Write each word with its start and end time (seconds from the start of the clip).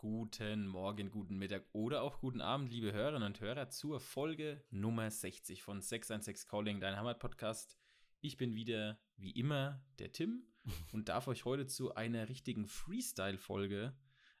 Guten 0.00 0.66
Morgen, 0.66 1.10
guten 1.10 1.36
Mittag 1.36 1.66
oder 1.74 2.00
auch 2.00 2.20
guten 2.20 2.40
Abend, 2.40 2.70
liebe 2.70 2.90
Hörerinnen 2.90 3.26
und 3.26 3.40
Hörer, 3.42 3.68
zur 3.68 4.00
Folge 4.00 4.64
Nummer 4.70 5.10
60 5.10 5.62
von 5.62 5.82
616 5.82 6.48
Calling, 6.48 6.80
dein 6.80 6.96
Heimat-Podcast. 6.96 7.76
Ich 8.22 8.38
bin 8.38 8.54
wieder, 8.54 8.98
wie 9.18 9.32
immer, 9.32 9.84
der 9.98 10.10
Tim 10.10 10.44
und 10.94 11.10
darf 11.10 11.28
euch 11.28 11.44
heute 11.44 11.66
zu 11.66 11.96
einer 11.96 12.30
richtigen 12.30 12.66
Freestyle-Folge 12.66 13.94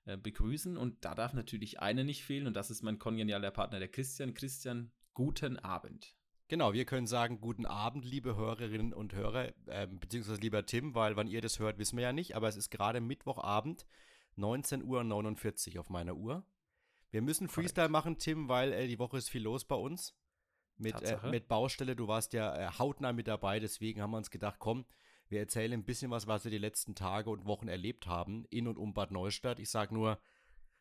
äh, 0.06 0.16
begrüßen. 0.16 0.78
Und 0.78 1.04
da 1.04 1.14
darf 1.14 1.34
natürlich 1.34 1.78
einer 1.78 2.04
nicht 2.04 2.24
fehlen 2.24 2.46
und 2.46 2.54
das 2.54 2.70
ist 2.70 2.82
mein 2.82 2.98
kongenialer 2.98 3.50
Partner, 3.50 3.80
der 3.80 3.88
Christian. 3.88 4.32
Christian, 4.32 4.92
guten 5.12 5.58
Abend. 5.58 6.14
Genau, 6.48 6.72
wir 6.72 6.86
können 6.86 7.06
sagen, 7.06 7.42
guten 7.42 7.66
Abend, 7.66 8.06
liebe 8.06 8.34
Hörerinnen 8.34 8.94
und 8.94 9.12
Hörer, 9.12 9.52
äh, 9.66 9.86
beziehungsweise 9.86 10.40
lieber 10.40 10.64
Tim, 10.64 10.94
weil 10.94 11.16
wann 11.16 11.28
ihr 11.28 11.42
das 11.42 11.58
hört, 11.58 11.76
wissen 11.76 11.98
wir 11.98 12.04
ja 12.04 12.12
nicht, 12.14 12.34
aber 12.34 12.48
es 12.48 12.56
ist 12.56 12.70
gerade 12.70 13.02
Mittwochabend. 13.02 13.84
19.49 14.36 15.74
Uhr 15.74 15.80
auf 15.80 15.90
meiner 15.90 16.16
Uhr. 16.16 16.44
Wir 17.10 17.22
müssen 17.22 17.48
Freestyle 17.48 17.88
Correct. 17.88 17.92
machen, 17.92 18.18
Tim, 18.18 18.48
weil 18.48 18.72
äh, 18.72 18.86
die 18.86 18.98
Woche 18.98 19.18
ist 19.18 19.28
viel 19.28 19.42
los 19.42 19.64
bei 19.64 19.74
uns. 19.76 20.14
Mit, 20.76 21.02
äh, 21.02 21.18
mit 21.28 21.48
Baustelle, 21.48 21.94
du 21.94 22.08
warst 22.08 22.32
ja 22.32 22.56
äh, 22.56 22.70
hautnah 22.78 23.12
mit 23.12 23.28
dabei, 23.28 23.60
deswegen 23.60 24.00
haben 24.00 24.12
wir 24.12 24.16
uns 24.16 24.30
gedacht, 24.30 24.56
komm, 24.58 24.86
wir 25.28 25.40
erzählen 25.40 25.74
ein 25.74 25.84
bisschen 25.84 26.10
was, 26.10 26.26
was 26.26 26.44
wir 26.44 26.50
die 26.50 26.58
letzten 26.58 26.94
Tage 26.94 27.30
und 27.30 27.44
Wochen 27.46 27.68
erlebt 27.68 28.06
haben, 28.06 28.46
in 28.50 28.66
und 28.66 28.78
um 28.78 28.94
Bad 28.94 29.10
Neustadt. 29.10 29.58
Ich 29.58 29.70
sag 29.70 29.92
nur 29.92 30.18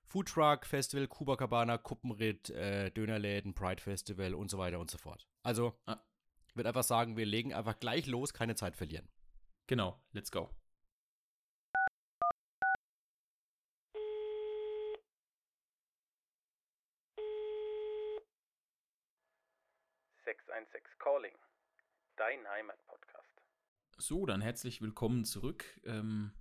Foodtruck 0.05 0.65
Festival, 0.65 1.07
Kuba 1.07 1.35
Cabana, 1.35 1.77
Kuppenritt, 1.77 2.49
äh, 2.49 2.91
Dönerläden, 2.91 3.53
Pride 3.53 3.81
Festival 3.81 4.33
und 4.33 4.49
so 4.49 4.57
weiter 4.57 4.79
und 4.79 4.89
so 4.89 4.97
fort. 4.97 5.27
Also, 5.43 5.77
ah. 5.85 5.97
ich 6.47 6.55
würde 6.55 6.69
einfach 6.69 6.83
sagen, 6.83 7.15
wir 7.15 7.25
legen 7.25 7.53
einfach 7.53 7.79
gleich 7.79 8.07
los, 8.07 8.33
keine 8.33 8.55
Zeit 8.55 8.75
verlieren. 8.75 9.07
Genau, 9.67 10.01
let's 10.13 10.31
go. 10.31 10.49
616 20.59 20.99
Calling, 20.99 21.35
dein 22.17 22.45
Heimatpodcast. 22.49 23.41
So, 23.97 24.25
dann 24.25 24.41
herzlich 24.41 24.81
willkommen 24.81 25.23
zurück. 25.23 25.79
Ähm, 25.85 26.33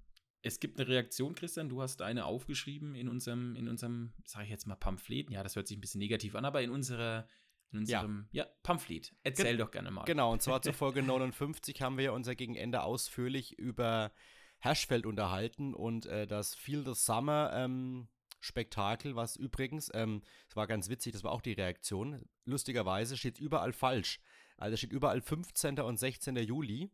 es 0.43 0.59
gibt 0.59 0.81
eine 0.81 0.89
Reaktion, 0.89 1.37
Christian. 1.37 1.69
Du 1.69 1.83
hast 1.83 2.03
eine 2.03 2.25
aufgeschrieben 2.25 2.97
in 2.97 3.09
unserem, 3.09 3.55
in 3.55 3.69
unserem, 3.69 4.13
sage 4.25 4.47
ich 4.47 4.51
jetzt 4.51 4.67
mal, 4.67 4.75
Pamphlet. 4.75 5.31
Ja, 5.31 5.45
das 5.45 5.55
hört 5.55 5.69
sich 5.69 5.77
ein 5.77 5.81
bisschen 5.81 6.01
negativ 6.01 6.35
an, 6.35 6.45
aber 6.45 6.63
in 6.63 6.71
unserer 6.71 7.29
in 7.71 7.79
unserem 7.81 8.29
ja. 8.33 8.45
ja 8.45 8.51
Pamphlet. 8.63 9.15
Erzähl 9.23 9.57
Ge 9.57 9.57
doch 9.59 9.71
gerne 9.71 9.91
mal. 9.93 10.05
Genau, 10.05 10.33
und 10.33 10.43
zwar 10.43 10.63
zur 10.63 10.73
Folge 10.73 11.03
59 11.03 11.81
haben 11.81 11.97
wir 11.99 12.13
unser 12.13 12.35
Gegenende 12.35 12.83
ausführlich 12.83 13.57
über 13.57 14.11
Herschfeld 14.59 15.07
unterhalten 15.07 15.75
und 15.75 16.07
äh, 16.07 16.27
das 16.27 16.57
Feel 16.57 16.85
the 16.85 16.95
Summer 16.95 17.53
ähm, 17.55 18.09
Spektakel, 18.41 19.17
was 19.17 19.37
übrigens, 19.37 19.91
ähm, 19.95 20.23
es 20.49 20.57
war 20.57 20.67
ganz 20.67 20.89
witzig, 20.89 21.13
das 21.13 21.25
war 21.25 21.33
auch 21.33 21.43
die 21.43 21.53
Reaktion. 21.53 22.29
Lustigerweise 22.45 23.17
steht 23.17 23.39
überall 23.39 23.73
falsch. 23.73 24.21
Also 24.57 24.77
steht 24.77 24.93
überall 24.93 25.21
15. 25.21 25.81
und 25.81 25.99
16. 25.99 26.37
Juli, 26.37 26.91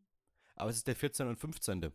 aber 0.56 0.70
es 0.70 0.77
ist 0.77 0.87
der 0.87 0.97
14. 0.97 1.28
und 1.28 1.37
15. 1.37 1.92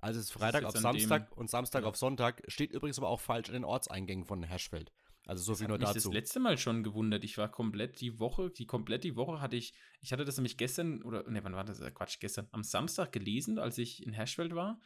Also 0.00 0.18
es 0.18 0.26
ist 0.26 0.32
Freitag 0.32 0.64
auf 0.64 0.76
Samstag 0.76 1.36
und 1.36 1.48
Samstag 1.48 1.82
ja. 1.82 1.88
auf 1.88 1.96
Sonntag. 1.96 2.42
Steht 2.48 2.72
übrigens 2.72 2.98
aber 2.98 3.08
auch 3.08 3.20
falsch 3.20 3.48
in 3.48 3.54
den 3.54 3.64
Ortseingängen 3.64 4.24
von 4.24 4.42
Herschfeld. 4.42 4.92
Also 5.26 5.44
so 5.44 5.52
das 5.52 5.60
viel 5.60 5.68
nur 5.68 5.78
mich 5.78 5.86
dazu. 5.86 6.08
das 6.08 6.12
letzte 6.12 6.40
Mal 6.40 6.58
schon 6.58 6.82
gewundert. 6.82 7.22
Ich 7.22 7.38
war 7.38 7.48
komplett 7.48 8.00
die 8.00 8.18
Woche, 8.18 8.50
die 8.50 8.66
komplett 8.66 9.04
die 9.04 9.14
Woche 9.14 9.40
hatte 9.40 9.54
ich, 9.54 9.72
ich 10.00 10.12
hatte 10.12 10.24
das 10.24 10.36
nämlich 10.36 10.56
gestern, 10.56 11.02
oder 11.02 11.28
ne, 11.30 11.44
wann 11.44 11.54
war 11.54 11.62
das? 11.62 11.80
Äh, 11.80 11.92
Quatsch, 11.92 12.18
gestern, 12.18 12.48
am 12.50 12.64
Samstag 12.64 13.12
gelesen, 13.12 13.60
als 13.60 13.78
ich 13.78 14.04
in 14.04 14.12
Herschfeld 14.12 14.56
war. 14.56 14.80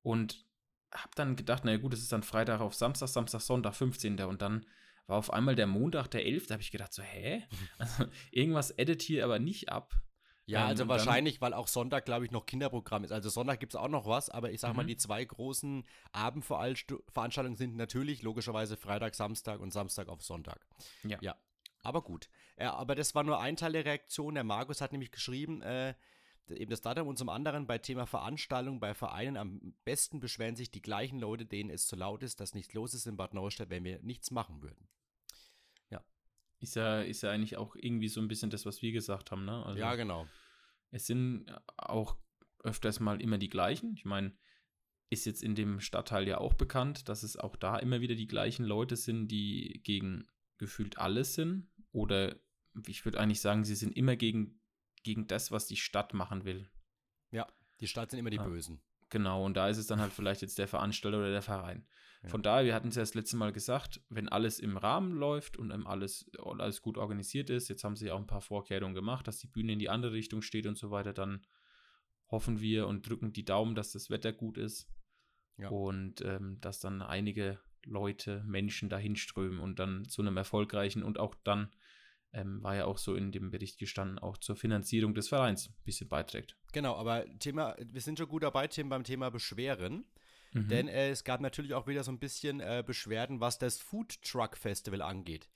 Und 0.00 0.45
habe 0.96 1.10
dann 1.14 1.36
gedacht, 1.36 1.64
naja 1.64 1.78
gut, 1.78 1.94
es 1.94 2.00
ist 2.00 2.12
dann 2.12 2.22
Freitag 2.22 2.60
auf 2.60 2.74
Samstag, 2.74 3.08
Samstag, 3.08 3.40
Sonntag, 3.40 3.74
15. 3.74 4.20
Und 4.20 4.42
dann 4.42 4.66
war 5.06 5.18
auf 5.18 5.32
einmal 5.32 5.54
der 5.54 5.66
Montag, 5.66 6.08
der 6.08 6.26
11. 6.26 6.46
Da 6.46 6.54
habe 6.54 6.62
ich 6.62 6.70
gedacht, 6.70 6.92
so, 6.92 7.02
hä? 7.02 7.44
Also 7.78 8.04
irgendwas 8.30 8.70
edit 8.72 9.02
hier 9.02 9.24
aber 9.24 9.38
nicht 9.38 9.68
ab. 9.70 9.94
Ja, 10.46 10.62
ähm, 10.62 10.68
also 10.68 10.88
wahrscheinlich, 10.88 11.40
weil 11.40 11.52
auch 11.54 11.66
Sonntag, 11.66 12.04
glaube 12.04 12.24
ich, 12.24 12.30
noch 12.30 12.46
Kinderprogramm 12.46 13.04
ist. 13.04 13.12
Also 13.12 13.28
Sonntag 13.28 13.58
gibt 13.60 13.74
es 13.74 13.76
auch 13.76 13.88
noch 13.88 14.06
was, 14.06 14.30
aber 14.30 14.52
ich 14.52 14.60
sage 14.60 14.74
mhm. 14.74 14.76
mal, 14.78 14.86
die 14.86 14.96
zwei 14.96 15.24
großen 15.24 15.84
Abendveranstaltungen 16.12 17.56
sind 17.56 17.76
natürlich 17.76 18.22
logischerweise 18.22 18.76
Freitag, 18.76 19.14
Samstag 19.16 19.60
und 19.60 19.72
Samstag 19.72 20.08
auf 20.08 20.22
Sonntag. 20.22 20.64
Ja. 21.02 21.18
Ja. 21.20 21.36
Aber 21.82 22.02
gut. 22.02 22.28
Ja, 22.58 22.74
aber 22.74 22.94
das 22.94 23.14
war 23.14 23.22
nur 23.22 23.40
ein 23.40 23.56
Teil 23.56 23.72
der 23.72 23.84
Reaktion. 23.84 24.34
Der 24.34 24.44
Markus 24.44 24.80
hat 24.80 24.92
nämlich 24.92 25.10
geschrieben, 25.12 25.62
äh, 25.62 25.94
eben 26.50 26.70
das 26.70 26.80
Datum 26.80 27.08
und 27.08 27.18
zum 27.18 27.28
anderen 27.28 27.66
bei 27.66 27.78
Thema 27.78 28.06
Veranstaltung 28.06 28.80
bei 28.80 28.94
Vereinen 28.94 29.36
am 29.36 29.74
besten 29.84 30.20
beschweren 30.20 30.56
sich 30.56 30.70
die 30.70 30.82
gleichen 30.82 31.18
Leute, 31.18 31.46
denen 31.46 31.70
es 31.70 31.86
zu 31.86 31.96
laut 31.96 32.22
ist, 32.22 32.40
dass 32.40 32.54
nichts 32.54 32.74
los 32.74 32.94
ist 32.94 33.06
in 33.06 33.16
Bad 33.16 33.34
Neustadt, 33.34 33.70
wenn 33.70 33.84
wir 33.84 34.00
nichts 34.02 34.30
machen 34.30 34.62
würden. 34.62 34.88
Ja. 35.90 36.04
Ist 36.60 36.76
ja, 36.76 37.00
ist 37.00 37.22
ja 37.22 37.30
eigentlich 37.30 37.56
auch 37.56 37.76
irgendwie 37.76 38.08
so 38.08 38.20
ein 38.20 38.28
bisschen 38.28 38.50
das, 38.50 38.66
was 38.66 38.82
wir 38.82 38.92
gesagt 38.92 39.30
haben, 39.30 39.44
ne? 39.44 39.64
Also, 39.64 39.78
ja, 39.78 39.94
genau. 39.94 40.26
Es 40.90 41.06
sind 41.06 41.46
auch 41.76 42.16
öfters 42.62 43.00
mal 43.00 43.20
immer 43.20 43.38
die 43.38 43.50
gleichen. 43.50 43.94
Ich 43.94 44.04
meine, 44.04 44.36
ist 45.10 45.26
jetzt 45.26 45.42
in 45.42 45.54
dem 45.54 45.80
Stadtteil 45.80 46.26
ja 46.26 46.38
auch 46.38 46.54
bekannt, 46.54 47.08
dass 47.08 47.22
es 47.22 47.36
auch 47.36 47.56
da 47.56 47.78
immer 47.78 48.00
wieder 48.00 48.14
die 48.14 48.26
gleichen 48.26 48.64
Leute 48.64 48.96
sind, 48.96 49.28
die 49.28 49.80
gegen 49.84 50.26
gefühlt 50.58 50.98
alles 50.98 51.34
sind. 51.34 51.70
Oder 51.92 52.36
ich 52.86 53.04
würde 53.04 53.20
eigentlich 53.20 53.40
sagen, 53.40 53.64
sie 53.64 53.74
sind 53.74 53.96
immer 53.96 54.16
gegen 54.16 54.60
gegen 55.06 55.28
das, 55.28 55.52
was 55.52 55.68
die 55.68 55.76
Stadt 55.76 56.14
machen 56.14 56.44
will. 56.44 56.68
Ja, 57.30 57.46
die 57.80 57.86
Stadt 57.86 58.10
sind 58.10 58.18
immer 58.18 58.30
die 58.30 58.38
ja. 58.38 58.44
Bösen. 58.44 58.82
Genau, 59.08 59.44
und 59.44 59.56
da 59.56 59.68
ist 59.68 59.78
es 59.78 59.86
dann 59.86 60.00
halt 60.00 60.12
vielleicht 60.12 60.42
jetzt 60.42 60.58
der 60.58 60.66
Veranstalter 60.66 61.18
oder 61.18 61.30
der 61.30 61.42
Verein. 61.42 61.86
Ja. 62.24 62.28
Von 62.28 62.42
daher, 62.42 62.64
wir 62.64 62.74
hatten 62.74 62.88
es 62.88 62.96
ja 62.96 63.02
das 63.02 63.14
letzte 63.14 63.36
Mal 63.36 63.52
gesagt, 63.52 64.00
wenn 64.08 64.28
alles 64.28 64.58
im 64.58 64.76
Rahmen 64.76 65.12
läuft 65.12 65.56
und 65.56 65.70
alles, 65.70 66.28
alles 66.40 66.82
gut 66.82 66.98
organisiert 66.98 67.48
ist, 67.48 67.68
jetzt 67.68 67.84
haben 67.84 67.94
sie 67.94 68.10
auch 68.10 68.18
ein 68.18 68.26
paar 68.26 68.40
Vorkehrungen 68.40 68.96
gemacht, 68.96 69.28
dass 69.28 69.38
die 69.38 69.46
Bühne 69.46 69.74
in 69.74 69.78
die 69.78 69.88
andere 69.88 70.12
Richtung 70.12 70.42
steht 70.42 70.66
und 70.66 70.76
so 70.76 70.90
weiter, 70.90 71.12
dann 71.12 71.46
hoffen 72.28 72.60
wir 72.60 72.88
und 72.88 73.08
drücken 73.08 73.32
die 73.32 73.44
Daumen, 73.44 73.76
dass 73.76 73.92
das 73.92 74.10
Wetter 74.10 74.32
gut 74.32 74.58
ist 74.58 74.88
ja. 75.56 75.68
und 75.68 76.20
ähm, 76.22 76.58
dass 76.60 76.80
dann 76.80 77.00
einige 77.00 77.60
Leute, 77.84 78.42
Menschen 78.44 78.88
dahin 78.88 79.14
strömen 79.14 79.60
und 79.60 79.78
dann 79.78 80.04
zu 80.08 80.20
einem 80.20 80.36
erfolgreichen 80.36 81.04
und 81.04 81.20
auch 81.20 81.36
dann 81.44 81.70
ähm, 82.36 82.62
war 82.62 82.76
ja 82.76 82.84
auch 82.84 82.98
so 82.98 83.14
in 83.14 83.32
dem 83.32 83.50
Bericht 83.50 83.78
gestanden, 83.78 84.18
auch 84.18 84.36
zur 84.36 84.56
Finanzierung 84.56 85.14
des 85.14 85.28
Vereins 85.28 85.68
ein 85.68 85.74
bisschen 85.84 86.08
beiträgt. 86.08 86.56
Genau, 86.72 86.94
aber 86.94 87.24
Thema, 87.38 87.74
wir 87.78 88.00
sind 88.00 88.18
schon 88.18 88.28
gut 88.28 88.42
dabei, 88.42 88.68
Tim, 88.68 88.90
beim 88.90 89.04
Thema 89.04 89.30
Beschweren. 89.30 90.04
Mhm. 90.52 90.68
Denn 90.68 90.88
äh, 90.88 91.08
es 91.08 91.24
gab 91.24 91.40
natürlich 91.40 91.72
auch 91.72 91.86
wieder 91.86 92.04
so 92.04 92.12
ein 92.12 92.18
bisschen 92.18 92.60
äh, 92.60 92.84
Beschwerden, 92.86 93.40
was 93.40 93.58
das 93.58 93.78
Food 93.78 94.20
Truck 94.22 94.56
Festival 94.56 95.00
angeht. 95.00 95.48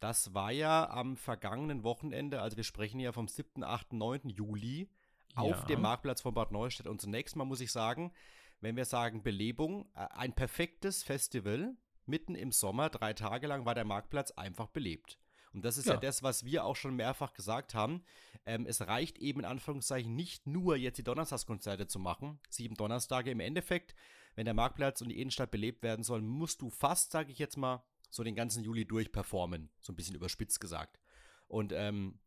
Das 0.00 0.34
war 0.34 0.50
ja 0.50 0.90
am 0.90 1.16
vergangenen 1.16 1.84
Wochenende, 1.84 2.42
also 2.42 2.56
wir 2.56 2.64
sprechen 2.64 2.98
ja 2.98 3.12
vom 3.12 3.28
7., 3.28 3.62
8., 3.62 3.92
9. 3.92 4.28
Juli 4.28 4.90
ja. 5.36 5.42
auf 5.42 5.64
dem 5.66 5.80
Marktplatz 5.80 6.20
von 6.20 6.34
Bad 6.34 6.50
Neustadt. 6.50 6.88
Und 6.88 7.00
zunächst 7.00 7.36
mal 7.36 7.44
muss 7.44 7.60
ich 7.60 7.70
sagen, 7.70 8.12
wenn 8.60 8.76
wir 8.76 8.84
sagen 8.84 9.22
Belebung, 9.22 9.88
äh, 9.94 10.08
ein 10.10 10.34
perfektes 10.34 11.04
Festival. 11.04 11.76
Mitten 12.06 12.34
im 12.34 12.52
Sommer, 12.52 12.90
drei 12.90 13.14
Tage 13.14 13.46
lang, 13.46 13.64
war 13.64 13.74
der 13.74 13.86
Marktplatz 13.86 14.32
einfach 14.32 14.66
belebt. 14.66 15.18
Und 15.54 15.64
das 15.64 15.78
ist 15.78 15.86
ja, 15.86 15.94
ja 15.94 16.00
das, 16.00 16.22
was 16.22 16.44
wir 16.44 16.64
auch 16.64 16.76
schon 16.76 16.96
mehrfach 16.96 17.32
gesagt 17.32 17.74
haben. 17.74 18.02
Ähm, 18.44 18.66
es 18.66 18.80
reicht 18.82 19.18
eben 19.18 19.40
in 19.40 19.46
Anführungszeichen 19.46 20.14
nicht 20.14 20.46
nur 20.46 20.76
jetzt 20.76 20.98
die 20.98 21.04
Donnerstagskonzerte 21.04 21.86
zu 21.86 21.98
machen, 21.98 22.40
sieben 22.50 22.74
Donnerstage. 22.74 23.30
Im 23.30 23.40
Endeffekt, 23.40 23.94
wenn 24.34 24.44
der 24.44 24.54
Marktplatz 24.54 25.00
und 25.00 25.08
die 25.08 25.20
Innenstadt 25.20 25.50
belebt 25.50 25.82
werden 25.82 26.02
sollen, 26.02 26.26
musst 26.26 26.60
du 26.60 26.70
fast, 26.70 27.12
sage 27.12 27.30
ich 27.30 27.38
jetzt 27.38 27.56
mal, 27.56 27.84
so 28.10 28.22
den 28.22 28.34
ganzen 28.34 28.62
Juli 28.64 28.84
durchperformen. 28.84 29.70
So 29.80 29.92
ein 29.92 29.96
bisschen 29.96 30.14
überspitzt 30.14 30.60
gesagt. 30.60 31.00
Und 31.46 31.72
ähm, 31.72 32.18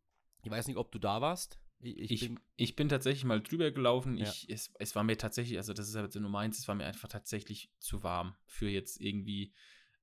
ich 0.42 0.50
weiß 0.50 0.66
nicht, 0.66 0.76
ob 0.76 0.90
du 0.92 0.98
da 0.98 1.20
warst. 1.20 1.58
Ich, 1.80 2.10
ich, 2.10 2.20
bin, 2.20 2.40
ich, 2.56 2.74
bin, 2.74 2.88
tatsächlich 2.88 3.24
mal 3.24 3.40
drüber 3.40 3.70
gelaufen. 3.70 4.16
Ja. 4.16 4.28
Ich, 4.28 4.48
es, 4.50 4.72
es 4.78 4.96
war 4.96 5.04
mir 5.04 5.16
tatsächlich, 5.16 5.58
also 5.58 5.72
das 5.72 5.88
ist 5.88 5.94
ja 5.94 6.20
Nummer 6.20 6.40
eins, 6.40 6.58
es 6.58 6.66
war 6.66 6.74
mir 6.74 6.86
einfach 6.86 7.08
tatsächlich 7.08 7.70
zu 7.78 8.02
warm 8.02 8.34
für 8.46 8.68
jetzt 8.68 9.00
irgendwie 9.00 9.52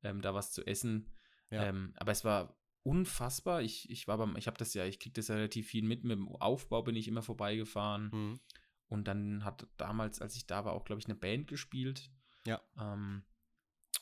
ähm, 0.03 0.21
da 0.21 0.33
was 0.33 0.53
zu 0.53 0.65
essen. 0.65 1.11
Ja. 1.49 1.65
Ähm, 1.65 1.93
aber 1.97 2.13
es 2.13 2.23
war 2.23 2.55
unfassbar. 2.85 3.61
Ich, 3.63 3.89
ich 3.89 4.07
war 4.07 4.17
beim, 4.17 4.35
ich 4.37 4.47
habe 4.47 4.57
das 4.57 4.73
ja, 4.73 4.85
ich 4.85 4.99
kriege 4.99 5.13
das 5.13 5.27
ja 5.27 5.35
relativ 5.35 5.67
viel 5.67 5.83
mit. 5.83 6.03
Mit 6.03 6.17
dem 6.17 6.29
Aufbau 6.29 6.83
bin 6.83 6.95
ich 6.95 7.07
immer 7.07 7.23
vorbeigefahren. 7.23 8.09
Mhm. 8.13 8.39
Und 8.87 9.07
dann 9.07 9.43
hat 9.43 9.67
damals, 9.77 10.21
als 10.21 10.35
ich 10.35 10.45
da 10.45 10.63
war, 10.63 10.73
auch, 10.73 10.85
glaube 10.85 10.99
ich, 10.99 11.07
eine 11.07 11.15
Band 11.15 11.47
gespielt. 11.47 12.11
Ja. 12.45 12.61
Ähm, 12.79 13.23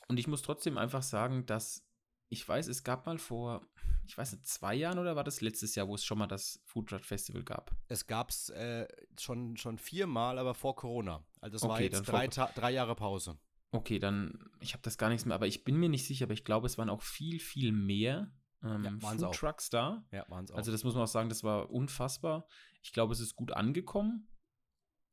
und 0.10 0.20
ich 0.20 0.28
muss 0.28 0.42
trotzdem 0.42 0.78
einfach 0.78 1.02
sagen, 1.02 1.46
dass 1.46 1.88
ich 2.28 2.48
weiß, 2.48 2.68
es 2.68 2.84
gab 2.84 3.06
mal 3.06 3.18
vor, 3.18 3.66
ich 4.06 4.18
weiß 4.18 4.34
nicht, 4.34 4.48
zwei 4.48 4.76
Jahren 4.76 5.00
oder 5.00 5.16
war 5.16 5.24
das 5.24 5.40
letztes 5.40 5.76
Jahr, 5.76 5.88
wo 5.88 5.96
es 5.96 6.04
schon 6.04 6.18
mal 6.18 6.28
das 6.28 6.62
Food 6.66 6.90
Truck 6.90 7.06
Festival 7.06 7.44
gab? 7.44 7.72
Es 7.88 8.08
gab 8.08 8.32
es 8.32 8.50
äh, 8.50 8.88
schon, 9.18 9.56
schon 9.56 9.78
viermal, 9.78 10.40
aber 10.40 10.56
vor 10.56 10.76
Corona. 10.76 11.26
Also 11.40 11.56
es 11.56 11.64
okay, 11.64 11.72
war 11.72 11.82
jetzt 11.82 12.02
drei, 12.04 12.28
drei 12.28 12.72
Jahre 12.72 12.96
Pause. 12.96 13.38
Okay, 13.72 14.00
dann, 14.00 14.50
ich 14.60 14.74
habe 14.74 14.84
das 14.84 14.98
gar 14.98 15.10
nichts 15.10 15.26
mehr, 15.26 15.36
aber 15.36 15.48
ich 15.48 15.64
bin 15.64 15.78
mir 15.78 15.90
nicht 15.90 16.06
sicher, 16.06 16.26
aber 16.26 16.34
ich 16.34 16.44
glaube, 16.44 16.68
es 16.68 16.78
waren 16.78 16.90
auch 16.90 17.02
viel, 17.02 17.40
viel 17.40 17.72
mehr 17.72 18.32
ähm, 18.64 19.00
ja, 19.02 19.10
Food 19.10 19.36
Trucks 19.36 19.70
da. 19.70 20.06
Ja, 20.12 20.26
waren 20.30 20.50
auch. 20.50 20.56
Also 20.56 20.72
das 20.72 20.84
muss 20.84 20.94
man 20.94 21.04
auch 21.04 21.08
sagen, 21.08 21.30
das 21.30 21.44
war 21.44 21.70
unfassbar. 21.70 22.48
Ich 22.82 22.94
glaube, 22.94 23.14
es 23.14 23.20
ist 23.20 23.36
gut 23.36 23.52
angekommen. 23.52 24.28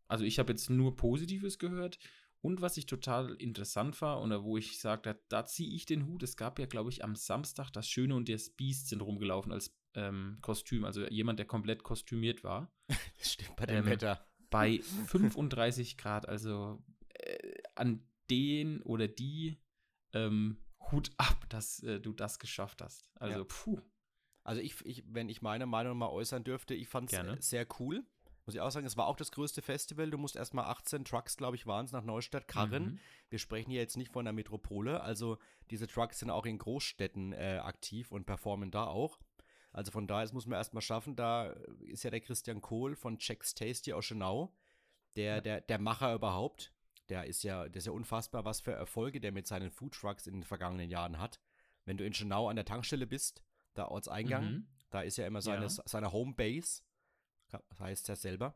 Also 0.09 0.25
ich 0.25 0.39
habe 0.39 0.53
jetzt 0.53 0.71
nur 0.71 0.97
Positives 0.97 1.59
gehört. 1.59 1.99
Und 2.43 2.63
was 2.63 2.79
ich 2.79 2.87
total 2.87 3.35
interessant 3.35 4.01
war 4.01 4.21
und 4.21 4.33
wo 4.43 4.57
ich 4.57 4.81
sagte, 4.81 5.21
da 5.29 5.45
ziehe 5.45 5.75
ich 5.75 5.85
den 5.85 6.07
Hut. 6.07 6.23
Es 6.23 6.37
gab 6.37 6.59
ja, 6.59 6.67
glaube 6.67 6.91
ich, 6.91 7.05
am 7.05 7.15
Samstag 7.15 7.71
das 7.71 7.87
Schöne 7.87 8.15
und 8.15 8.29
das 8.31 8.51
Biest 8.51 8.89
sind 8.89 9.03
rumgelaufen 9.03 9.53
als 9.53 9.77
ähm, 9.95 10.39
Kostüm. 10.41 10.85
Also 10.85 11.07
jemand, 11.09 11.39
der 11.39 11.47
komplett 11.47 11.83
kostümiert 11.83 12.45
war. 12.45 12.73
Das 13.19 13.33
stimmt 13.35 13.57
bei 13.57 13.67
dem 13.67 13.77
ähm, 13.77 13.87
Wetter. 13.87 14.27
Bei 14.49 14.81
35 15.09 15.99
Grad. 15.99 16.27
Also 16.27 16.83
äh, 17.13 17.61
an 17.75 18.09
den 18.31 18.81
oder 18.83 19.09
die 19.09 19.61
ähm, 20.15 20.57
Hut 20.93 21.11
ab, 21.17 21.49
dass 21.49 21.83
äh, 21.83 22.01
du 22.01 22.13
das 22.13 22.39
geschafft 22.39 22.83
hast. 22.83 23.09
Also, 23.15 23.39
ja. 23.39 23.45
puh. 23.45 23.81
Also 24.43 24.61
ich, 24.61 24.85
ich, 24.85 25.05
wenn 25.07 25.29
ich 25.29 25.43
meine 25.43 25.67
Meinung 25.67 25.99
mal 25.99 26.09
äußern 26.09 26.45
dürfte, 26.45 26.75
ich 26.75 26.89
fand 26.89 27.13
es 27.13 27.51
sehr 27.51 27.67
cool. 27.79 28.05
Muss 28.47 28.55
ich 28.55 28.61
auch 28.61 28.71
sagen, 28.71 28.87
es 28.87 28.97
war 28.97 29.07
auch 29.07 29.17
das 29.17 29.33
größte 29.33 29.63
Festival. 29.63 30.11
Du 30.11 30.19
musst 30.19 30.35
erstmal 30.35 30.65
18 30.65 31.05
Trucks, 31.05 31.37
glaube 31.37 31.57
ich, 31.57 31.67
waren 31.67 31.85
es, 31.85 31.93
nach 31.93 32.03
Neustadt 32.03 32.49
karren. 32.49 32.85
Mhm. 32.85 32.99
Wir 33.29 33.39
sprechen 33.39 33.71
hier 33.71 33.81
jetzt 33.81 33.97
nicht 33.97 34.13
von 34.13 34.25
der 34.25 34.33
Metropole. 34.33 35.03
Also 35.03 35.39
diese 35.71 35.87
Trucks 35.87 36.19
sind 36.19 36.31
auch 36.31 36.47
in 36.47 36.59
Großstädten 36.59 37.33
äh, 37.33 37.61
aktiv 37.63 38.11
und 38.11 38.25
performen 38.25 38.71
da 38.71 38.87
auch. 38.87 39.19
Also 39.73 39.93
von 39.93 40.07
daher, 40.09 40.25
das 40.25 40.33
muss 40.33 40.47
man 40.47 40.57
erstmal 40.57 40.83
schaffen. 40.83 41.15
Da 41.15 41.55
ist 41.81 42.03
ja 42.03 42.11
der 42.11 42.21
Christian 42.21 42.61
Kohl 42.61 42.97
von 42.97 43.19
Checks 43.19 43.55
Tasty 43.55 43.93
aus 43.93 44.07
Schönau, 44.07 44.53
der, 45.17 45.37
ja. 45.37 45.41
der, 45.43 45.61
der 45.61 45.79
Macher 45.79 46.15
überhaupt. 46.15 46.73
Der 47.11 47.27
ist 47.27 47.43
ja, 47.43 47.69
der 47.69 47.77
ist 47.77 47.87
ja 47.87 47.93
unfassbar, 47.93 48.45
was 48.45 48.61
für 48.61 48.73
Erfolge 48.73 49.21
der 49.21 49.33
mit 49.33 49.47
seinen 49.47 49.71
Food 49.71 49.95
Trucks 49.95 50.27
in 50.27 50.35
den 50.35 50.45
vergangenen 50.45 50.89
Jahren 50.89 51.19
hat. 51.19 51.41
Wenn 51.85 51.97
du 51.97 52.05
in 52.05 52.15
Schönau 52.15 52.49
an 52.49 52.57
der 52.57 52.65
Tankstelle 52.65 53.07
bist, 53.07 53.43
da 53.75 53.87
Ortseingang, 53.89 54.45
mhm. 54.45 54.69
da 54.91 55.03
ist 55.03 55.19
ja 55.19 55.27
immer 55.27 55.43
seine, 55.43 55.67
ja. 55.67 55.69
seine 55.69 56.13
Homebase 56.13 56.83
das 57.51 57.81
heißt 57.81 58.09
ja 58.09 58.17
selber. 58.17 58.55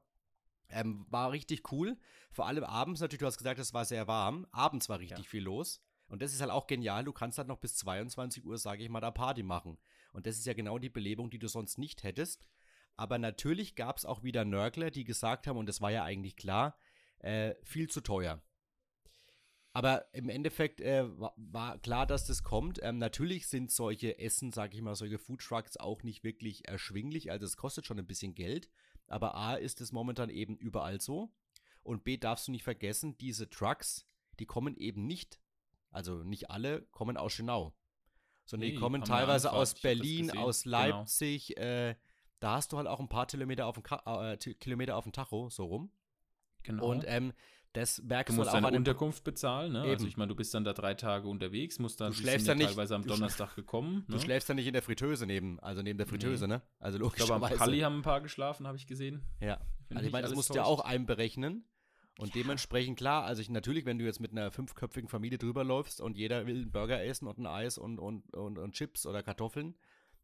Ähm, 0.69 1.06
war 1.11 1.33
richtig 1.33 1.71
cool. 1.73 1.99
Vor 2.31 2.47
allem 2.47 2.65
abends 2.65 3.01
natürlich, 3.01 3.21
du 3.21 3.27
hast 3.27 3.39
gesagt, 3.39 3.59
es 3.59 3.75
war 3.75 3.85
sehr 3.85 4.06
warm. 4.06 4.47
Abends 4.51 4.89
war 4.89 4.99
richtig 4.99 5.19
ja. 5.19 5.31
viel 5.31 5.43
los. 5.43 5.81
Und 6.06 6.23
das 6.23 6.33
ist 6.33 6.41
halt 6.41 6.51
auch 6.51 6.67
genial. 6.67 7.05
Du 7.05 7.12
kannst 7.12 7.39
halt 7.39 7.49
noch 7.49 7.59
bis 7.59 7.77
22 7.77 8.45
Uhr, 8.45 8.59
sage 8.59 8.83
ich 8.83 8.89
mal, 8.89 9.01
da 9.01 9.11
Party 9.11 9.43
machen. 9.43 9.79
Und 10.12 10.27
das 10.27 10.39
ist 10.39 10.47
ja 10.47 10.55
genau 10.55 10.79
die 10.79 10.91
Belebung, 10.91 11.31
die 11.31 11.39
du 11.39 11.49
sonst 11.49 11.79
nicht 11.79 12.03
hättest. 12.03 12.47
Aber 12.97 13.19
natürlich 13.19 13.75
gab 13.75 13.97
es 13.97 14.05
auch 14.05 14.23
wieder 14.23 14.45
Nörgler, 14.45 14.91
die 14.91 15.05
gesagt 15.05 15.47
haben, 15.47 15.59
und 15.59 15.67
das 15.67 15.81
war 15.81 15.91
ja 15.91 16.05
eigentlich 16.05 16.37
klar, 16.37 16.77
äh, 17.19 17.55
viel 17.63 17.89
zu 17.89 18.01
teuer. 18.01 18.43
Aber 19.77 20.07
im 20.13 20.29
Endeffekt 20.29 20.81
äh, 20.81 21.05
war, 21.19 21.79
klar, 21.79 22.07
dass 22.07 22.27
das 22.27 22.45
kommt. 22.45 22.79
Ähm, 22.83 22.99
natürlich 22.99 23.49
sind 23.49 23.73
solche 23.73 24.21
Essen, 24.21 24.53
sage 24.53 24.77
ich 24.77 24.83
mal, 24.83 24.95
solche 24.95 25.19
Food 25.19 25.41
Trucks 25.41 25.77
auch 25.77 26.05
nicht 26.05 26.23
wirklich 26.23 26.69
erschwinglich. 26.69 27.33
Also 27.33 27.45
es 27.45 27.57
kostet 27.57 27.85
schon 27.85 27.99
ein 27.99 28.07
bisschen 28.07 28.37
Geld. 28.37 28.71
Aber 29.09 29.35
A 29.35 29.55
ist 29.55 29.81
es 29.81 29.91
momentan 29.91 30.31
eben 30.31 30.57
überall 30.57 31.01
so. 31.01 31.33
Und 31.83 32.05
B 32.05 32.17
darfst 32.17 32.47
du 32.47 32.53
nicht 32.53 32.63
vergessen, 32.63 33.19
diese 33.19 33.51
Trucks, 33.51 34.07
die 34.39 34.47
kommen 34.47 34.77
eben 34.77 35.07
nicht, 35.07 35.41
also 35.91 36.23
nicht 36.23 36.51
alle 36.51 36.83
kommen 36.93 37.17
aus 37.17 37.33
Schönau. 37.33 37.75
Sondern 38.47 38.69
nee, 38.69 38.75
die 38.75 38.81
kommen 38.81 39.03
teilweise 39.03 39.53
aus 39.53 39.75
Berlin, 39.75 40.31
aus 40.31 40.63
genau. 40.63 40.79
Leipzig. 40.79 41.49
Genau. 41.49 41.61
Äh, 41.67 41.97
da 42.39 42.57
hast 42.57 42.73
du 42.73 42.77
halt 42.77 42.87
auch 42.87 43.01
ein 43.01 43.09
paar 43.09 43.27
Kilometer 43.27 43.67
auf 43.67 43.75
dem, 43.75 43.85
äh, 44.07 44.37
Kilometer 44.37 44.97
auf 44.97 45.05
dem 45.05 45.13
Tacho, 45.13 45.51
so 45.51 45.65
rum. 45.65 45.91
Genau. 46.65 46.91
Und 46.91 47.05
ähm, 47.07 47.33
das 47.75 48.01
merkst 48.03 48.33
du 48.33 48.41
musst 48.41 48.53
halt 48.53 48.65
deine 48.65 48.77
Unterkunft 48.77 49.25
bezahlen, 49.25 49.73
ne? 49.73 49.83
Also 49.83 50.07
ich 50.07 50.17
meine, 50.17 50.29
du 50.29 50.37
bist 50.37 50.55
dann 50.55 50.63
da 50.63 50.73
drei 50.73 50.95
Tage 50.95 51.27
unterwegs, 51.27 51.81
musst 51.81 52.01
dann 52.01 52.13
du 52.13 52.19
schläfst 52.19 52.47
dann 52.47 52.59
nicht, 52.59 52.69
teilweise 52.69 52.95
am 52.95 53.05
Donnerstag 53.05 53.57
gekommen. 53.57 54.05
Du 54.07 54.15
ne? 54.15 54.21
schläfst 54.21 54.49
dann 54.49 54.57
nicht 54.57 54.69
in 54.69 54.75
der 54.75 54.83
Fritteuse 54.83 55.27
neben, 55.27 55.59
also 55.59 55.83
neben 55.83 55.99
der 55.99 56.07
Fritteuse, 56.07 56.47
nee. 56.47 56.55
ne? 56.55 56.63
Also 56.79 56.99
logischerweise. 56.99 57.33
Ich 57.33 57.39
glaube, 57.41 57.53
am 57.53 57.59
Palli 57.59 57.81
haben 57.81 57.99
ein 57.99 58.03
paar 58.03 58.21
geschlafen, 58.21 58.69
habe 58.69 58.77
ich 58.77 58.87
gesehen. 58.87 59.23
Ja. 59.41 59.59
Find 59.89 59.99
also 59.99 60.07
ich 60.07 60.13
meine, 60.13 60.27
das 60.27 60.37
musst 60.37 60.51
du 60.51 60.55
ja 60.55 60.65
auch 60.65 60.81
einberechnen. 60.81 61.65
Und 62.19 62.29
ja. 62.29 62.43
dementsprechend 62.43 62.97
klar, 62.97 63.25
also 63.25 63.43
ich, 63.43 63.51
natürlich, 63.51 63.87
wenn 63.87 63.99
du 63.99 64.05
jetzt 64.05 64.21
mit 64.21 64.31
einer 64.31 64.53
fünfköpfigen 64.53 65.09
Familie 65.09 65.39
drüber 65.39 65.65
läufst 65.65 66.01
und 66.01 66.17
jeder 66.17 66.47
will 66.47 66.63
einen 66.63 66.71
Burger 66.71 67.03
essen 67.03 67.27
und 67.27 67.39
ein 67.39 67.47
Eis 67.47 67.77
und, 67.77 67.99
und, 67.99 68.33
und, 68.35 68.57
und 68.57 68.73
Chips 68.73 69.05
oder 69.05 69.25
Kartoffeln, 69.25 69.75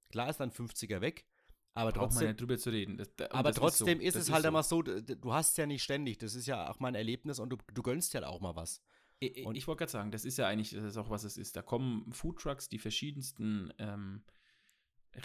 klar 0.09 0.31
ist 0.31 0.39
dann 0.39 0.53
50er 0.53 1.01
weg. 1.01 1.27
Aber 1.75 1.93
trotzdem, 1.93 2.29
ja 2.29 2.33
drüber 2.33 2.59
zu 2.59 2.71
reden. 2.71 2.97
Das, 2.97 3.31
aber 3.31 3.53
trotzdem 3.53 4.01
ist, 4.01 4.15
so. 4.15 4.19
ist 4.19 4.29
es 4.29 4.33
halt 4.33 4.45
ist 4.45 4.49
immer 4.49 4.63
so, 4.63 4.83
du 4.83 5.33
hast 5.33 5.53
es 5.53 5.57
ja 5.57 5.67
nicht 5.67 5.83
ständig. 5.83 6.19
Das 6.19 6.35
ist 6.35 6.47
ja 6.47 6.71
auch 6.71 6.81
mal 6.81 6.89
ein 6.89 6.95
Erlebnis 6.95 7.39
und 7.39 7.51
du, 7.51 7.57
du 7.73 7.83
gönnst 7.83 8.13
ja 8.13 8.27
auch 8.27 8.41
mal 8.41 8.57
was. 8.57 8.83
Ich, 9.21 9.37
ich 9.37 9.67
wollte 9.67 9.81
gerade 9.81 9.93
sagen, 9.93 10.11
das 10.11 10.25
ist 10.25 10.39
ja 10.39 10.47
eigentlich 10.47 10.71
das 10.71 10.85
ist 10.85 10.97
auch, 10.97 11.11
was 11.11 11.25
es 11.25 11.37
ist. 11.37 11.55
Da 11.55 11.63
kommen 11.63 12.13
Foodtrucks, 12.13 12.69
die 12.69 12.79
verschiedensten 12.79 13.73
ähm, 13.79 14.25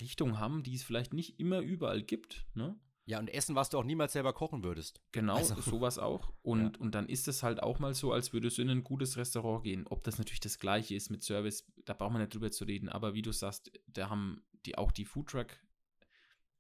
Richtungen 0.02 0.40
haben, 0.40 0.64
die 0.64 0.76
es 0.76 0.84
vielleicht 0.84 1.14
nicht 1.14 1.40
immer 1.40 1.60
überall 1.60 2.04
gibt. 2.04 2.46
Ne? 2.54 2.78
Ja, 3.06 3.20
und 3.20 3.30
Essen, 3.30 3.56
was 3.56 3.70
du 3.70 3.78
auch 3.78 3.84
niemals 3.84 4.14
selber 4.14 4.34
kochen 4.34 4.64
würdest. 4.64 5.02
Genau, 5.12 5.36
also. 5.36 5.60
sowas 5.62 6.00
auch. 6.00 6.34
Und, 6.42 6.76
ja. 6.76 6.82
und 6.82 6.94
dann 6.94 7.08
ist 7.08 7.28
es 7.28 7.42
halt 7.44 7.62
auch 7.62 7.80
mal 7.80 7.94
so, 7.94 8.12
als 8.12 8.34
würdest 8.34 8.58
du 8.58 8.62
in 8.62 8.70
ein 8.70 8.84
gutes 8.84 9.18
Restaurant 9.18 9.64
gehen. 9.64 9.88
Ob 9.88 10.04
das 10.04 10.18
natürlich 10.20 10.40
das 10.40 10.60
gleiche 10.60 10.96
ist 10.96 11.10
mit 11.10 11.24
Service, 11.24 11.66
da 11.86 11.94
braucht 11.94 12.12
man 12.12 12.22
nicht 12.22 12.34
drüber 12.34 12.52
zu 12.52 12.66
reden. 12.66 12.90
Aber 12.90 13.14
wie 13.14 13.22
du 13.22 13.32
sagst, 13.32 13.72
da 13.88 14.10
haben 14.10 14.44
die 14.66 14.78
auch 14.78 14.92
die 14.92 15.06
Foodtruck 15.06 15.48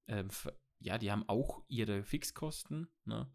äh, 0.07 0.23
ja, 0.79 0.97
die 0.97 1.11
haben 1.11 1.27
auch 1.27 1.63
ihre 1.67 2.03
Fixkosten, 2.03 2.87
ne? 3.05 3.31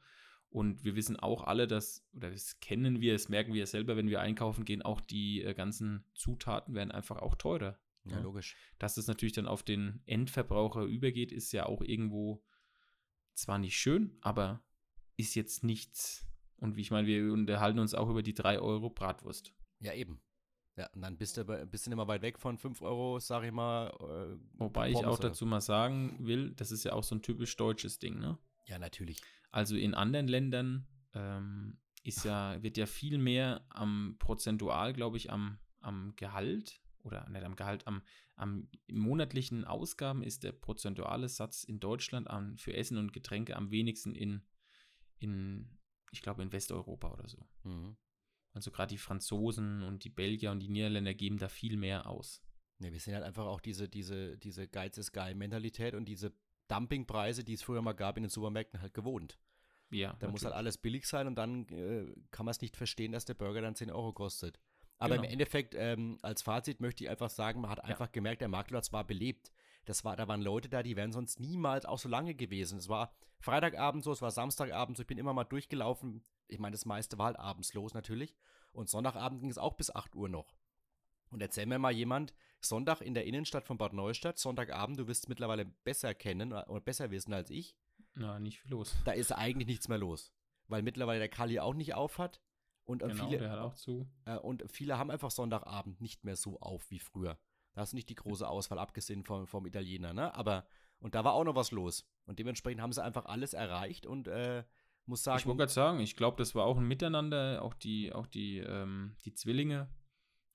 Und 0.50 0.82
wir 0.82 0.96
wissen 0.96 1.16
auch 1.16 1.44
alle, 1.44 1.68
dass, 1.68 2.04
oder 2.12 2.32
das 2.32 2.58
kennen 2.58 3.00
wir, 3.00 3.12
das 3.12 3.28
merken 3.28 3.54
wir 3.54 3.66
selber, 3.68 3.96
wenn 3.96 4.08
wir 4.08 4.20
einkaufen 4.20 4.64
gehen, 4.64 4.82
auch 4.82 5.00
die 5.00 5.42
äh, 5.42 5.54
ganzen 5.54 6.04
Zutaten 6.14 6.74
werden 6.74 6.90
einfach 6.90 7.18
auch 7.18 7.36
teurer. 7.36 7.78
Ja, 8.04 8.16
ne? 8.16 8.22
logisch. 8.22 8.56
Dass 8.80 8.96
das 8.96 9.06
natürlich 9.06 9.34
dann 9.34 9.46
auf 9.46 9.62
den 9.62 10.02
Endverbraucher 10.06 10.82
übergeht, 10.82 11.30
ist 11.30 11.52
ja 11.52 11.66
auch 11.66 11.82
irgendwo 11.82 12.44
zwar 13.34 13.58
nicht 13.58 13.76
schön, 13.76 14.18
aber 14.22 14.64
ist 15.16 15.36
jetzt 15.36 15.62
nichts. 15.62 16.26
Und 16.56 16.76
wie 16.76 16.80
ich 16.80 16.90
meine, 16.90 17.06
wir 17.06 17.32
unterhalten 17.32 17.78
uns 17.78 17.94
auch 17.94 18.08
über 18.08 18.22
die 18.22 18.34
3 18.34 18.58
Euro 18.58 18.90
Bratwurst. 18.90 19.54
Ja, 19.78 19.94
eben. 19.94 20.20
Ja, 20.80 20.88
und 20.94 21.02
dann 21.02 21.18
bist 21.18 21.36
du 21.36 21.46
ein 21.46 21.68
bisschen 21.68 21.92
immer 21.92 22.08
weit 22.08 22.22
weg 22.22 22.38
von 22.38 22.56
5 22.56 22.80
Euro, 22.80 23.18
sag 23.18 23.44
ich 23.44 23.52
mal. 23.52 23.88
Äh, 24.00 24.38
Wobei 24.58 24.88
ich 24.88 24.96
auch 24.96 25.18
dazu 25.18 25.44
mal 25.44 25.60
sagen 25.60 26.16
will, 26.20 26.52
das 26.52 26.72
ist 26.72 26.84
ja 26.84 26.94
auch 26.94 27.04
so 27.04 27.14
ein 27.16 27.20
typisch 27.20 27.54
deutsches 27.58 27.98
Ding, 27.98 28.18
ne? 28.18 28.38
Ja, 28.64 28.78
natürlich. 28.78 29.20
Also 29.50 29.76
in 29.76 29.92
anderen 29.92 30.26
Ländern 30.26 30.86
ähm, 31.12 31.76
ist 32.02 32.24
ja, 32.24 32.62
wird 32.62 32.78
ja 32.78 32.86
viel 32.86 33.18
mehr 33.18 33.62
am 33.68 34.16
prozentual, 34.18 34.94
glaube 34.94 35.18
ich, 35.18 35.30
am, 35.30 35.58
am 35.80 36.14
Gehalt 36.16 36.80
oder 37.02 37.28
nicht 37.28 37.44
am 37.44 37.56
Gehalt, 37.56 37.86
am, 37.86 38.00
am 38.36 38.66
monatlichen 38.90 39.66
Ausgaben 39.66 40.22
ist 40.22 40.44
der 40.44 40.52
prozentuale 40.52 41.28
Satz 41.28 41.62
in 41.62 41.78
Deutschland 41.78 42.30
an, 42.30 42.56
für 42.56 42.72
Essen 42.72 42.96
und 42.96 43.12
Getränke 43.12 43.54
am 43.54 43.70
wenigsten 43.70 44.14
in, 44.14 44.40
in 45.18 45.78
ich 46.10 46.22
glaube, 46.22 46.40
in 46.40 46.52
Westeuropa 46.52 47.10
oder 47.10 47.28
so. 47.28 47.46
Mhm. 47.64 47.98
Also 48.52 48.70
gerade 48.70 48.90
die 48.90 48.98
Franzosen 48.98 49.82
und 49.82 50.04
die 50.04 50.08
Belgier 50.08 50.50
und 50.50 50.60
die 50.60 50.68
Niederländer 50.68 51.14
geben 51.14 51.38
da 51.38 51.48
viel 51.48 51.76
mehr 51.76 52.06
aus. 52.06 52.42
Ne, 52.78 52.92
wir 52.92 53.00
sehen 53.00 53.14
halt 53.14 53.24
einfach 53.24 53.46
auch 53.46 53.60
diese, 53.60 53.88
diese, 53.88 54.38
diese 54.38 54.66
Geiz 54.66 54.98
ist 54.98 55.12
geil 55.12 55.34
Mentalität 55.34 55.94
und 55.94 56.06
diese 56.06 56.32
Dumpingpreise, 56.68 57.44
die 57.44 57.54
es 57.54 57.62
früher 57.62 57.82
mal 57.82 57.92
gab 57.92 58.16
in 58.16 58.24
den 58.24 58.30
Supermärkten, 58.30 58.80
halt 58.80 58.94
gewohnt. 58.94 59.38
Ja. 59.90 60.08
Da 60.08 60.12
natürlich. 60.12 60.32
muss 60.32 60.44
halt 60.44 60.54
alles 60.54 60.78
billig 60.78 61.06
sein 61.06 61.26
und 61.26 61.34
dann 61.34 61.68
äh, 61.68 62.06
kann 62.30 62.46
man 62.46 62.52
es 62.52 62.60
nicht 62.60 62.76
verstehen, 62.76 63.12
dass 63.12 63.24
der 63.24 63.34
Burger 63.34 63.60
dann 63.60 63.74
10 63.74 63.90
Euro 63.90 64.12
kostet. 64.12 64.58
Aber 64.98 65.16
genau. 65.16 65.26
im 65.26 65.32
Endeffekt, 65.32 65.74
ähm, 65.76 66.18
als 66.22 66.42
Fazit 66.42 66.80
möchte 66.80 67.04
ich 67.04 67.10
einfach 67.10 67.30
sagen, 67.30 67.62
man 67.62 67.70
hat 67.70 67.82
einfach 67.82 68.06
ja. 68.06 68.12
gemerkt, 68.12 68.42
der 68.42 68.48
Marktplatz 68.48 68.92
war 68.92 69.04
belebt. 69.04 69.50
Das 69.90 70.04
war, 70.04 70.14
da 70.14 70.28
waren 70.28 70.40
Leute 70.40 70.68
da, 70.68 70.84
die 70.84 70.94
wären 70.94 71.10
sonst 71.10 71.40
niemals 71.40 71.84
auch 71.84 71.98
so 71.98 72.08
lange 72.08 72.36
gewesen. 72.36 72.78
Es 72.78 72.88
war 72.88 73.12
Freitagabend 73.40 74.04
so, 74.04 74.12
es 74.12 74.22
war 74.22 74.30
Samstagabend 74.30 74.96
so, 74.96 75.00
ich 75.00 75.08
bin 75.08 75.18
immer 75.18 75.32
mal 75.32 75.42
durchgelaufen. 75.42 76.24
Ich 76.46 76.60
meine, 76.60 76.74
das 76.74 76.84
meiste 76.84 77.18
war 77.18 77.26
halt 77.26 77.40
abends 77.40 77.74
los 77.74 77.92
natürlich. 77.92 78.36
Und 78.70 78.88
Sonntagabend 78.88 79.40
ging 79.40 79.50
es 79.50 79.58
auch 79.58 79.74
bis 79.74 79.92
8 79.92 80.14
Uhr 80.14 80.28
noch. 80.28 80.54
Und 81.30 81.42
erzähl 81.42 81.66
mir 81.66 81.80
mal 81.80 81.90
jemand, 81.90 82.34
Sonntag 82.60 83.00
in 83.00 83.14
der 83.14 83.24
Innenstadt 83.24 83.66
von 83.66 83.78
Bad 83.78 83.92
Neustadt, 83.92 84.38
Sonntagabend, 84.38 84.96
du 84.96 85.08
wirst 85.08 85.24
es 85.24 85.28
mittlerweile 85.28 85.64
besser 85.64 86.14
kennen 86.14 86.52
oder 86.52 86.80
besser 86.80 87.10
wissen 87.10 87.34
als 87.34 87.50
ich. 87.50 87.76
Na, 88.14 88.38
nicht 88.38 88.60
viel 88.60 88.70
los. 88.70 88.96
Da 89.04 89.10
ist 89.10 89.32
eigentlich 89.32 89.66
nichts 89.66 89.88
mehr 89.88 89.98
los. 89.98 90.32
Weil 90.68 90.82
mittlerweile 90.82 91.18
der 91.18 91.28
Kali 91.28 91.58
auch 91.58 91.74
nicht 91.74 91.94
aufhat. 91.94 92.40
Und, 92.84 93.02
genau, 93.02 93.26
viele, 93.26 93.38
der 93.38 93.50
hat 93.50 93.58
auch 93.58 93.74
zu. 93.74 94.08
Äh, 94.24 94.36
und 94.36 94.70
viele 94.70 94.98
haben 94.98 95.10
einfach 95.10 95.32
Sonntagabend 95.32 96.00
nicht 96.00 96.22
mehr 96.22 96.36
so 96.36 96.60
auf 96.60 96.92
wie 96.92 97.00
früher. 97.00 97.40
Da 97.72 97.82
hast 97.82 97.92
du 97.92 97.96
nicht 97.96 98.08
die 98.08 98.14
große 98.14 98.48
Auswahl, 98.48 98.78
abgesehen 98.78 99.22
vom, 99.22 99.46
vom 99.46 99.66
Italiener, 99.66 100.12
ne? 100.12 100.34
Aber, 100.34 100.66
und 100.98 101.14
da 101.14 101.24
war 101.24 101.34
auch 101.34 101.44
noch 101.44 101.54
was 101.54 101.70
los. 101.70 102.06
Und 102.26 102.38
dementsprechend 102.38 102.82
haben 102.82 102.92
sie 102.92 103.02
einfach 103.02 103.26
alles 103.26 103.54
erreicht 103.54 104.06
und 104.06 104.28
äh, 104.28 104.64
muss 105.06 105.22
sagen. 105.22 105.38
Ich 105.38 105.46
wollte 105.46 105.58
gerade 105.58 105.72
sagen, 105.72 106.00
ich 106.00 106.16
glaube, 106.16 106.36
das 106.36 106.54
war 106.54 106.64
auch 106.64 106.78
ein 106.78 106.86
Miteinander. 106.86 107.62
Auch 107.62 107.74
die, 107.74 108.12
auch 108.12 108.26
die, 108.26 108.58
ähm, 108.58 109.16
die 109.24 109.34
Zwillinge 109.34 109.88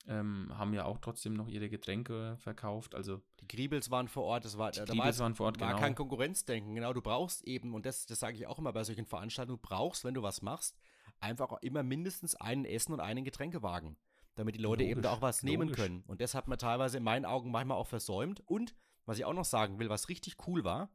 ähm, 0.08 0.50
haben 0.56 0.72
ja 0.74 0.84
auch 0.84 0.98
trotzdem 0.98 1.34
noch 1.34 1.48
ihre 1.48 1.68
Getränke 1.68 2.36
verkauft. 2.38 2.94
Also 2.94 3.20
die 3.40 3.48
Griebels 3.48 3.90
waren 3.90 4.08
vor 4.08 4.24
Ort, 4.24 4.44
das 4.44 4.58
war, 4.58 4.70
die 4.70 4.80
da 4.80 4.96
war, 4.96 5.18
waren 5.18 5.34
vor 5.34 5.46
Ort, 5.46 5.60
war 5.60 5.68
genau. 5.68 5.80
kein 5.80 5.94
Konkurrenzdenken. 5.94 6.74
Genau, 6.74 6.92
du 6.92 7.02
brauchst 7.02 7.42
eben, 7.44 7.74
und 7.74 7.86
das, 7.86 8.06
das 8.06 8.20
sage 8.20 8.36
ich 8.36 8.46
auch 8.46 8.58
immer 8.58 8.72
bei 8.72 8.84
solchen 8.84 9.06
Veranstaltungen, 9.06 9.60
du 9.60 9.68
brauchst, 9.68 10.04
wenn 10.04 10.14
du 10.14 10.22
was 10.22 10.42
machst, 10.42 10.76
einfach 11.18 11.52
immer 11.62 11.82
mindestens 11.82 12.34
einen 12.34 12.64
Essen 12.64 12.92
und 12.92 13.00
einen 13.00 13.24
Getränkewagen 13.24 13.96
damit 14.36 14.54
die 14.54 14.60
Leute 14.60 14.82
logisch, 14.82 14.92
eben 14.92 15.02
da 15.02 15.12
auch 15.12 15.22
was 15.22 15.42
nehmen 15.42 15.68
logisch. 15.68 15.76
können. 15.76 16.04
Und 16.06 16.20
das 16.20 16.34
hat 16.34 16.46
man 16.46 16.58
teilweise 16.58 16.98
in 16.98 17.02
meinen 17.02 17.24
Augen 17.24 17.50
manchmal 17.50 17.76
auch 17.76 17.86
versäumt. 17.86 18.42
Und 18.46 18.74
was 19.04 19.18
ich 19.18 19.24
auch 19.24 19.34
noch 19.34 19.44
sagen 19.44 19.78
will, 19.78 19.88
was 19.88 20.08
richtig 20.08 20.36
cool 20.46 20.62
war, 20.64 20.90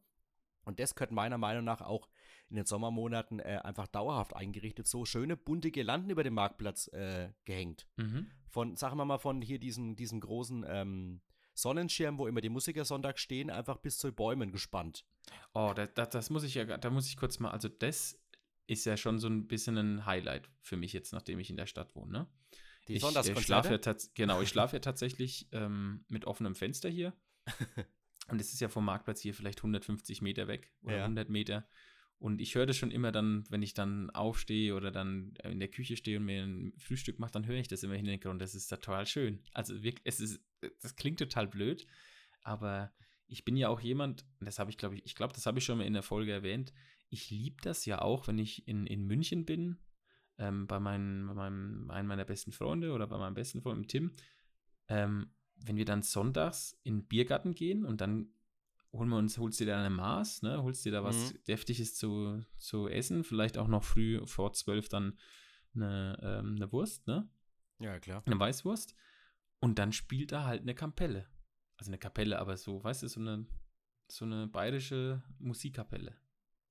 und 0.64 0.80
das 0.80 0.96
gehört 0.96 1.12
meiner 1.12 1.38
Meinung 1.38 1.64
nach 1.64 1.82
auch 1.82 2.08
in 2.50 2.56
den 2.56 2.66
Sommermonaten 2.66 3.40
äh, 3.40 3.60
einfach 3.64 3.88
dauerhaft 3.88 4.36
eingerichtet, 4.36 4.86
so 4.88 5.06
schöne 5.06 5.36
bunte 5.36 5.72
Girlanden 5.72 6.12
über 6.12 6.24
dem 6.24 6.36
Marktplatz 6.36 6.88
äh, 6.90 7.30
gehängt. 7.46 7.88
Mhm. 7.98 8.28
Von, 8.48 8.76
sagen 8.76 8.98
wir 8.98 9.06
mal, 9.06 9.18
von 9.18 9.42
hier 9.42 9.58
diesem, 9.58 9.96
diesem 9.96 10.20
großen 10.20 10.66
ähm, 10.68 11.22
Sonnenschirm, 11.54 12.18
wo 12.18 12.28
immer 12.28 12.42
die 12.42 12.50
Musiker 12.50 12.86
Sonntag 12.86 13.20
stehen, 13.20 13.50
einfach 13.50 13.78
bis 13.78 13.98
zu 13.98 14.12
Bäumen 14.12 14.52
gespannt. 14.52 15.06
Oh, 15.54 15.72
das, 15.76 15.90
das, 15.96 16.10
das 16.10 16.30
muss 16.30 16.44
ich 16.44 16.56
ja, 16.56 16.66
da 16.66 16.90
muss 16.90 17.08
ich 17.08 17.18
kurz 17.18 17.40
mal, 17.40 17.52
also 17.52 17.70
das 17.70 18.20
ist 18.68 18.86
ja 18.86 18.98
schon 18.98 19.20
so 19.20 19.28
ein 19.28 19.48
bisschen 19.48 19.78
ein 19.78 20.06
Highlight 20.06 20.50
für 20.62 20.78
mich 20.78 20.94
jetzt, 20.94 21.14
nachdem 21.14 21.40
ich 21.40 21.50
in 21.50 21.58
der 21.58 21.66
Stadt 21.68 21.96
wohne, 21.96 22.12
ne? 22.12 22.28
Die 22.88 22.94
ich, 22.94 22.98
äh, 22.98 23.02
Sonntagskonzerte? 23.02 23.46
schlafe 23.46 23.82
ja 23.84 23.96
genau, 24.14 24.42
ich 24.42 24.50
schlafe 24.50 24.78
ja 24.78 24.80
tatsächlich 24.80 25.48
ähm, 25.52 26.06
mit 26.08 26.26
offenem 26.26 26.56
Fenster 26.56 26.90
hier. 26.90 27.14
Und 28.28 28.40
es 28.40 28.54
ist 28.54 28.62
ja 28.62 28.70
vom 28.70 28.86
Marktplatz 28.86 29.22
hier 29.22 29.34
vielleicht 29.34 29.60
150 29.60 30.22
Meter 30.22 30.48
weg 30.48 30.72
oder 30.84 30.98
Ja. 30.98 31.04
100 31.04 31.30
Meter. 31.30 31.68
Und 32.18 32.40
ich 32.40 32.54
höre 32.54 32.68
das 32.68 32.78
schon 32.78 32.92
immer 32.92 33.12
dann, 33.12 33.46
wenn 33.50 33.64
ich 33.64 33.74
dann 33.74 34.12
aufstehe 34.12 34.76
oder 34.76 34.92
dann 34.92 35.34
in 35.44 35.60
der 35.60 35.70
Küche 35.70 35.98
stehe 35.98 36.18
und 36.20 36.26
mir 36.26 36.44
ein 36.44 36.74
Frühstück 36.78 37.18
mache, 37.18 37.32
dann 37.32 37.48
höre 37.48 37.58
ich 37.58 37.68
das 37.68 37.82
immer 37.82 37.96
in 37.96 38.06
den 38.06 38.12
Hintergrund. 38.12 38.40
Das 38.42 38.54
ist 38.54 38.68
total 38.68 39.08
schön. 39.08 39.44
Also 39.54 39.82
wirklich, 39.82 40.02
es 40.06 40.20
ist, 40.20 40.40
das 40.82 40.96
klingt 40.96 41.18
total 41.18 41.48
blöd, 41.48 41.88
aber 42.42 42.94
ich 43.28 43.44
bin 43.44 43.58
ja 43.58 43.70
auch 43.70 43.80
jemand, 43.80 44.24
das 44.40 44.60
habe 44.60 44.70
ich, 44.70 44.78
glaube 44.78 44.96
ich, 44.96 45.06
ich 45.06 45.16
glaube, 45.16 45.34
das 45.34 45.48
habe 45.48 45.58
ich 45.58 45.66
schon 45.66 45.80
mal 45.80 45.88
in 45.88 45.94
der 45.94 46.04
Folge 46.04 46.32
erwähnt. 46.32 46.74
Ich 47.10 47.32
liebe 47.32 47.58
das 47.64 47.86
ja 47.86 48.02
auch, 48.02 48.28
wenn 48.28 48.38
ich 48.38 48.68
in, 48.68 48.86
in 48.86 49.08
München 49.08 49.46
bin, 49.46 49.80
ähm, 50.42 50.68
bei, 50.68 50.80
meinen, 50.80 51.28
bei 51.28 51.34
meinem, 51.34 51.90
einem 51.92 52.08
meiner 52.08 52.26
besten 52.26 52.52
Freunde 52.52 52.92
oder 52.92 53.08
bei 53.08 53.18
meinem 53.18 53.36
besten 53.36 53.62
Freund 53.62 53.88
Tim, 53.88 54.12
ähm, 54.88 55.32
wenn 55.56 55.78
wir 55.78 55.86
dann 55.86 56.02
sonntags 56.02 56.78
in 56.84 57.00
den 57.00 57.08
Biergarten 57.08 57.54
gehen 57.54 57.86
und 57.86 58.02
dann 58.02 58.34
holen 58.92 59.10
wir 59.10 59.18
uns, 59.18 59.38
holst 59.38 59.60
dir 59.60 59.68
da 59.68 59.80
eine 59.80 59.90
Maß, 59.90 60.42
ne, 60.42 60.62
holst 60.62 60.84
dir 60.84 60.92
da 60.92 61.04
was 61.04 61.34
Mhm. 61.34 61.44
Deftiges 61.48 61.96
zu, 61.96 62.44
zu 62.58 62.88
essen, 62.90 63.24
vielleicht 63.24 63.58
auch 63.58 63.68
noch 63.68 63.84
früh 63.84 64.26
vor 64.26 64.52
zwölf 64.54 64.90
dann 64.90 65.18
eine, 65.76 66.18
ähm, 66.22 66.56
eine 66.56 66.72
Wurst, 66.72 67.08
ne, 67.08 67.30
Ja, 67.80 68.00
klar. 68.00 68.24
eine 68.26 68.40
Weißwurst 68.40 68.96
und 69.60 69.78
dann 69.80 69.94
spielt 69.94 70.32
da 70.32 70.46
halt 70.46 70.62
eine 70.62 70.76
Kapelle. 70.76 71.28
Also 71.78 71.90
eine 71.92 72.00
Kapelle, 72.00 72.40
aber 72.40 72.58
so, 72.58 72.84
weißt 72.84 73.04
du, 73.04 73.08
so 73.08 73.20
eine, 73.20 73.46
so 74.10 74.26
eine 74.26 74.48
bayerische 74.48 75.24
Musikkapelle. 75.40 76.16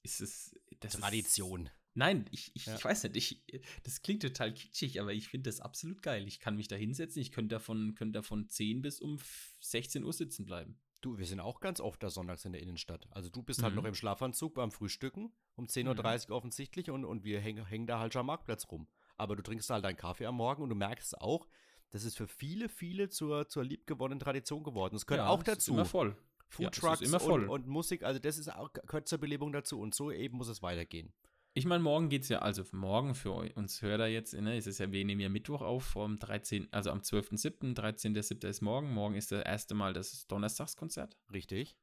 Ist 0.03 0.21
es, 0.21 0.55
das 0.81 0.95
Ist, 0.95 1.01
Tradition. 1.01 1.71
Nein, 1.95 2.27
ich, 2.31 2.53
ich, 2.55 2.67
Ja. 2.67 2.77
ich 2.77 2.85
weiß 2.85 3.03
nicht, 3.05 3.17
ich, 3.17 3.63
das 3.83 4.03
klingt 4.03 4.23
total 4.23 4.55
kitschig, 4.55 5.01
aber 5.01 5.13
ich 5.13 5.29
finde 5.29 5.51
das 5.51 5.61
absolut 5.61 6.03
geil. 6.03 6.27
Ich 6.29 6.39
kann 6.39 6.57
mich 6.57 6.69
da 6.69 6.77
hinsetzen, 6.77 7.21
ich 7.21 7.33
könnte 7.33 7.55
davon, 7.57 7.95
könnte 7.95 8.19
davon 8.19 8.49
10 8.49 8.81
bis 8.83 9.01
um 9.01 9.19
16 9.61 10.05
Uhr 10.05 10.13
sitzen 10.13 10.45
bleiben. 10.47 10.79
Du, 11.01 11.19
wir 11.19 11.27
sind 11.27 11.41
auch 11.41 11.61
ganz 11.61 11.81
oft 11.81 12.03
da 12.03 12.11
sonntags 12.11 12.45
in 12.45 12.53
der 12.53 12.61
Innenstadt. 12.63 13.07
Also 13.11 13.31
du 13.31 13.43
bist 13.43 13.63
halt 13.63 13.73
Mhm. 13.75 13.81
noch 13.81 13.85
im 13.87 13.95
Schlafanzug 13.95 14.55
beim 14.55 14.71
Frühstücken, 14.71 15.33
um 15.57 15.67
10.30 15.67 16.29
Uhr 16.31 16.37
offensichtlich 16.37 16.91
und, 16.91 17.05
und 17.05 17.25
wir 17.25 17.41
hängen, 17.41 17.65
hängen 17.67 17.87
da 17.87 17.99
halt 17.99 18.13
schon 18.13 18.21
am 18.21 18.27
Marktplatz 18.27 18.69
rum. 18.71 18.87
Aber 19.17 19.35
du 19.35 19.43
trinkst 19.43 19.69
halt 19.71 19.85
deinen 19.85 19.97
Kaffee 19.97 20.27
am 20.27 20.37
Morgen 20.37 20.63
und 20.63 20.69
du 20.69 20.75
merkst 20.77 21.19
auch, 21.21 21.49
das 21.91 22.05
ist 22.05 22.17
für 22.17 22.29
viele, 22.29 22.69
viele 22.69 23.09
zur, 23.09 23.49
zur 23.49 23.65
liebgewonnenen 23.65 24.21
Tradition 24.21 24.63
geworden. 24.63 24.95
Es 24.95 25.07
gehört 25.07 25.25
Ja, 25.27 25.31
auch 25.31 25.43
es 25.43 25.49
ist 25.49 25.57
dazu. 25.57 25.73
immer 25.73 25.85
voll. 25.87 26.09
Ja, 26.11 26.17
Foodtrucks 26.49 27.01
immer 27.01 27.19
voll. 27.21 27.45
und, 27.45 27.49
und 27.49 27.67
Musik, 27.67 28.03
also 28.03 28.19
das 28.21 28.37
ist 28.39 28.49
auch, 28.53 28.73
gehört 28.73 29.09
zur 29.09 29.19
Belebung 29.19 29.53
dazu 29.53 29.81
und 29.81 29.95
so 29.95 30.11
eben 30.13 30.37
muss 30.37 30.49
es 30.49 30.63
weitergehen. 30.63 31.13
Ich 31.53 31.67
meine, 31.67 31.83
morgen 31.83 32.09
geht 32.09 32.23
es 32.23 32.29
ja, 32.29 32.41
also 32.41 32.63
morgen 32.73 33.15
für 33.15 33.33
uns 33.33 33.83
Hörer 33.83 34.07
jetzt, 34.07 34.35
ne, 34.35 34.57
ist 34.57 34.69
es 34.69 34.79
ja, 34.79 34.93
wir 34.93 35.05
nehmen 35.05 35.21
ja 35.21 35.29
Mittwoch 35.29 35.63
auf, 35.63 35.85
vom 35.85 36.19
13., 36.19 36.69
also 36.73 36.91
am 36.91 37.01
12.07., 37.01 37.75
13.07. 37.75 38.47
ist 38.49 38.61
morgen. 38.61 38.93
Morgen 38.93 39.17
ist 39.17 39.33
das 39.33 39.45
erste 39.45 39.75
Mal 39.75 39.93
das 39.93 40.27
Donnerstagskonzert. 40.29 41.17
Richtig. 41.33 41.77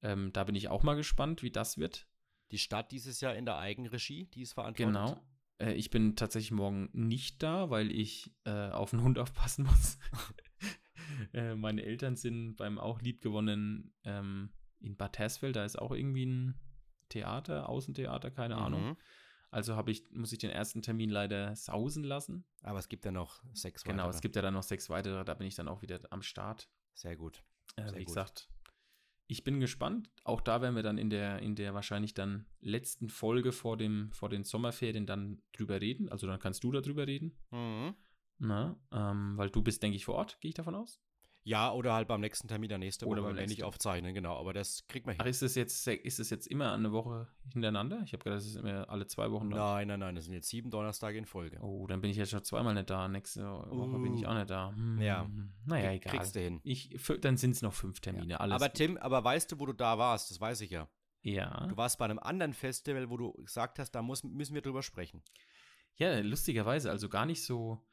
Ähm, 0.00 0.32
da 0.32 0.44
bin 0.44 0.54
ich 0.54 0.68
auch 0.68 0.82
mal 0.82 0.94
gespannt, 0.94 1.42
wie 1.42 1.50
das 1.50 1.76
wird. 1.76 2.08
Die 2.52 2.58
Stadt 2.58 2.90
dieses 2.90 3.20
Jahr 3.20 3.34
in 3.34 3.44
der 3.44 3.58
Eigenregie, 3.58 4.26
die 4.26 4.42
ist 4.42 4.54
verantwortlich. 4.54 4.94
Genau. 4.94 5.22
Äh, 5.58 5.74
ich 5.74 5.90
bin 5.90 6.16
tatsächlich 6.16 6.52
morgen 6.52 6.88
nicht 6.92 7.42
da, 7.42 7.68
weil 7.68 7.90
ich 7.90 8.34
äh, 8.44 8.70
auf 8.70 8.90
den 8.90 9.02
Hund 9.02 9.18
aufpassen 9.18 9.66
muss. 9.66 9.98
äh, 11.32 11.54
meine 11.54 11.82
Eltern 11.82 12.16
sind 12.16 12.56
beim 12.56 12.78
auch 12.78 13.00
liebgewonnenen 13.00 13.92
ähm, 14.04 14.50
in 14.80 14.96
Bad 14.96 15.18
Hersfeld, 15.18 15.56
da 15.56 15.64
ist 15.64 15.78
auch 15.78 15.92
irgendwie 15.92 16.26
ein 16.26 16.54
Theater, 17.12 17.68
Außentheater, 17.68 18.30
keine 18.30 18.56
Ahnung. 18.56 18.90
Mhm. 18.90 18.96
Also 19.50 19.76
habe 19.76 19.90
ich, 19.90 20.10
muss 20.12 20.32
ich 20.32 20.38
den 20.38 20.50
ersten 20.50 20.80
Termin 20.80 21.10
leider 21.10 21.54
sausen 21.54 22.04
lassen. 22.04 22.44
Aber 22.62 22.78
es 22.78 22.88
gibt 22.88 23.04
ja 23.04 23.12
noch 23.12 23.42
sechs 23.52 23.84
Genau, 23.84 24.04
weitere. 24.04 24.14
es 24.16 24.20
gibt 24.22 24.36
ja 24.36 24.42
dann 24.42 24.54
noch 24.54 24.62
sechs 24.62 24.88
weitere, 24.88 25.24
da 25.24 25.34
bin 25.34 25.46
ich 25.46 25.54
dann 25.54 25.68
auch 25.68 25.82
wieder 25.82 26.00
am 26.10 26.22
Start. 26.22 26.70
Sehr 26.94 27.16
gut. 27.16 27.42
Äh, 27.76 27.82
Sehr 27.88 27.94
wie 27.98 28.04
gut. 28.04 28.06
gesagt, 28.06 28.48
ich 29.26 29.44
bin 29.44 29.60
gespannt. 29.60 30.10
Auch 30.24 30.40
da 30.40 30.62
werden 30.62 30.74
wir 30.74 30.82
dann 30.82 30.98
in 30.98 31.10
der, 31.10 31.40
in 31.40 31.54
der 31.54 31.74
wahrscheinlich 31.74 32.14
dann 32.14 32.46
letzten 32.60 33.08
Folge 33.10 33.52
vor, 33.52 33.76
dem, 33.76 34.10
vor 34.12 34.28
den 34.28 34.44
Sommerferien 34.44 35.06
dann 35.06 35.42
drüber 35.52 35.80
reden. 35.80 36.08
Also 36.08 36.26
dann 36.26 36.38
kannst 36.40 36.64
du 36.64 36.72
darüber 36.72 37.06
reden. 37.06 37.38
Mhm. 37.50 37.94
Na, 38.38 38.76
ähm, 38.90 39.36
weil 39.36 39.50
du 39.50 39.62
bist, 39.62 39.82
denke 39.82 39.96
ich, 39.96 40.04
vor 40.04 40.16
Ort, 40.16 40.40
gehe 40.40 40.48
ich 40.48 40.54
davon 40.54 40.74
aus. 40.74 41.00
Ja, 41.44 41.72
oder 41.72 41.92
halt 41.94 42.06
beim 42.06 42.20
nächsten 42.20 42.46
Termin 42.46 42.68
der 42.68 42.78
nächste 42.78 43.04
Oder 43.04 43.24
Woche, 43.24 43.34
beim 43.34 43.46
nicht 43.46 43.64
aufzeichnen, 43.64 44.14
genau. 44.14 44.36
Aber 44.38 44.52
das 44.52 44.86
kriegt 44.86 45.06
man 45.06 45.16
Ach, 45.18 45.24
hin. 45.24 45.30
ist 45.30 45.42
es 45.42 45.56
jetzt, 45.56 45.84
ist 45.88 46.20
es 46.20 46.30
jetzt 46.30 46.46
immer 46.46 46.72
eine 46.72 46.92
Woche 46.92 47.26
hintereinander? 47.52 48.00
Ich 48.04 48.12
habe 48.12 48.22
gedacht, 48.22 48.38
das 48.38 48.46
ist 48.46 48.54
immer 48.54 48.88
alle 48.88 49.08
zwei 49.08 49.28
Wochen. 49.32 49.50
dann. 49.50 49.58
Nein, 49.58 49.88
nein, 49.88 49.98
nein, 50.00 50.14
das 50.14 50.26
sind 50.26 50.34
jetzt 50.34 50.48
sieben 50.48 50.70
Donnerstage 50.70 51.18
in 51.18 51.26
Folge. 51.26 51.58
Oh, 51.60 51.86
dann 51.88 52.00
bin 52.00 52.10
ich 52.12 52.16
jetzt 52.16 52.30
schon 52.30 52.44
zweimal 52.44 52.74
nicht 52.74 52.90
da. 52.90 53.08
Nächste 53.08 53.44
Woche 53.44 53.98
bin 53.98 54.14
ich 54.14 54.24
Uh. 54.24 54.28
auch 54.28 54.34
nicht 54.34 54.50
da. 54.50 54.70
Hm, 54.72 55.00
Ja. 55.00 55.28
Naja, 55.66 55.90
egal. 55.90 56.14
Kriegst 56.16 56.36
du 56.36 56.40
hin. 56.40 56.60
Ich, 56.62 56.96
dann 57.20 57.36
sind 57.36 57.50
es 57.52 57.62
noch 57.62 57.72
fünf 57.72 57.98
Termine. 57.98 58.38
Alles 58.38 58.54
aber 58.54 58.66
gut. 58.68 58.74
Tim, 58.76 58.96
aber 58.98 59.24
weißt 59.24 59.50
du, 59.50 59.58
wo 59.58 59.66
du 59.66 59.72
da 59.72 59.98
warst? 59.98 60.30
Das 60.30 60.40
weiß 60.40 60.60
ich 60.60 60.70
ja. 60.70 60.88
ja. 61.22 61.66
Du 61.66 61.76
warst 61.76 61.98
bei 61.98 62.04
einem 62.04 62.20
anderen 62.20 62.52
Festival, 62.52 63.10
wo 63.10 63.16
du 63.16 63.32
gesagt 63.42 63.80
hast, 63.80 63.90
da 63.90 64.02
muss, 64.02 64.22
müssen 64.22 64.54
wir 64.54 64.62
drüber 64.62 64.82
sprechen. 64.84 65.24
Ja, 65.96 66.20
lustigerweise, 66.20 66.88
also 66.90 67.08
gar 67.08 67.26
nicht 67.26 67.42
so, 67.44 67.84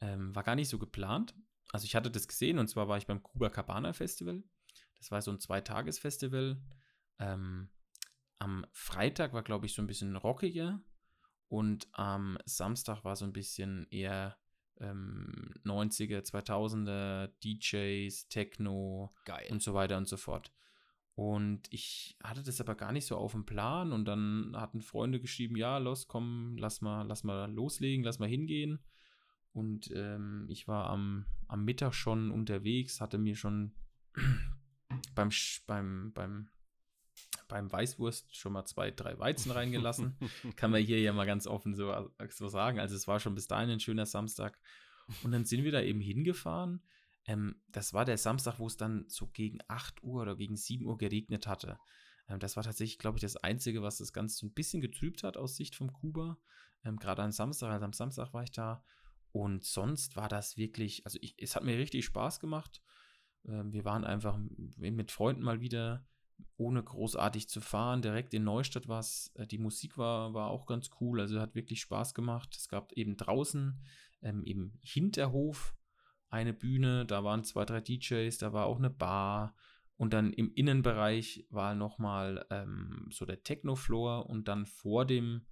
ähm, 0.00 0.34
war 0.34 0.42
gar 0.44 0.54
nicht 0.56 0.68
so 0.70 0.78
geplant. 0.78 1.34
Also 1.72 1.84
ich 1.84 1.94
hatte 1.94 2.10
das 2.10 2.28
gesehen 2.28 2.58
und 2.58 2.68
zwar 2.68 2.88
war 2.88 2.98
ich 2.98 3.06
beim 3.06 3.22
Cuba 3.22 3.50
Cabana 3.50 3.92
Festival. 3.92 4.42
Das 4.98 5.10
war 5.10 5.20
so 5.22 5.30
ein 5.30 5.40
Zweitagesfestival. 5.40 6.60
Ähm, 7.18 7.70
am 8.38 8.66
Freitag 8.72 9.32
war, 9.32 9.42
glaube 9.42 9.66
ich, 9.66 9.74
so 9.74 9.82
ein 9.82 9.86
bisschen 9.86 10.16
rockiger 10.16 10.80
und 11.48 11.88
am 11.92 12.38
Samstag 12.44 13.04
war 13.04 13.16
so 13.16 13.24
ein 13.24 13.32
bisschen 13.32 13.86
eher 13.90 14.36
ähm, 14.78 15.54
90er, 15.64 16.20
2000er, 16.20 17.28
DJs, 17.42 18.28
Techno, 18.28 19.14
Geil. 19.24 19.48
und 19.50 19.62
so 19.62 19.74
weiter 19.74 19.96
und 19.96 20.08
so 20.08 20.16
fort. 20.16 20.52
Und 21.14 21.72
ich 21.72 22.18
hatte 22.22 22.42
das 22.42 22.60
aber 22.60 22.74
gar 22.74 22.92
nicht 22.92 23.06
so 23.06 23.16
auf 23.16 23.32
dem 23.32 23.46
Plan 23.46 23.92
und 23.92 24.04
dann 24.04 24.52
hatten 24.54 24.82
Freunde 24.82 25.18
geschrieben, 25.18 25.56
ja, 25.56 25.78
los, 25.78 26.08
komm, 26.08 26.56
lass 26.58 26.82
mal, 26.82 27.06
lass 27.06 27.24
mal 27.24 27.50
loslegen, 27.50 28.04
lass 28.04 28.18
mal 28.18 28.28
hingehen. 28.28 28.80
Und 29.56 29.90
ähm, 29.94 30.44
ich 30.50 30.68
war 30.68 30.90
am, 30.90 31.24
am 31.48 31.64
Mittag 31.64 31.94
schon 31.94 32.30
unterwegs, 32.30 33.00
hatte 33.00 33.16
mir 33.16 33.36
schon 33.36 33.72
beim, 35.14 35.30
beim, 35.66 36.12
beim, 36.12 36.50
beim 37.48 37.72
Weißwurst 37.72 38.36
schon 38.36 38.52
mal 38.52 38.66
zwei, 38.66 38.90
drei 38.90 39.18
Weizen 39.18 39.50
reingelassen. 39.50 40.14
Kann 40.56 40.72
man 40.72 40.82
hier 40.82 41.00
ja 41.00 41.14
mal 41.14 41.24
ganz 41.24 41.46
offen 41.46 41.74
so, 41.74 42.10
so 42.28 42.48
sagen. 42.48 42.78
Also 42.78 42.96
es 42.96 43.08
war 43.08 43.18
schon 43.18 43.34
bis 43.34 43.48
dahin 43.48 43.70
ein 43.70 43.80
schöner 43.80 44.04
Samstag. 44.04 44.60
Und 45.22 45.32
dann 45.32 45.46
sind 45.46 45.64
wir 45.64 45.72
da 45.72 45.80
eben 45.80 46.00
hingefahren. 46.00 46.82
Ähm, 47.24 47.62
das 47.68 47.94
war 47.94 48.04
der 48.04 48.18
Samstag, 48.18 48.58
wo 48.58 48.66
es 48.66 48.76
dann 48.76 49.06
so 49.08 49.26
gegen 49.28 49.60
8 49.68 50.02
Uhr 50.02 50.20
oder 50.20 50.36
gegen 50.36 50.58
7 50.58 50.84
Uhr 50.84 50.98
geregnet 50.98 51.46
hatte. 51.46 51.78
Ähm, 52.28 52.40
das 52.40 52.56
war 52.56 52.62
tatsächlich, 52.62 52.98
glaube 52.98 53.16
ich, 53.16 53.22
das 53.22 53.38
Einzige, 53.38 53.80
was 53.80 53.96
das 53.96 54.12
Ganze 54.12 54.36
so 54.36 54.44
ein 54.44 54.52
bisschen 54.52 54.82
getrübt 54.82 55.22
hat 55.22 55.38
aus 55.38 55.56
Sicht 55.56 55.76
von 55.76 55.94
Kuba. 55.94 56.36
Ähm, 56.84 56.98
Gerade 56.98 57.22
am 57.22 57.32
Samstag, 57.32 57.70
also 57.70 57.86
am 57.86 57.94
Samstag 57.94 58.34
war 58.34 58.42
ich 58.42 58.52
da. 58.52 58.84
Und 59.36 59.64
sonst 59.64 60.16
war 60.16 60.30
das 60.30 60.56
wirklich, 60.56 61.04
also 61.04 61.18
ich, 61.20 61.34
es 61.36 61.56
hat 61.56 61.62
mir 61.62 61.76
richtig 61.76 62.06
Spaß 62.06 62.40
gemacht. 62.40 62.80
Ähm, 63.44 63.70
wir 63.70 63.84
waren 63.84 64.02
einfach 64.02 64.38
mit 64.78 65.12
Freunden 65.12 65.42
mal 65.42 65.60
wieder, 65.60 66.06
ohne 66.56 66.82
großartig 66.82 67.46
zu 67.46 67.60
fahren. 67.60 68.00
Direkt 68.00 68.32
in 68.32 68.44
Neustadt 68.44 68.88
war 68.88 69.00
es, 69.00 69.30
äh, 69.34 69.46
die 69.46 69.58
Musik 69.58 69.98
war, 69.98 70.32
war 70.32 70.48
auch 70.48 70.64
ganz 70.64 70.88
cool, 71.02 71.20
also 71.20 71.38
hat 71.38 71.54
wirklich 71.54 71.82
Spaß 71.82 72.14
gemacht. 72.14 72.56
Es 72.56 72.68
gab 72.68 72.94
eben 72.94 73.18
draußen 73.18 73.78
ähm, 74.22 74.42
im 74.44 74.78
Hinterhof 74.82 75.76
eine 76.30 76.54
Bühne, 76.54 77.04
da 77.04 77.22
waren 77.22 77.44
zwei, 77.44 77.66
drei 77.66 77.82
DJs, 77.82 78.38
da 78.38 78.54
war 78.54 78.64
auch 78.64 78.78
eine 78.78 78.90
Bar 78.90 79.54
und 79.96 80.14
dann 80.14 80.32
im 80.32 80.50
Innenbereich 80.54 81.46
war 81.50 81.74
nochmal 81.74 82.46
ähm, 82.48 83.08
so 83.10 83.26
der 83.26 83.42
Techno-Floor 83.42 84.30
und 84.30 84.48
dann 84.48 84.64
vor 84.64 85.04
dem, 85.04 85.44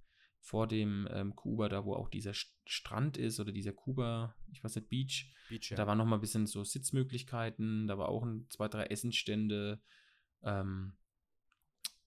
vor 0.45 0.67
dem 0.67 1.07
ähm, 1.11 1.35
Kuba, 1.35 1.69
da 1.69 1.85
wo 1.85 1.95
auch 1.95 2.07
dieser 2.07 2.33
St 2.35 2.53
Strand 2.67 3.17
ist 3.17 3.39
oder 3.39 3.51
dieser 3.51 3.73
Kuba, 3.73 4.35
ich 4.51 4.63
weiß 4.63 4.75
nicht, 4.75 4.89
Beach, 4.89 5.31
Beach, 5.49 5.69
ja. 5.69 5.77
da 5.77 5.85
war 5.85 5.95
nochmal 5.95 6.19
ein 6.19 6.21
bisschen 6.21 6.47
so 6.47 6.63
Sitzmöglichkeiten, 6.63 7.87
da 7.87 7.97
war 7.97 8.09
auch 8.09 8.23
ein, 8.23 8.47
zwei, 8.49 8.67
drei 8.67 8.85
Essensstände. 8.85 9.81
Ähm, 10.41 10.97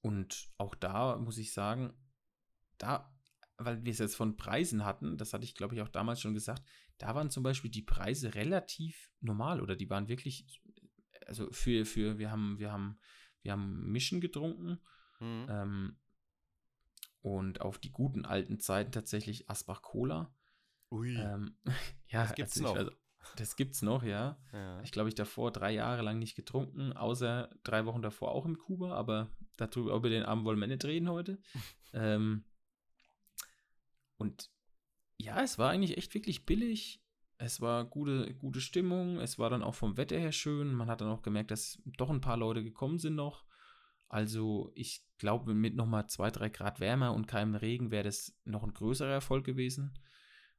und 0.00 0.48
auch 0.56 0.74
da 0.74 1.16
muss 1.16 1.38
ich 1.38 1.52
sagen, 1.52 1.92
da, 2.76 3.12
weil 3.56 3.84
wir 3.84 3.92
es 3.92 3.98
jetzt 3.98 4.16
von 4.16 4.36
Preisen 4.36 4.84
hatten, 4.84 5.16
das 5.16 5.32
hatte 5.32 5.44
ich 5.44 5.54
glaube 5.54 5.74
ich 5.74 5.82
auch 5.82 5.88
damals 5.88 6.20
schon 6.20 6.34
gesagt, 6.34 6.62
da 6.98 7.14
waren 7.14 7.30
zum 7.30 7.42
Beispiel 7.42 7.70
die 7.70 7.82
Preise 7.82 8.34
relativ 8.34 9.12
normal 9.20 9.60
oder 9.60 9.76
die 9.76 9.90
waren 9.90 10.08
wirklich, 10.08 10.46
also 11.26 11.50
für, 11.50 11.84
für, 11.84 12.18
wir 12.18 12.30
haben, 12.30 12.58
wir 12.58 12.72
haben, 12.72 12.98
wir 13.42 13.52
haben 13.52 13.90
Mischen 13.90 14.20
getrunken 14.20 14.80
Mhm. 15.20 15.46
ähm, 15.48 15.96
Und 17.28 17.60
auf 17.60 17.78
die 17.78 17.92
guten 17.92 18.24
alten 18.24 18.58
Zeiten 18.58 18.90
tatsächlich 18.90 19.50
Asbach 19.50 19.82
Cola. 19.82 20.32
Ui. 20.90 21.14
Ähm, 21.14 21.54
ja, 22.08 22.22
das 22.22 22.34
gibt's 22.34 22.56
also 22.56 22.68
noch. 22.68 22.76
Also, 22.76 22.90
das 23.36 23.56
gibt's 23.56 23.82
noch, 23.82 24.02
ja. 24.02 24.38
ja. 24.52 24.80
Ich 24.82 24.92
glaube, 24.92 25.10
ich 25.10 25.14
davor 25.14 25.52
drei 25.52 25.72
Jahre 25.72 26.02
lang 26.02 26.18
nicht 26.18 26.36
getrunken, 26.36 26.94
außer 26.94 27.50
drei 27.64 27.84
Wochen 27.84 28.00
davor 28.00 28.30
auch 28.32 28.46
in 28.46 28.56
Kuba, 28.56 28.94
aber 28.94 29.30
darüber 29.56 29.94
über 29.94 30.08
den 30.08 30.22
Abend 30.22 30.46
wollen 30.46 30.58
wir 30.58 30.66
nicht 30.66 30.84
reden 30.84 31.10
heute. 31.10 31.38
ähm, 31.92 32.44
und 34.16 34.50
ja, 35.18 35.42
es 35.42 35.58
war 35.58 35.70
eigentlich 35.70 35.98
echt 35.98 36.14
wirklich 36.14 36.46
billig. 36.46 37.02
Es 37.36 37.60
war 37.60 37.84
gute, 37.84 38.34
gute 38.36 38.60
Stimmung. 38.60 39.18
Es 39.18 39.38
war 39.38 39.50
dann 39.50 39.62
auch 39.62 39.74
vom 39.74 39.96
Wetter 39.96 40.18
her 40.18 40.32
schön. 40.32 40.72
Man 40.72 40.88
hat 40.88 41.02
dann 41.02 41.10
auch 41.10 41.22
gemerkt, 41.22 41.50
dass 41.50 41.80
doch 41.84 42.10
ein 42.10 42.20
paar 42.20 42.36
Leute 42.36 42.64
gekommen 42.64 42.98
sind 42.98 43.14
noch. 43.16 43.44
Also 44.08 44.72
ich 44.74 45.04
glaube, 45.18 45.54
mit 45.54 45.74
nochmal 45.74 46.06
zwei, 46.08 46.30
drei 46.30 46.48
Grad 46.48 46.80
wärmer 46.80 47.12
und 47.12 47.26
keinem 47.26 47.54
Regen 47.54 47.90
wäre 47.90 48.04
das 48.04 48.34
noch 48.44 48.64
ein 48.64 48.72
größerer 48.72 49.10
Erfolg 49.10 49.44
gewesen. 49.44 49.98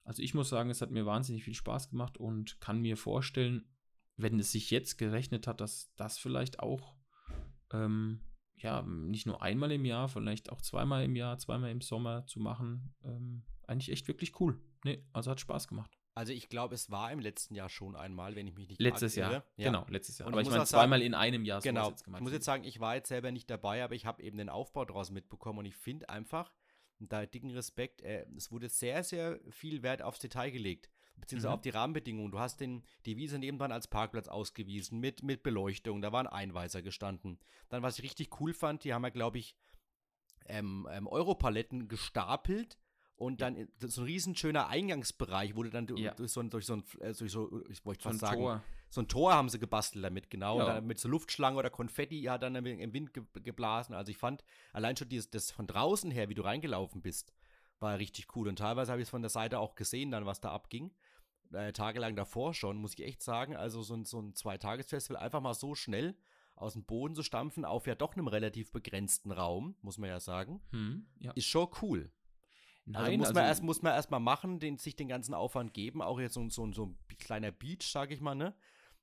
Also 0.03 0.21
ich 0.21 0.33
muss 0.33 0.49
sagen, 0.49 0.69
es 0.69 0.81
hat 0.81 0.91
mir 0.91 1.05
wahnsinnig 1.05 1.43
viel 1.43 1.53
Spaß 1.53 1.89
gemacht 1.89 2.17
und 2.17 2.59
kann 2.61 2.81
mir 2.81 2.97
vorstellen, 2.97 3.67
wenn 4.17 4.39
es 4.39 4.51
sich 4.51 4.69
jetzt 4.71 4.97
gerechnet 4.97 5.47
hat, 5.47 5.61
dass 5.61 5.93
das 5.95 6.17
vielleicht 6.17 6.59
auch 6.59 6.95
ähm, 7.71 8.21
ja 8.55 8.81
nicht 8.81 9.25
nur 9.25 9.41
einmal 9.41 9.71
im 9.71 9.85
Jahr, 9.85 10.09
vielleicht 10.09 10.51
auch 10.51 10.61
zweimal 10.61 11.03
im 11.03 11.15
Jahr, 11.15 11.37
zweimal 11.37 11.71
im 11.71 11.81
Sommer 11.81 12.25
zu 12.25 12.39
machen, 12.39 12.93
ähm, 13.03 13.43
eigentlich 13.67 13.91
echt 13.91 14.07
wirklich 14.07 14.39
cool. 14.39 14.59
Nee, 14.83 15.05
also 15.13 15.31
hat 15.31 15.39
Spaß 15.39 15.67
gemacht. 15.67 15.98
Also 16.19 16.33
ich 16.33 16.49
glaube, 16.49 16.75
es 16.75 16.91
war 16.91 17.13
im 17.13 17.19
letzten 17.19 17.55
Jahr 17.55 17.69
schon 17.69 17.95
einmal, 17.95 18.35
wenn 18.35 18.45
ich 18.45 18.53
mich 18.53 18.67
nicht 18.67 18.81
Letztes 18.81 19.15
Jahr, 19.15 19.45
ja. 19.55 19.69
genau, 19.69 19.85
letztes 19.87 20.17
Jahr. 20.17 20.27
Und 20.27 20.33
aber 20.33 20.41
ich 20.41 20.49
meine, 20.49 20.65
zweimal 20.65 21.01
in 21.01 21.13
einem 21.13 21.45
Jahr. 21.45 21.61
Genau, 21.61 21.93
ich 21.93 22.19
muss 22.19 22.33
jetzt 22.33 22.43
sagen, 22.43 22.65
ich 22.65 22.81
war 22.81 22.95
jetzt 22.95 23.07
selber 23.07 23.31
nicht 23.31 23.49
dabei, 23.49 23.85
aber 23.85 23.95
ich 23.95 24.05
habe 24.05 24.21
eben 24.21 24.37
den 24.37 24.49
Aufbau 24.49 24.83
daraus 24.83 25.11
mitbekommen 25.11 25.59
und 25.59 25.65
ich 25.65 25.77
finde 25.77 26.09
einfach, 26.09 26.51
da 26.99 27.25
dicken 27.25 27.51
Respekt, 27.51 28.01
äh, 28.01 28.25
es 28.35 28.51
wurde 28.51 28.67
sehr, 28.67 29.05
sehr 29.05 29.39
viel 29.49 29.81
Wert 29.81 30.01
aufs 30.01 30.19
Detail 30.19 30.51
gelegt, 30.51 30.89
beziehungsweise 31.15 31.51
mhm. 31.51 31.53
auf 31.53 31.61
die 31.61 31.69
Rahmenbedingungen. 31.69 32.33
Du 32.33 32.39
hast 32.39 32.59
den, 32.59 32.83
die 33.05 33.15
Wiese 33.15 33.39
nebenan 33.39 33.71
als 33.71 33.87
Parkplatz 33.87 34.27
ausgewiesen, 34.27 34.99
mit, 34.99 35.23
mit 35.23 35.41
Beleuchtung, 35.41 36.01
da 36.01 36.11
waren 36.11 36.27
Einweiser 36.27 36.81
gestanden. 36.81 37.39
Dann, 37.69 37.81
was 37.81 37.97
ich 37.97 38.03
richtig 38.03 38.41
cool 38.41 38.53
fand, 38.53 38.83
die 38.83 38.93
haben 38.93 39.03
ja, 39.03 39.09
glaube 39.09 39.37
ich, 39.37 39.55
ähm, 40.47 40.85
ähm, 40.91 41.07
Europaletten 41.07 41.87
gestapelt 41.87 42.77
und 43.19 43.41
dann 43.41 43.67
so 43.79 44.01
ein 44.01 44.05
riesenschöner 44.05 44.69
Eingangsbereich 44.69 45.53
wurde 45.53 45.69
dann 45.71 45.87
ja. 45.97 46.13
durch, 46.13 46.31
so 46.31 46.39
ein, 46.39 46.49
durch 46.49 46.65
so 46.65 46.75
ein, 46.77 46.83
äh, 47.01 47.13
durch 47.13 47.33
so, 47.33 47.61
ich 47.69 47.85
wollte 47.85 48.01
fast 48.01 48.19
so 48.19 48.25
sagen, 48.25 48.41
Tor. 48.41 48.63
so 48.89 49.01
ein 49.01 49.09
Tor 49.09 49.33
haben 49.33 49.49
sie 49.49 49.59
gebastelt 49.59 50.05
damit, 50.05 50.29
genau. 50.29 50.59
Ja. 50.59 50.79
mit 50.79 50.99
so 50.99 51.09
Luftschlange 51.09 51.57
oder 51.57 51.69
Konfetti 51.69 52.21
hat 52.23 52.43
dann 52.43 52.55
im 52.55 52.93
Wind 52.93 53.13
ge 53.13 53.23
geblasen. 53.43 53.93
Also 53.93 54.09
ich 54.09 54.17
fand 54.17 54.45
allein 54.71 54.95
schon 54.95 55.09
dieses, 55.09 55.29
das 55.29 55.51
von 55.51 55.67
draußen 55.67 56.09
her, 56.11 56.29
wie 56.29 56.33
du 56.33 56.43
reingelaufen 56.43 57.01
bist, 57.01 57.33
war 57.79 57.99
richtig 57.99 58.33
cool. 58.37 58.47
Und 58.47 58.59
teilweise 58.59 58.89
habe 58.89 59.01
ich 59.01 59.07
es 59.07 59.11
von 59.11 59.21
der 59.21 59.29
Seite 59.29 59.59
auch 59.59 59.75
gesehen, 59.75 60.11
dann, 60.11 60.25
was 60.25 60.39
da 60.39 60.51
abging. 60.51 60.91
Äh, 61.51 61.73
tagelang 61.73 62.15
davor 62.15 62.53
schon, 62.53 62.77
muss 62.77 62.93
ich 62.93 63.03
echt 63.03 63.21
sagen. 63.21 63.53
Also 63.53 63.81
so 63.83 63.95
ein, 63.95 64.05
so 64.05 64.21
ein 64.21 64.33
Zweitagesfestival 64.33 65.21
einfach 65.21 65.41
mal 65.41 65.53
so 65.53 65.75
schnell 65.75 66.15
aus 66.55 66.73
dem 66.73 66.85
Boden 66.85 67.15
zu 67.15 67.23
stampfen 67.23 67.65
auf 67.65 67.85
ja 67.85 67.95
doch 67.95 68.13
einem 68.13 68.27
relativ 68.27 68.71
begrenzten 68.71 69.31
Raum, 69.31 69.75
muss 69.81 69.97
man 69.97 70.09
ja 70.09 70.21
sagen, 70.21 70.61
hm, 70.71 71.05
ja. 71.19 71.31
ist 71.33 71.47
schon 71.47 71.67
cool. 71.81 72.11
Also 72.93 73.11
Nein, 73.11 73.11
also 73.11 73.17
muss 73.17 73.27
also 73.27 73.39
man 73.39 73.45
erst 73.45 73.63
muss 73.63 73.81
man 73.81 73.93
erstmal 73.93 74.19
machen, 74.19 74.59
den, 74.59 74.77
sich 74.77 74.95
den 74.95 75.07
ganzen 75.07 75.33
Aufwand 75.33 75.73
geben, 75.73 76.01
auch 76.01 76.19
jetzt 76.19 76.33
so, 76.33 76.49
so, 76.49 76.71
so 76.71 76.85
ein 76.85 76.97
kleiner 77.19 77.51
Beach, 77.51 77.83
sage 77.83 78.13
ich 78.13 78.21
mal, 78.21 78.35
ne? 78.35 78.55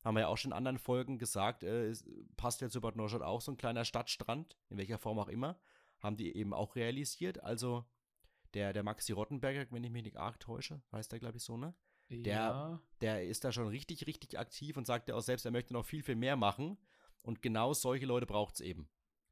Haben 0.04 0.16
wir 0.16 0.22
ja 0.22 0.28
auch 0.28 0.36
schon 0.36 0.52
in 0.52 0.56
anderen 0.56 0.78
Folgen 0.78 1.18
gesagt, 1.18 1.64
äh, 1.64 1.92
passt 2.36 2.60
ja 2.60 2.68
zu 2.68 2.80
Bad 2.80 2.96
Neustadt 2.96 3.22
auch 3.22 3.40
so 3.40 3.52
ein 3.52 3.56
kleiner 3.56 3.84
Stadtstrand, 3.84 4.56
in 4.70 4.78
welcher 4.78 4.98
Form 4.98 5.18
auch 5.18 5.28
immer, 5.28 5.58
haben 5.98 6.16
die 6.16 6.36
eben 6.36 6.52
auch 6.52 6.76
realisiert. 6.76 7.42
Also 7.42 7.84
der, 8.54 8.72
der 8.72 8.82
Maxi 8.82 9.12
Rottenberger, 9.12 9.66
wenn 9.70 9.84
ich 9.84 9.90
mich 9.90 10.04
nicht 10.04 10.16
arg 10.16 10.38
täusche, 10.40 10.80
heißt 10.92 11.10
der, 11.12 11.18
glaube 11.18 11.38
ich, 11.38 11.44
so, 11.44 11.56
ne? 11.56 11.74
Der, 12.08 12.34
ja. 12.34 12.80
der 13.00 13.24
ist 13.24 13.42
da 13.42 13.50
schon 13.50 13.66
richtig, 13.66 14.06
richtig 14.06 14.38
aktiv 14.38 14.76
und 14.76 14.86
sagt 14.86 15.08
ja 15.08 15.16
auch 15.16 15.22
selbst, 15.22 15.44
er 15.44 15.50
möchte 15.50 15.72
noch 15.72 15.84
viel, 15.84 16.04
viel 16.04 16.14
mehr 16.14 16.36
machen. 16.36 16.78
Und 17.22 17.42
genau 17.42 17.72
solche 17.72 18.06
Leute 18.06 18.26
braucht 18.26 18.54
es 18.54 18.60
eben 18.60 18.88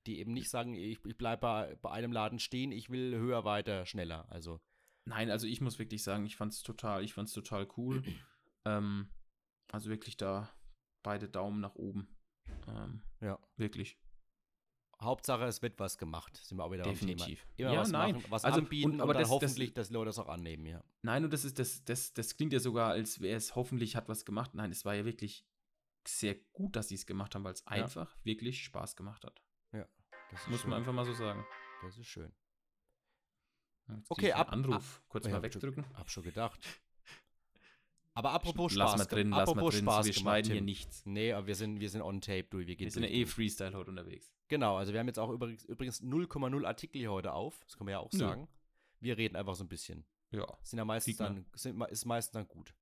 die 0.06 0.18
eben 0.18 0.32
nicht 0.32 0.50
sagen, 0.50 0.74
ich, 0.74 1.04
ich 1.04 1.16
bleibe 1.16 1.40
bei, 1.40 1.78
bei 1.82 1.90
einem 1.90 2.12
Laden 2.12 2.38
stehen, 2.38 2.72
ich 2.72 2.90
will 2.90 3.16
höher, 3.16 3.44
weiter, 3.44 3.86
schneller. 3.86 4.30
Also. 4.30 4.60
Nein, 5.06 5.30
also 5.30 5.46
ich 5.46 5.60
muss 5.60 5.78
wirklich 5.78 6.02
sagen, 6.02 6.24
ich 6.24 6.36
fand 6.36 6.52
es 6.52 6.62
total, 6.62 7.04
ich 7.04 7.12
fand 7.12 7.28
es 7.28 7.34
total 7.34 7.68
cool. 7.76 8.02
ähm, 8.64 9.08
also 9.72 9.90
wirklich 9.90 10.16
da 10.16 10.50
beide 11.02 11.28
Daumen 11.28 11.60
nach 11.60 11.74
oben. 11.74 12.08
Ähm, 12.68 13.02
ja. 13.20 13.38
Wirklich. 13.56 13.98
Hauptsache, 15.00 15.44
es 15.44 15.60
wird 15.60 15.78
was 15.78 15.98
gemacht. 15.98 16.36
Sind 16.36 16.58
wir 16.58 16.64
auch 16.64 16.72
wieder 16.72 16.84
Definitiv. 16.84 17.46
Immer 17.56 17.72
ja, 17.72 17.80
was 17.80 17.90
nein. 17.90 18.14
Machen, 18.14 18.26
was 18.30 18.44
also, 18.44 18.60
anbieten 18.60 18.92
und, 18.92 19.00
aber 19.00 19.10
und 19.10 19.20
das, 19.20 19.28
hoffentlich, 19.28 19.74
das, 19.74 19.88
dass 19.88 19.92
Leute 19.92 20.06
das 20.06 20.18
auch 20.18 20.28
annehmen, 20.28 20.66
ja. 20.66 20.82
Nein, 21.02 21.24
und 21.24 21.32
das 21.32 21.44
ist, 21.44 21.58
das, 21.58 21.84
das, 21.84 22.14
das 22.14 22.36
klingt 22.36 22.52
ja 22.52 22.60
sogar, 22.60 22.92
als 22.92 23.20
wäre 23.20 23.36
es 23.36 23.54
hoffentlich 23.54 23.96
hat 23.96 24.08
was 24.08 24.24
gemacht. 24.24 24.54
Nein, 24.54 24.70
es 24.70 24.84
war 24.84 24.94
ja 24.94 25.04
wirklich 25.04 25.44
sehr 26.06 26.36
gut, 26.52 26.76
dass 26.76 26.88
sie 26.88 26.94
es 26.94 27.06
gemacht 27.06 27.34
haben, 27.34 27.44
weil 27.44 27.54
es 27.54 27.60
ja. 27.60 27.68
einfach 27.68 28.16
wirklich 28.24 28.62
Spaß 28.64 28.96
gemacht 28.96 29.24
hat. 29.24 29.42
Muss 30.48 30.60
schön. 30.60 30.70
man 30.70 30.78
einfach 30.80 30.92
mal 30.92 31.04
so 31.04 31.12
sagen. 31.12 31.44
Das 31.82 31.96
ist 31.98 32.06
schön. 32.06 32.32
Jetzt 33.88 34.10
okay, 34.10 34.32
ab, 34.32 34.52
Anruf. 34.52 34.74
Ab, 34.74 35.04
Kurz 35.08 35.28
mal 35.28 35.42
wegdrücken. 35.42 35.84
Hab 35.94 36.10
schon 36.10 36.22
gedacht. 36.22 36.60
Aber 38.14 38.30
apropos 38.30 38.72
Spaß. 38.72 38.92
Lass 38.92 38.98
mal 38.98 39.04
drin, 39.06 39.32
apropos 39.32 39.56
lass 39.56 39.62
mal 39.62 39.70
drin. 39.70 39.82
Spaß 39.82 40.06
wir 40.06 40.12
schneiden 40.12 40.52
hier 40.52 40.62
nichts. 40.62 41.04
Nee, 41.04 41.32
aber 41.32 41.48
wir 41.48 41.56
sind, 41.56 41.80
wir 41.80 41.90
sind 41.90 42.00
on 42.00 42.20
tape, 42.20 42.44
du. 42.44 42.58
Wir, 42.60 42.78
wir 42.78 42.90
sind 42.90 43.02
ja 43.02 43.08
eh 43.08 43.26
Freestyle 43.26 43.74
heute 43.74 43.90
unterwegs. 43.90 44.32
Genau, 44.46 44.76
also 44.76 44.92
wir 44.92 45.00
haben 45.00 45.08
jetzt 45.08 45.18
auch 45.18 45.30
übrigens 45.30 46.00
0,0 46.00 46.64
Artikel 46.64 46.98
hier 46.98 47.10
heute 47.10 47.32
auf. 47.32 47.58
Das 47.64 47.76
können 47.76 47.88
wir 47.88 47.92
ja 47.92 47.98
auch 47.98 48.12
Nö. 48.12 48.18
sagen. 48.18 48.48
Wir 49.00 49.18
reden 49.18 49.34
einfach 49.34 49.56
so 49.56 49.64
ein 49.64 49.68
bisschen. 49.68 50.04
Ja. 50.30 50.46
Sind 50.62 50.78
ja 50.78 50.84
meistens 50.84 51.16
dann, 51.16 51.44
sind, 51.54 51.82
ist 51.90 52.04
meistens 52.04 52.32
dann 52.32 52.46
gut. 52.46 52.72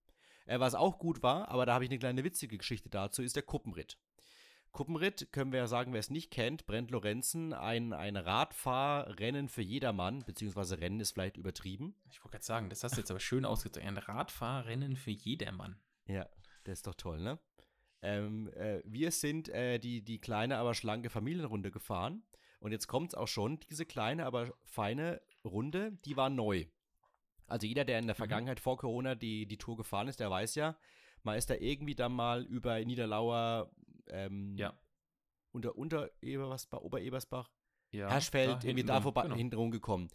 Äh, 0.44 0.61
was 0.61 0.74
auch 0.74 0.98
gut 0.98 1.22
war, 1.22 1.48
aber 1.48 1.64
da 1.64 1.74
habe 1.74 1.85
ich 1.85 1.90
eine 1.90 1.98
kleine 1.98 2.24
witzige 2.24 2.59
Geschichte 2.59 2.90
dazu, 2.90 3.22
ist 3.22 3.35
der 3.35 3.42
Kuppenritt. 3.42 3.98
Kuppenritt, 4.72 5.32
können 5.32 5.52
wir 5.52 5.61
ja 5.61 5.66
sagen, 5.66 5.92
wer 5.92 6.00
es 6.00 6.08
nicht 6.08 6.30
kennt, 6.30 6.66
Brent 6.66 6.90
Lorenzen, 6.90 7.52
ein, 7.52 7.92
ein 7.92 8.16
Radfahrrennen 8.16 9.48
für 9.48 9.61
jedermann, 9.61 10.24
beziehungsweise 10.24 10.80
Rennen 10.80 11.00
ist 11.00 11.12
vielleicht 11.12 11.37
übertrieben. 11.37 11.94
Ich 12.11 12.20
wollte 12.24 12.37
gerade 12.37 12.44
sagen, 12.44 12.70
das 12.70 12.82
hast 12.82 12.96
du 12.96 13.00
jetzt 13.00 13.11
aber 13.11 13.20
schön 13.20 13.44
ausgedrückt. 13.44 13.87
Ein 13.87 13.98
Radfahrrennen 13.98 14.96
für 14.96 15.11
jedermann. 15.11 15.76
Ja, 16.06 16.26
das 16.64 16.78
ist 16.78 16.87
doch 16.87 16.94
toll, 16.94 17.20
ne? 17.20 17.38
Ähm, 18.00 18.48
äh, 18.54 18.82
wir 18.85 19.12
sind 19.12 19.48
äh, 19.50 19.78
die, 19.78 20.02
die 20.02 20.20
kleine, 20.20 20.56
aber 20.56 20.74
schlanke 20.74 21.11
Familienrunde 21.11 21.70
gefahren. 21.70 22.22
Und 22.58 22.72
jetzt 22.72 22.87
kommt 22.87 23.12
es 23.12 23.14
auch 23.14 23.28
schon, 23.28 23.61
diese 23.70 23.85
kleine, 23.85 24.24
aber 24.24 24.54
feine 24.64 25.20
Runde, 25.44 25.98
die 26.04 26.16
war 26.16 26.30
neu. 26.30 26.64
Also 27.46 27.66
jeder, 27.66 27.85
der 27.85 27.98
in 27.98 28.06
der 28.06 28.14
mhm. 28.14 28.18
Vergangenheit 28.18 28.61
vor 28.61 28.78
Corona 28.78 29.14
die, 29.14 29.46
die 29.46 29.58
Tour 29.58 29.76
gefahren 29.76 30.08
ist, 30.08 30.20
der 30.20 30.30
weiß 30.30 30.54
ja, 30.54 30.76
man 31.22 31.37
ist 31.37 31.50
da 31.50 31.54
irgendwie 31.54 31.94
dann 31.94 32.12
mal 32.12 32.44
über 32.44 32.82
Niederlauer 32.85 33.70
ähm, 34.08 34.56
ja. 34.56 34.78
unter, 35.52 35.76
unter 35.76 36.10
Ebersbach, 36.20 36.80
Oberebersbach, 36.80 37.50
ja, 37.90 38.10
Herschfeld, 38.10 38.62
da 38.62 38.68
irgendwie 38.68 38.84
da 38.84 39.00
vorbei 39.00 39.22
genau. 39.22 39.36
hinten 39.36 39.56
rumgekommen. 39.56 40.08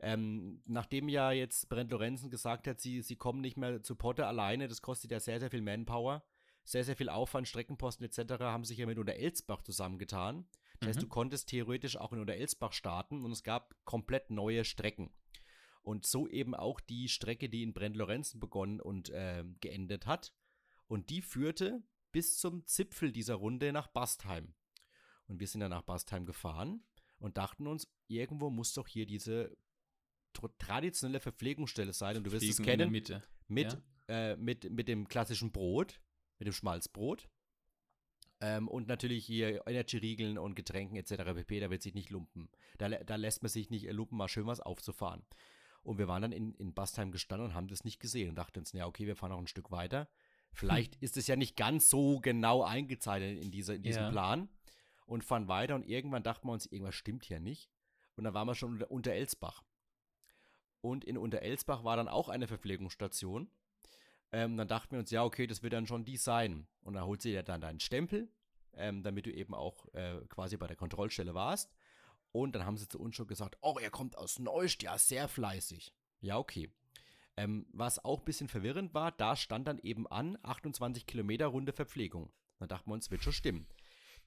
Ähm, 0.00 0.62
nachdem 0.66 1.08
ja 1.08 1.32
jetzt 1.32 1.68
Brent 1.68 1.90
Lorenzen 1.90 2.30
gesagt 2.30 2.66
hat, 2.66 2.80
sie, 2.80 3.02
sie 3.02 3.16
kommen 3.16 3.40
nicht 3.40 3.56
mehr 3.56 3.82
zu 3.82 3.96
Potte 3.96 4.26
alleine, 4.26 4.68
das 4.68 4.82
kostet 4.82 5.10
ja 5.10 5.20
sehr, 5.20 5.40
sehr 5.40 5.50
viel 5.50 5.62
Manpower, 5.62 6.24
sehr, 6.64 6.84
sehr 6.84 6.96
viel 6.96 7.08
Aufwand, 7.08 7.46
Streckenposten 7.48 8.04
etc., 8.06 8.40
haben 8.40 8.64
sich 8.64 8.78
ja 8.78 8.86
mit 8.86 8.98
Unterelsbach 8.98 9.62
zusammengetan. 9.62 10.46
Das 10.78 10.86
mhm. 10.86 10.88
heißt, 10.88 11.02
du 11.02 11.08
konntest 11.08 11.48
theoretisch 11.48 11.96
auch 11.96 12.12
in 12.12 12.20
Unterelsbach 12.20 12.72
starten 12.72 13.24
und 13.24 13.32
es 13.32 13.42
gab 13.42 13.74
komplett 13.84 14.30
neue 14.30 14.64
Strecken. 14.64 15.12
Und 15.82 16.06
so 16.06 16.26
eben 16.26 16.54
auch 16.54 16.80
die 16.80 17.08
Strecke, 17.08 17.48
die 17.48 17.62
in 17.62 17.74
Brent 17.74 17.96
Lorenzen 17.96 18.40
begonnen 18.40 18.80
und 18.80 19.10
äh, 19.10 19.44
geendet 19.60 20.06
hat. 20.06 20.32
Und 20.86 21.10
die 21.10 21.20
führte 21.20 21.82
bis 22.14 22.38
zum 22.38 22.64
Zipfel 22.64 23.10
dieser 23.10 23.34
Runde 23.34 23.72
nach 23.72 23.88
Bastheim. 23.88 24.54
Und 25.26 25.40
wir 25.40 25.48
sind 25.48 25.60
dann 25.60 25.70
nach 25.70 25.82
Bastheim 25.82 26.26
gefahren 26.26 26.84
und 27.18 27.38
dachten 27.38 27.66
uns, 27.66 27.92
irgendwo 28.06 28.50
muss 28.50 28.72
doch 28.72 28.86
hier 28.86 29.04
diese 29.04 29.56
traditionelle 30.58 31.18
Verpflegungsstelle 31.18 31.92
sein. 31.92 32.16
Und 32.16 32.24
du 32.24 32.30
wirst 32.30 32.46
es 32.46 32.62
kennen. 32.62 32.92
Mit, 33.48 33.72
ja? 33.72 33.78
äh, 34.06 34.36
mit, 34.36 34.70
mit 34.70 34.86
dem 34.86 35.08
klassischen 35.08 35.50
Brot, 35.50 36.00
mit 36.38 36.46
dem 36.46 36.52
Schmalzbrot. 36.52 37.28
Ähm, 38.40 38.68
und 38.68 38.86
natürlich 38.86 39.26
hier 39.26 39.66
Energy-Riegeln 39.66 40.38
und 40.38 40.54
Getränken 40.54 40.96
etc. 40.96 41.34
pp. 41.34 41.58
Da 41.58 41.70
wird 41.70 41.82
sich 41.82 41.94
nicht 41.94 42.10
lumpen. 42.10 42.48
Da, 42.78 42.90
da 42.90 43.16
lässt 43.16 43.42
man 43.42 43.48
sich 43.48 43.70
nicht 43.70 43.90
lumpen, 43.90 44.16
mal 44.16 44.28
schön 44.28 44.46
was 44.46 44.60
aufzufahren. 44.60 45.26
Und 45.82 45.98
wir 45.98 46.06
waren 46.06 46.22
dann 46.22 46.32
in, 46.32 46.54
in 46.54 46.74
Bastheim 46.74 47.10
gestanden 47.10 47.48
und 47.48 47.54
haben 47.54 47.66
das 47.66 47.82
nicht 47.82 47.98
gesehen 47.98 48.28
und 48.28 48.36
dachten 48.36 48.60
uns, 48.60 48.70
ja, 48.70 48.86
okay, 48.86 49.08
wir 49.08 49.16
fahren 49.16 49.32
noch 49.32 49.38
ein 49.38 49.48
Stück 49.48 49.72
weiter. 49.72 50.08
Vielleicht 50.54 50.94
hm. 50.94 51.02
ist 51.02 51.16
es 51.16 51.26
ja 51.26 51.36
nicht 51.36 51.56
ganz 51.56 51.90
so 51.90 52.20
genau 52.20 52.62
eingezeichnet 52.62 53.42
in, 53.42 53.50
diese, 53.50 53.74
in 53.74 53.82
diesem 53.82 54.04
ja. 54.04 54.10
Plan. 54.10 54.48
Und 55.06 55.22
fahren 55.22 55.48
weiter 55.48 55.74
und 55.74 55.86
irgendwann 55.86 56.22
dachten 56.22 56.48
wir 56.48 56.52
uns, 56.52 56.64
irgendwas 56.64 56.94
stimmt 56.94 57.26
hier 57.26 57.38
nicht. 57.38 57.68
Und 58.16 58.24
dann 58.24 58.32
waren 58.32 58.46
wir 58.46 58.54
schon 58.54 58.72
unter, 58.72 58.90
unter 58.90 59.12
Elsbach. 59.12 59.62
Und 60.80 61.04
in 61.04 61.18
Unterelsbach 61.18 61.84
war 61.84 61.96
dann 61.96 62.08
auch 62.08 62.28
eine 62.28 62.46
Verpflegungsstation. 62.46 63.50
Ähm, 64.32 64.56
dann 64.56 64.68
dachten 64.68 64.92
wir 64.92 64.98
uns, 65.00 65.10
ja, 65.10 65.24
okay, 65.24 65.46
das 65.46 65.62
wird 65.62 65.72
dann 65.72 65.86
schon 65.86 66.04
die 66.04 66.16
sein. 66.16 66.66
Und 66.82 66.94
dann 66.94 67.04
holt 67.04 67.22
sie 67.22 67.32
dir 67.32 67.42
dann 67.42 67.60
deinen 67.60 67.80
Stempel, 67.80 68.28
ähm, 68.74 69.02
damit 69.02 69.26
du 69.26 69.32
eben 69.32 69.54
auch 69.54 69.86
äh, 69.94 70.20
quasi 70.28 70.56
bei 70.56 70.66
der 70.66 70.76
Kontrollstelle 70.76 71.34
warst. 71.34 71.74
Und 72.32 72.54
dann 72.54 72.64
haben 72.64 72.76
sie 72.76 72.88
zu 72.88 72.98
uns 72.98 73.16
schon 73.16 73.26
gesagt, 73.26 73.56
oh, 73.60 73.78
er 73.80 73.90
kommt 73.90 74.18
aus 74.18 74.38
Neust, 74.38 74.82
ja, 74.82 74.98
sehr 74.98 75.28
fleißig. 75.28 75.94
Ja, 76.20 76.38
okay. 76.38 76.70
Ähm, 77.36 77.66
was 77.72 78.04
auch 78.04 78.20
ein 78.20 78.24
bisschen 78.24 78.48
verwirrend 78.48 78.94
war, 78.94 79.10
da 79.12 79.34
stand 79.34 79.66
dann 79.66 79.78
eben 79.80 80.06
an 80.06 80.38
28 80.42 81.06
Kilometer 81.06 81.46
Runde 81.46 81.72
Verpflegung. 81.72 82.30
Da 82.58 82.66
dachten 82.66 82.90
wir 82.90 82.94
uns, 82.94 83.10
wird 83.10 83.24
schon 83.24 83.32
stimmen. 83.32 83.66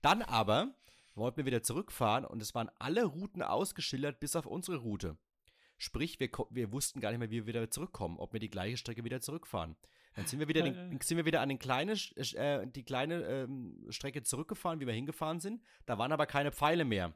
Dann 0.02 0.22
aber 0.22 0.76
wollten 1.16 1.38
wir 1.38 1.46
wieder 1.46 1.64
zurückfahren 1.64 2.26
und 2.26 2.42
es 2.42 2.54
waren 2.54 2.70
alle 2.80 3.06
Routen 3.06 3.42
ausgeschildert, 3.42 4.20
bis 4.20 4.36
auf 4.36 4.46
unsere 4.46 4.78
Route. 4.78 5.18
Sprich, 5.78 6.20
wir, 6.20 6.30
wir 6.50 6.72
wussten 6.72 7.00
gar 7.00 7.12
nicht 7.12 7.20
mehr, 7.20 7.30
wie 7.30 7.46
wir 7.46 7.48
wieder 7.48 7.70
zurückkommen, 7.70 8.18
ob 8.18 8.34
wir 8.34 8.40
die 8.40 8.50
gleiche 8.50 8.78
Strecke 8.78 9.04
wieder 9.04 9.22
zurückfahren. 9.22 9.76
Dann 10.16 10.26
sind 10.26 10.40
wir 10.40 10.48
wieder, 10.48 10.64
den, 10.64 11.00
sind 11.00 11.18
wir 11.18 11.26
wieder 11.26 11.42
an 11.42 11.50
den 11.50 11.60
kleine, 11.60 11.94
äh, 12.16 12.66
die 12.66 12.84
kleine 12.84 13.22
ähm, 13.24 13.86
Strecke 13.90 14.24
zurückgefahren, 14.24 14.80
wie 14.80 14.88
wir 14.88 14.94
hingefahren 14.94 15.40
sind. 15.40 15.62
Da 15.86 16.00
waren 16.00 16.12
aber 16.12 16.26
keine 16.26 16.52
Pfeile 16.52 16.86
mehr. 16.86 17.14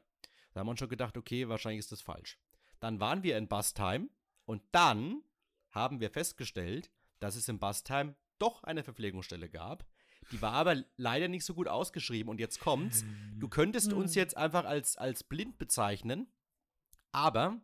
Da 0.52 0.60
haben 0.60 0.68
wir 0.68 0.70
uns 0.70 0.78
schon 0.78 0.88
gedacht, 0.88 1.16
okay, 1.16 1.48
wahrscheinlich 1.48 1.80
ist 1.80 1.90
das 1.90 2.00
falsch. 2.00 2.38
Dann 2.78 3.00
waren 3.00 3.24
wir 3.24 3.36
in 3.36 3.48
Bustime 3.48 4.08
und 4.44 4.62
dann 4.70 5.22
haben 5.72 6.00
wir 6.00 6.10
festgestellt, 6.10 6.90
dass 7.18 7.36
es 7.36 7.48
in 7.48 7.58
Bustime 7.58 8.14
doch 8.38 8.62
eine 8.64 8.84
Verpflegungsstelle 8.84 9.48
gab. 9.48 9.84
Die 10.30 10.40
war 10.40 10.52
aber 10.52 10.82
leider 10.96 11.28
nicht 11.28 11.44
so 11.44 11.54
gut 11.54 11.68
ausgeschrieben 11.68 12.30
und 12.30 12.38
jetzt 12.38 12.60
kommt's. 12.60 13.04
Du 13.38 13.48
könntest 13.48 13.92
uns 13.92 14.14
jetzt 14.14 14.36
einfach 14.36 14.64
als, 14.64 14.96
als 14.96 15.24
blind 15.24 15.58
bezeichnen, 15.58 16.28
aber 17.10 17.60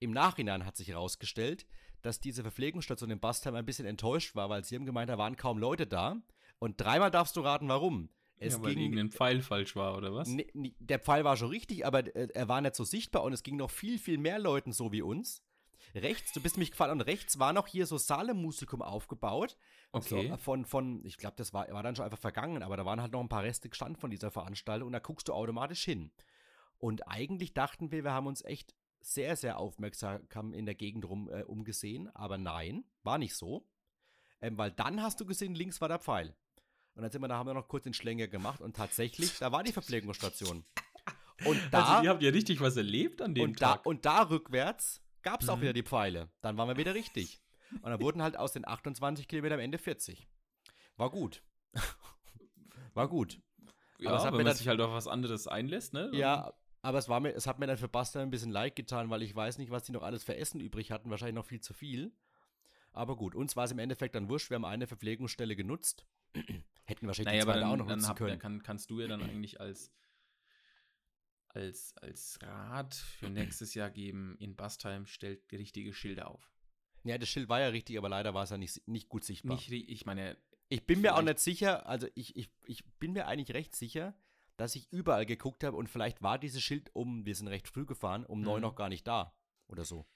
im 0.00 0.12
Nachhinein 0.12 0.64
hat 0.64 0.76
sich 0.76 0.88
herausgestellt, 0.88 1.66
dass 2.02 2.20
diese 2.20 2.42
Verpflegungsstation 2.42 3.10
in 3.10 3.20
Bastheim 3.20 3.54
ein 3.54 3.66
bisschen 3.66 3.86
enttäuscht 3.86 4.34
war, 4.34 4.48
weil 4.48 4.64
sie 4.64 4.76
haben 4.76 4.86
gemeint, 4.86 5.10
da 5.10 5.18
waren 5.18 5.36
kaum 5.36 5.58
Leute 5.58 5.86
da. 5.86 6.16
Und 6.58 6.80
dreimal 6.80 7.10
darfst 7.10 7.36
du 7.36 7.40
raten, 7.40 7.68
warum. 7.68 8.08
Es 8.40 8.54
ja, 8.54 8.62
weil 8.62 8.74
ging, 8.74 8.84
irgendein 8.84 9.10
Pfeil 9.10 9.42
falsch 9.42 9.74
war, 9.74 9.96
oder 9.96 10.14
was? 10.14 10.28
Ne, 10.28 10.46
ne, 10.54 10.74
der 10.78 11.00
Pfeil 11.00 11.24
war 11.24 11.36
schon 11.36 11.48
richtig, 11.48 11.84
aber 11.84 12.14
äh, 12.14 12.28
er 12.34 12.48
war 12.48 12.60
nicht 12.60 12.76
so 12.76 12.84
sichtbar 12.84 13.24
und 13.24 13.32
es 13.32 13.42
ging 13.42 13.56
noch 13.56 13.70
viel, 13.70 13.98
viel 13.98 14.18
mehr 14.18 14.38
Leuten 14.38 14.72
so 14.72 14.92
wie 14.92 15.02
uns. 15.02 15.42
Rechts, 15.94 16.32
du 16.32 16.40
bist 16.40 16.58
mich 16.58 16.70
gefallen, 16.70 16.92
und 16.92 17.00
rechts 17.02 17.38
war 17.38 17.52
noch 17.52 17.66
hier 17.66 17.86
so 17.86 17.98
Salem-Musikum 17.98 18.82
aufgebaut. 18.82 19.56
Okay. 19.92 20.28
So, 20.30 20.36
von, 20.36 20.64
von, 20.64 21.04
ich 21.04 21.16
glaube, 21.16 21.36
das 21.36 21.52
war, 21.52 21.68
war 21.72 21.82
dann 21.82 21.96
schon 21.96 22.04
einfach 22.04 22.18
vergangen, 22.18 22.62
aber 22.62 22.76
da 22.76 22.84
waren 22.84 23.00
halt 23.00 23.12
noch 23.12 23.20
ein 23.20 23.28
paar 23.28 23.42
Reste 23.42 23.68
gestanden 23.68 24.00
von 24.00 24.10
dieser 24.10 24.30
Veranstaltung 24.30 24.88
und 24.88 24.92
da 24.92 24.98
guckst 24.98 25.28
du 25.28 25.32
automatisch 25.32 25.84
hin. 25.84 26.10
Und 26.78 27.08
eigentlich 27.08 27.54
dachten 27.54 27.90
wir, 27.90 28.04
wir 28.04 28.12
haben 28.12 28.26
uns 28.26 28.44
echt 28.44 28.74
sehr, 29.00 29.36
sehr 29.36 29.58
aufmerksam 29.58 30.52
in 30.52 30.66
der 30.66 30.74
Gegend 30.74 31.08
rum 31.08 31.30
äh, 31.30 31.42
umgesehen, 31.42 32.14
aber 32.14 32.38
nein, 32.38 32.84
war 33.02 33.18
nicht 33.18 33.34
so. 33.34 33.66
Ähm, 34.40 34.56
weil 34.58 34.70
dann 34.70 35.02
hast 35.02 35.20
du 35.20 35.26
gesehen, 35.26 35.54
links 35.54 35.80
war 35.80 35.88
der 35.88 35.98
Pfeil. 35.98 36.34
Und 36.94 37.02
dann 37.02 37.10
sind 37.10 37.20
wir, 37.22 37.28
da 37.28 37.36
haben 37.36 37.46
wir 37.46 37.54
noch 37.54 37.68
kurz 37.68 37.84
den 37.84 37.94
Schlänger 37.94 38.28
gemacht 38.28 38.60
und 38.60 38.76
tatsächlich, 38.76 39.38
da 39.38 39.52
war 39.52 39.62
die 39.62 39.72
Verpflegungsstation. 39.72 40.64
Und 41.44 41.60
da. 41.70 41.84
Also, 41.84 42.04
ihr 42.04 42.10
habt 42.10 42.22
ja 42.22 42.30
richtig 42.30 42.60
was 42.60 42.76
erlebt 42.76 43.22
an 43.22 43.34
dem 43.34 43.50
und 43.50 43.58
Tag. 43.58 43.84
Da, 43.84 43.88
und 43.88 44.04
da 44.04 44.22
rückwärts 44.22 45.00
gab 45.22 45.40
es 45.40 45.46
mhm. 45.46 45.52
auch 45.52 45.60
wieder 45.60 45.72
die 45.72 45.82
Pfeile. 45.82 46.30
Dann 46.40 46.56
waren 46.56 46.68
wir 46.68 46.76
wieder 46.76 46.94
richtig. 46.94 47.40
Und 47.82 47.90
dann 47.90 48.00
wurden 48.00 48.22
halt 48.22 48.36
aus 48.36 48.52
den 48.52 48.66
28 48.66 49.28
Kilometern 49.28 49.58
am 49.58 49.64
Ende 49.64 49.78
40. 49.78 50.28
War 50.96 51.10
gut. 51.10 51.42
war 52.94 53.08
gut. 53.08 53.40
Ja, 53.98 54.12
aber, 54.12 54.38
wenn 54.38 54.46
man 54.46 54.56
sich 54.56 54.68
halt 54.68 54.80
auf 54.80 54.92
was 54.92 55.08
anderes 55.08 55.46
einlässt, 55.48 55.92
ne? 55.92 56.10
Ja, 56.12 56.52
aber 56.82 56.98
es, 56.98 57.08
war 57.08 57.20
mir, 57.20 57.32
es 57.34 57.46
hat 57.46 57.58
mir 57.58 57.66
dann 57.66 57.76
für 57.76 57.88
Bastian 57.88 58.22
ein 58.22 58.30
bisschen 58.30 58.52
leid 58.52 58.76
getan, 58.76 59.10
weil 59.10 59.22
ich 59.22 59.34
weiß 59.34 59.58
nicht, 59.58 59.70
was 59.70 59.82
die 59.84 59.92
noch 59.92 60.02
alles 60.02 60.24
für 60.24 60.36
Essen 60.36 60.60
übrig 60.60 60.90
hatten. 60.90 61.10
Wahrscheinlich 61.10 61.34
noch 61.34 61.44
viel 61.44 61.60
zu 61.60 61.74
viel. 61.74 62.12
Aber 62.92 63.16
gut, 63.16 63.34
uns 63.34 63.56
war 63.56 63.64
es 63.64 63.72
im 63.72 63.78
Endeffekt 63.78 64.14
dann 64.14 64.28
wurscht. 64.28 64.50
Wir 64.50 64.54
haben 64.54 64.64
eine 64.64 64.86
Verpflegungsstelle 64.86 65.56
genutzt. 65.56 66.06
Hätten 66.84 67.06
wahrscheinlich 67.06 67.32
naja, 67.32 67.40
die 67.40 67.46
zweite 67.46 67.60
dann, 67.60 67.70
auch 67.70 67.76
noch 67.76 67.86
dann 67.86 67.98
nutzen 67.98 68.08
hab, 68.08 68.16
können. 68.16 68.38
Kann, 68.38 68.62
kannst 68.62 68.90
du 68.90 69.00
ja 69.00 69.08
dann 69.08 69.22
eigentlich 69.22 69.60
als, 69.60 69.92
als, 71.58 71.94
als 71.98 72.38
Rat 72.42 72.94
für 72.94 73.28
nächstes 73.28 73.74
Jahr 73.74 73.90
geben, 73.90 74.36
in 74.38 74.56
Bastheim 74.56 75.06
stellt 75.06 75.50
die 75.50 75.56
richtige 75.56 75.92
Schilder 75.92 76.30
auf. 76.30 76.50
Ja, 77.04 77.18
das 77.18 77.28
Schild 77.28 77.48
war 77.48 77.60
ja 77.60 77.68
richtig, 77.68 77.98
aber 77.98 78.08
leider 78.08 78.34
war 78.34 78.44
es 78.44 78.50
ja 78.50 78.58
nicht, 78.58 78.86
nicht 78.86 79.08
gut 79.08 79.24
sichtbar. 79.24 79.56
Nicht, 79.56 79.70
ich 79.70 80.06
meine. 80.06 80.36
Ich 80.68 80.86
bin 80.86 81.00
mir 81.00 81.16
auch 81.16 81.22
nicht 81.22 81.38
sicher, 81.38 81.86
also 81.86 82.06
ich, 82.14 82.36
ich, 82.36 82.50
ich 82.66 82.84
bin 82.98 83.12
mir 83.12 83.26
eigentlich 83.26 83.54
recht 83.54 83.74
sicher, 83.74 84.14
dass 84.58 84.74
ich 84.74 84.92
überall 84.92 85.24
geguckt 85.24 85.64
habe 85.64 85.76
und 85.76 85.88
vielleicht 85.88 86.22
war 86.22 86.38
dieses 86.38 86.62
Schild 86.62 86.94
um, 86.94 87.24
wir 87.24 87.34
sind 87.34 87.48
recht 87.48 87.68
früh 87.68 87.86
gefahren, 87.86 88.26
um 88.26 88.40
mhm. 88.40 88.44
neun 88.44 88.60
noch 88.60 88.74
gar 88.74 88.88
nicht 88.88 89.06
da 89.06 89.34
oder 89.68 89.84
so. 89.84 90.06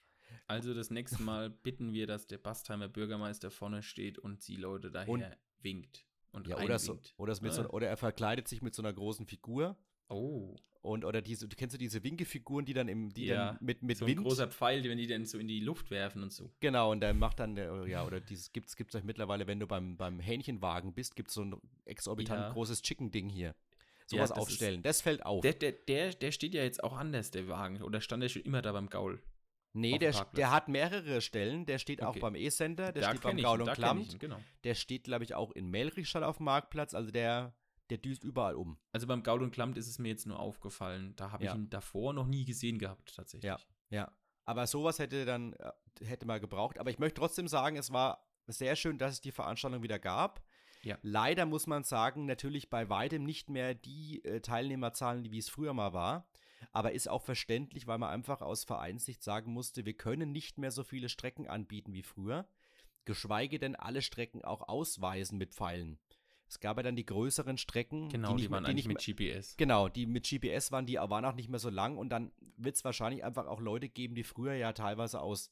Also 0.47 0.75
das 0.75 0.91
nächste 0.91 1.23
Mal 1.23 1.49
bitten 1.49 1.93
wir, 1.93 2.07
dass 2.07 2.27
der 2.27 2.39
Bastheimer 2.39 2.89
Bürgermeister 2.89 3.51
vorne 3.51 3.83
steht 3.83 4.19
und 4.19 4.47
die 4.47 4.57
Leute 4.57 4.91
daher 4.91 5.09
und, 5.09 5.25
winkt. 5.61 6.05
Und 6.33 6.49
ja, 6.49 6.59
oder, 6.59 6.79
so, 6.79 6.99
oder, 7.17 7.35
ja. 7.35 7.53
so, 7.53 7.69
oder 7.71 7.89
er 7.89 7.97
verkleidet 7.97 8.49
sich 8.49 8.63
mit 8.63 8.75
so 8.75 8.83
einer 8.83 8.93
großen 8.93 9.27
Figur. 9.27 9.77
Oh. 10.13 10.57
Und 10.83 11.05
oder 11.05 11.23
diese, 11.23 11.47
du 11.47 11.55
kennst 11.55 11.75
du 11.75 11.79
diese 11.79 12.03
Winkefiguren, 12.03 12.65
die 12.65 12.75
dann 12.75 12.89
im, 12.89 13.13
die 13.13 13.27
ja, 13.27 13.53
dann 13.53 13.59
mit, 13.61 13.83
mit 13.83 13.99
so 13.99 14.05
ein 14.05 14.09
Wind. 14.09 14.23
großer 14.23 14.49
Pfeil, 14.49 14.83
wenn 14.83 14.99
die 14.99 15.07
dann 15.07 15.25
so 15.25 15.39
in 15.39 15.47
die 15.47 15.61
Luft 15.61 15.93
werfen 15.93 16.25
und 16.25 16.33
so. 16.33 16.51
Genau, 16.59 16.91
und 16.91 17.01
der 17.01 17.15
macht 17.15 17.39
dann, 17.39 17.57
ja, 17.57 18.05
oder 18.05 18.21
dieses 18.21 18.53
gibt's, 18.53 18.75
gibt's 18.75 18.97
euch 18.97 19.05
mittlerweile, 19.05 19.47
wenn 19.47 19.61
du 19.61 19.69
beim, 19.69 19.97
beim 19.97 20.19
Hähnchenwagen 20.19 20.93
bist, 20.93 21.15
gibt's 21.15 21.35
so 21.35 21.43
ein 21.43 21.55
exorbitant 21.85 22.41
ja. 22.41 22.53
großes 22.53 22.83
Chicken-Ding 22.83 23.29
hier 23.29 23.55
sowas 24.07 24.31
ja, 24.31 24.37
aufstellen. 24.37 24.81
Ist, 24.81 24.87
das 24.87 25.01
fällt 25.01 25.25
auf. 25.25 25.43
Der, 25.43 25.55
der, 25.55 25.73
der, 25.73 26.11
der 26.11 26.33
steht 26.33 26.55
ja 26.55 26.63
jetzt 26.63 26.83
auch 26.83 26.97
anders, 26.97 27.31
der 27.31 27.49
Wagen. 27.49 27.83
Oder 27.83 28.01
stand 28.01 28.23
der 28.23 28.29
schon 28.29 28.43
immer 28.43 28.63
da 28.63 28.73
beim 28.73 28.89
Gaul? 28.89 29.23
Nee, 29.75 29.99
der, 29.99 30.13
der 30.37 30.51
hat 30.51 30.69
mehrere 30.69 31.21
Stellen. 31.21 31.65
Der 31.65 31.79
steht 31.79 32.03
okay. 32.03 32.09
auch 32.09 32.21
beim 32.21 32.35
E-Center, 32.35 32.93
der 32.93 33.03
da 33.03 33.09
steht 33.11 33.23
beim 33.23 33.39
Gaul 33.39 33.63
und 33.63 33.73
Klamt. 33.73 34.19
Genau. 34.21 34.39
Der 34.65 34.75
steht, 34.75 35.05
glaube 35.05 35.25
ich, 35.25 35.35
auch 35.35 35.51
in 35.53 35.71
Melrichstadt 35.71 36.23
auf 36.23 36.37
dem 36.37 36.45
Marktplatz. 36.45 36.95
Also 36.95 37.11
der, 37.11 37.55
der 37.93 37.99
düst 37.99 38.25
überall 38.25 38.55
um. 38.55 38.79
Also 38.93 39.07
beim 39.07 39.23
Gaul 39.23 39.43
und 39.43 39.51
Klamt 39.51 39.77
ist 39.77 39.87
es 39.87 39.99
mir 39.99 40.09
jetzt 40.09 40.27
nur 40.27 40.41
aufgefallen. 40.41 41.15
Da 41.17 41.31
habe 41.31 41.45
ja. 41.45 41.53
ich 41.53 41.59
ihn 41.59 41.69
davor 41.69 42.15
noch 42.15 42.27
nie 42.27 42.47
gesehen 42.47 42.79
gehabt, 42.79 43.15
tatsächlich. 43.15 43.45
Ja, 43.45 43.59
ja. 43.91 44.11
Aber 44.47 44.67
sowas 44.67 44.99
hätte 44.99 45.27
dann, 45.27 45.53
äh, 45.53 45.73
hätte 46.03 46.25
mal 46.25 46.41
gebraucht. 46.41 46.79
Aber 46.79 46.91
ich 46.91 46.99
möchte 46.99 47.21
trotzdem 47.21 47.49
sagen, 47.49 47.77
es 47.77 47.93
war 47.93 48.27
sehr 48.47 48.77
schön, 48.77 48.97
dass 48.97 49.13
es 49.13 49.21
die 49.21 49.31
Veranstaltung 49.31 49.83
wieder 49.83 49.99
gab. 49.99 50.43
Ja. 50.85 50.97
Leider 51.03 51.45
muss 51.45 51.67
man 51.67 51.85
sagen, 51.85 52.25
natürlich 52.25 52.71
bei 52.71 52.89
weitem 52.89 53.25
nicht 53.25 53.51
mehr 53.51 53.75
die 53.75 54.25
äh, 54.25 54.41
Teilnehmerzahlen, 54.41 55.31
wie 55.31 55.39
es 55.39 55.51
früher 55.51 55.75
mal 55.75 55.93
war. 55.93 56.27
Aber 56.73 56.93
ist 56.93 57.11
auch 57.11 57.23
verständlich, 57.23 57.87
weil 57.87 57.99
man 57.99 58.09
einfach 58.09 58.41
aus 58.41 58.65
Vereinssicht 58.65 59.23
sagen 59.23 59.53
musste, 59.53 59.85
wir 59.85 59.95
können 59.95 60.33
nicht 60.33 60.57
mehr 60.57 60.71
so 60.71 60.83
viele 60.83 61.11
Strecken 61.11 61.47
anbieten 61.47 61.93
wie 61.93 62.03
früher. 62.03 62.49
Geschweige 63.05 63.59
denn 63.59 63.77
alle 63.77 64.01
Strecken 64.01 64.43
auch 64.43 64.67
ausweisen 64.67 65.37
mit 65.37 65.53
Pfeilen. 65.53 65.99
Es 66.53 66.61
gab 66.61 66.77
ja 66.77 66.83
dann 66.83 66.97
die 66.97 67.07
größeren 67.07 67.57
Strecken. 67.57 68.11
Genau, 68.11 68.37
die, 68.37 68.43
die 68.43 68.51
waren 68.51 68.65
die 68.67 68.75
nicht 68.75 68.87
mit 68.87 68.99
GPS. 68.99 69.57
Genau, 69.57 69.89
die 69.89 70.05
mit 70.05 70.29
GPS 70.29 70.71
waren, 70.71 70.85
die 70.85 70.97
waren 70.97 71.25
auch 71.25 71.35
nicht 71.35 71.49
mehr 71.49 71.59
so 71.59 71.71
lang. 71.71 71.97
Und 71.97 72.11
dann 72.11 72.31
wird 72.59 72.77
es 72.77 72.85
wahrscheinlich 72.85 73.25
einfach 73.25 73.47
auch 73.47 73.59
Leute 73.59 73.89
geben, 73.89 74.15
die 74.15 74.23
früher 74.23 74.53
ja 74.53 74.75
teilweise 74.75 75.23
aus, 75.23 75.51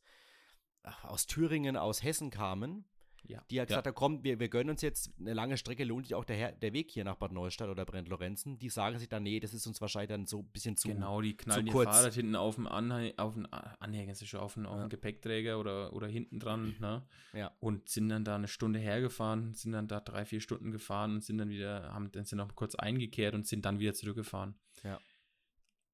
aus 1.02 1.26
Thüringen, 1.26 1.78
aus 1.78 2.02
Hessen 2.02 2.30
kamen 2.30 2.84
ja. 3.26 3.42
Die 3.50 3.60
hat 3.60 3.68
gesagt, 3.68 3.86
ja. 3.86 3.92
komm, 3.92 4.22
wir, 4.24 4.38
wir 4.40 4.48
gönnen 4.48 4.70
uns 4.70 4.82
jetzt 4.82 5.12
eine 5.18 5.34
lange 5.34 5.56
Strecke, 5.56 5.84
lohnt 5.84 6.06
sich 6.06 6.14
auch 6.14 6.24
der, 6.24 6.52
der 6.52 6.72
Weg 6.72 6.90
hier 6.90 7.04
nach 7.04 7.16
Bad 7.16 7.32
Neustadt 7.32 7.68
oder 7.68 7.84
Brent-Lorenzen. 7.84 8.58
Die 8.58 8.68
sagen 8.68 8.98
sich 8.98 9.08
dann, 9.08 9.22
nee, 9.22 9.40
das 9.40 9.54
ist 9.54 9.66
uns 9.66 9.80
wahrscheinlich 9.80 10.10
dann 10.10 10.26
so 10.26 10.40
ein 10.40 10.48
bisschen 10.48 10.76
zu 10.76 10.88
Genau, 10.88 11.20
die 11.20 11.36
knallen 11.36 11.66
ihr 11.66 11.72
Fahrrad 11.72 12.14
hinten 12.14 12.36
auf 12.36 12.56
dem 12.56 12.66
Anhänger, 12.66 13.14
auf 13.16 13.34
den 13.34 13.46
Anhänger, 13.46 14.12
ist 14.12 14.26
schon 14.26 14.40
auf 14.40 14.54
den, 14.54 14.66
auf 14.66 14.76
den 14.76 14.82
ja. 14.82 14.88
Gepäckträger 14.88 15.58
oder, 15.58 15.92
oder 15.92 16.06
hinten 16.06 16.38
dran, 16.38 16.74
ne? 16.80 17.02
Ja. 17.32 17.52
Und 17.60 17.88
sind 17.88 18.08
dann 18.08 18.24
da 18.24 18.36
eine 18.36 18.48
Stunde 18.48 18.78
hergefahren, 18.78 19.54
sind 19.54 19.72
dann 19.72 19.88
da 19.88 20.00
drei, 20.00 20.24
vier 20.24 20.40
Stunden 20.40 20.70
gefahren 20.70 21.14
und 21.14 21.24
sind 21.24 21.38
dann 21.38 21.50
wieder, 21.50 21.92
haben 21.92 22.10
dann 22.12 22.24
sind 22.24 22.38
noch 22.38 22.54
kurz 22.54 22.74
eingekehrt 22.74 23.34
und 23.34 23.46
sind 23.46 23.64
dann 23.64 23.78
wieder 23.78 23.94
zurückgefahren. 23.94 24.54
Ja. 24.82 24.98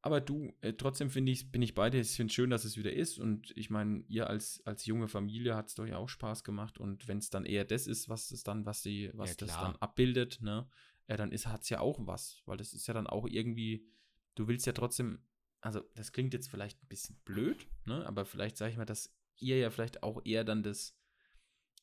Aber 0.02 0.20
du, 0.20 0.52
äh, 0.60 0.74
trotzdem 0.74 1.10
finde 1.10 1.32
ich, 1.32 1.50
bin 1.50 1.62
ich 1.62 1.74
bei 1.74 1.90
dir. 1.90 2.00
Ich 2.00 2.14
finde 2.14 2.30
es 2.30 2.34
schön, 2.34 2.50
dass 2.50 2.64
es 2.64 2.76
wieder 2.76 2.92
ist. 2.92 3.18
Und 3.18 3.52
ich 3.56 3.70
meine, 3.70 4.04
ihr 4.06 4.28
als, 4.28 4.64
als 4.64 4.86
junge 4.86 5.08
Familie 5.08 5.56
hat 5.56 5.68
es 5.68 5.74
doch 5.74 5.86
ja 5.86 5.96
auch 5.96 6.08
Spaß 6.08 6.44
gemacht. 6.44 6.78
Und 6.78 7.08
wenn 7.08 7.18
es 7.18 7.30
dann 7.30 7.44
eher 7.44 7.64
das 7.64 7.86
ist, 7.86 8.08
was 8.08 8.30
es 8.30 8.44
dann, 8.44 8.66
was 8.66 8.82
die, 8.82 9.10
was 9.14 9.30
ja, 9.30 9.36
das 9.38 9.58
dann 9.58 9.76
abbildet, 9.76 10.40
ne, 10.42 10.68
ja, 11.08 11.16
dann 11.16 11.32
hat 11.32 11.62
es 11.62 11.68
ja 11.70 11.80
auch 11.80 11.98
was. 12.06 12.42
Weil 12.46 12.56
das 12.56 12.72
ist 12.72 12.86
ja 12.86 12.94
dann 12.94 13.06
auch 13.06 13.26
irgendwie, 13.26 13.86
du 14.34 14.46
willst 14.46 14.66
ja 14.66 14.72
trotzdem, 14.72 15.24
also 15.60 15.80
das 15.94 16.12
klingt 16.12 16.34
jetzt 16.34 16.48
vielleicht 16.48 16.82
ein 16.82 16.88
bisschen 16.88 17.16
blöd, 17.24 17.66
ne? 17.84 18.06
Aber 18.06 18.24
vielleicht 18.24 18.56
sage 18.56 18.70
ich 18.70 18.76
mal, 18.76 18.84
dass 18.84 19.12
ihr 19.38 19.58
ja 19.58 19.70
vielleicht 19.70 20.02
auch 20.02 20.24
eher 20.24 20.44
dann 20.44 20.62
das, 20.62 20.96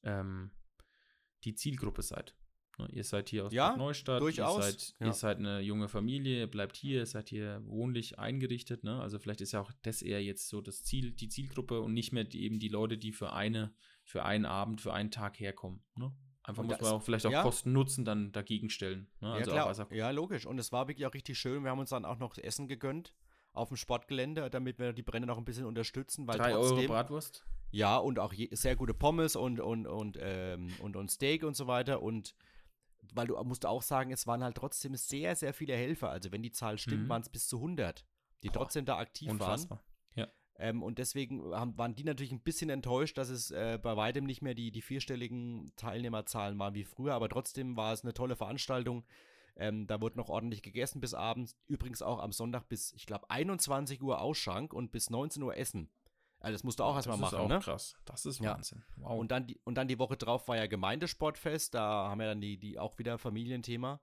ähm, 0.04 0.52
die 1.43 1.56
Zielgruppe 1.56 2.02
seid. 2.02 2.36
Ne, 2.79 2.88
ihr 2.91 3.03
seid 3.03 3.29
hier 3.29 3.45
aus 3.45 3.53
ja, 3.53 3.69
Bad 3.69 3.77
Neustadt, 3.77 4.21
durchaus. 4.21 4.57
Ihr, 4.57 4.63
seid, 4.63 4.95
ja. 4.99 5.05
ihr 5.07 5.13
seid 5.13 5.38
eine 5.38 5.59
junge 5.59 5.88
Familie, 5.88 6.39
ihr 6.39 6.47
bleibt 6.47 6.75
hier, 6.75 6.99
ihr 6.99 7.05
seid 7.05 7.29
hier 7.29 7.62
wohnlich 7.65 8.17
eingerichtet. 8.17 8.83
Ne? 8.83 8.99
Also 8.99 9.19
vielleicht 9.19 9.41
ist 9.41 9.51
ja 9.51 9.62
auch 9.62 9.71
das 9.83 10.01
eher 10.01 10.23
jetzt 10.23 10.47
so 10.49 10.62
das 10.62 10.83
Ziel, 10.83 11.12
die 11.12 11.29
Zielgruppe 11.29 11.81
und 11.81 11.93
nicht 11.93 12.12
mehr 12.12 12.23
die, 12.23 12.43
eben 12.43 12.59
die 12.59 12.69
Leute, 12.69 12.97
die 12.97 13.12
für 13.12 13.33
eine, 13.33 13.73
für 14.03 14.25
einen 14.25 14.45
Abend, 14.45 14.81
für 14.81 14.93
einen 14.93 15.12
Tag 15.12 15.39
herkommen. 15.39 15.83
Ne? 15.95 16.12
Einfach 16.43 16.63
und 16.63 16.69
muss 16.69 16.81
man 16.81 16.91
auch 16.91 17.03
vielleicht 17.03 17.25
auch 17.25 17.31
ja. 17.31 17.41
Kosten 17.41 17.71
Nutzen 17.71 18.05
dann 18.05 18.31
dagegen 18.31 18.69
stellen. 18.69 19.07
Ne? 19.21 19.31
Also 19.31 19.51
ja, 19.51 19.71
klar. 19.71 19.93
ja, 19.93 20.09
logisch. 20.09 20.45
Und 20.45 20.59
es 20.59 20.71
war 20.71 20.88
wirklich 20.88 21.05
auch 21.05 21.13
richtig 21.13 21.38
schön. 21.38 21.63
Wir 21.63 21.71
haben 21.71 21.79
uns 21.79 21.91
dann 21.91 22.05
auch 22.05 22.17
noch 22.17 22.38
Essen 22.38 22.67
gegönnt 22.67 23.13
auf 23.53 23.69
dem 23.69 23.77
Sportgelände, 23.77 24.49
damit 24.49 24.79
wir 24.79 24.93
die 24.93 25.03
Brände 25.03 25.27
noch 25.27 25.38
ein 25.38 25.45
bisschen 25.45 25.65
unterstützen. 25.65 26.27
Weil 26.27 26.38
Drei 26.38 26.51
trotzdem, 26.51 26.77
Euro 26.79 26.88
Bratwurst? 26.88 27.45
Ja, 27.71 27.97
und 27.97 28.19
auch 28.19 28.33
je, 28.33 28.49
sehr 28.51 28.75
gute 28.75 28.93
Pommes 28.93 29.36
und, 29.36 29.59
und, 29.59 29.88
und, 29.88 30.17
ähm, 30.19 30.73
und, 30.79 30.95
und 30.95 31.09
Steak 31.09 31.43
und 31.43 31.55
so 31.55 31.67
weiter. 31.67 32.01
Und 32.01 32.36
weil 33.13 33.28
du 33.28 33.42
musst 33.44 33.66
auch 33.66 33.82
sagen, 33.82 34.12
es 34.12 34.28
waren 34.28 34.44
halt 34.44 34.56
trotzdem 34.56 34.96
sehr, 34.96 35.36
sehr 35.36 35.54
viele 35.54 35.76
Helfer. 35.76 36.10
Also 36.10 36.32
wenn 36.32 36.42
die 36.42 36.52
Zahl 36.52 36.78
stimmt, 36.78 37.04
mhm. 37.04 37.10
waren 37.10 37.22
es 37.22 37.30
bis 37.30 37.48
zu 37.48 37.58
100, 37.58 38.06
die 38.44 38.48
Boah, 38.48 38.54
trotzdem 38.54 38.86
da 38.86 38.98
aktiv 38.98 39.30
unfassbar. 39.30 39.80
waren. 40.16 40.28
Ja. 40.28 40.28
Ähm, 40.58 40.84
und 40.84 41.00
deswegen 41.00 41.54
haben, 41.54 41.78
waren 41.78 41.96
die 41.96 42.04
natürlich 42.04 42.32
ein 42.32 42.42
bisschen 42.42 42.70
enttäuscht, 42.70 43.18
dass 43.18 43.30
es 43.30 43.52
äh, 43.52 43.80
bei 43.82 43.98
weitem 43.98 44.26
nicht 44.26 44.42
mehr 44.42 44.54
die, 44.54 44.72
die 44.72 44.82
vierstelligen 44.82 45.72
Teilnehmerzahlen 45.76 46.58
waren 46.60 46.76
wie 46.76 46.84
früher, 46.84 47.13
aber 47.13 47.30
trotzdem 47.30 47.76
war 47.76 47.94
es 47.94 48.04
eine 48.04 48.13
tolle 48.13 48.36
Veranstaltung. 48.36 49.04
Ähm, 49.56 49.86
da 49.86 50.02
wurde 50.02 50.18
noch 50.18 50.30
ordentlich 50.30 50.63
gegessen 50.63 51.00
bis 51.00 51.13
abends. 51.13 51.56
Übrigens 51.68 52.02
auch 52.02 52.20
am 52.20 52.32
Sonntag 52.32 52.68
bis, 52.70 52.92
ich 52.94 53.06
glaube, 53.06 53.30
21 53.30 54.02
Uhr 54.02 54.20
Ausschank 54.20 54.74
und 54.74 54.92
bis 54.92 55.10
19 55.10 55.44
Uhr 55.44 55.56
Essen. 55.56 55.89
Also 56.43 56.56
das 56.56 56.63
musst 56.65 56.79
du 56.79 56.84
auch 56.84 56.97
erstmal 56.97 57.17
machen, 57.17 57.39
auch 57.39 57.47
ne? 57.47 57.60
krass. 57.60 57.95
Das 58.03 58.25
ist 58.25 58.43
Wahnsinn. 58.43 58.84
Ja. 58.97 59.03
Wow. 59.03 59.17
Und, 59.17 59.32
dann 59.32 59.47
die, 59.47 59.62
und 59.63 59.75
dann 59.75 59.88
die 59.88 59.97
Woche 59.97 60.17
drauf 60.17 60.45
war 60.49 60.58
ja 60.58 60.67
Gemeindesportfest. 60.67 61.73
Da 61.73 62.10
haben 62.10 62.19
wir 62.19 62.27
dann 62.27 62.41
die, 62.41 62.58
die 62.58 62.77
auch 62.77 62.99
wieder 62.99 63.17
Familienthema. 63.17 64.01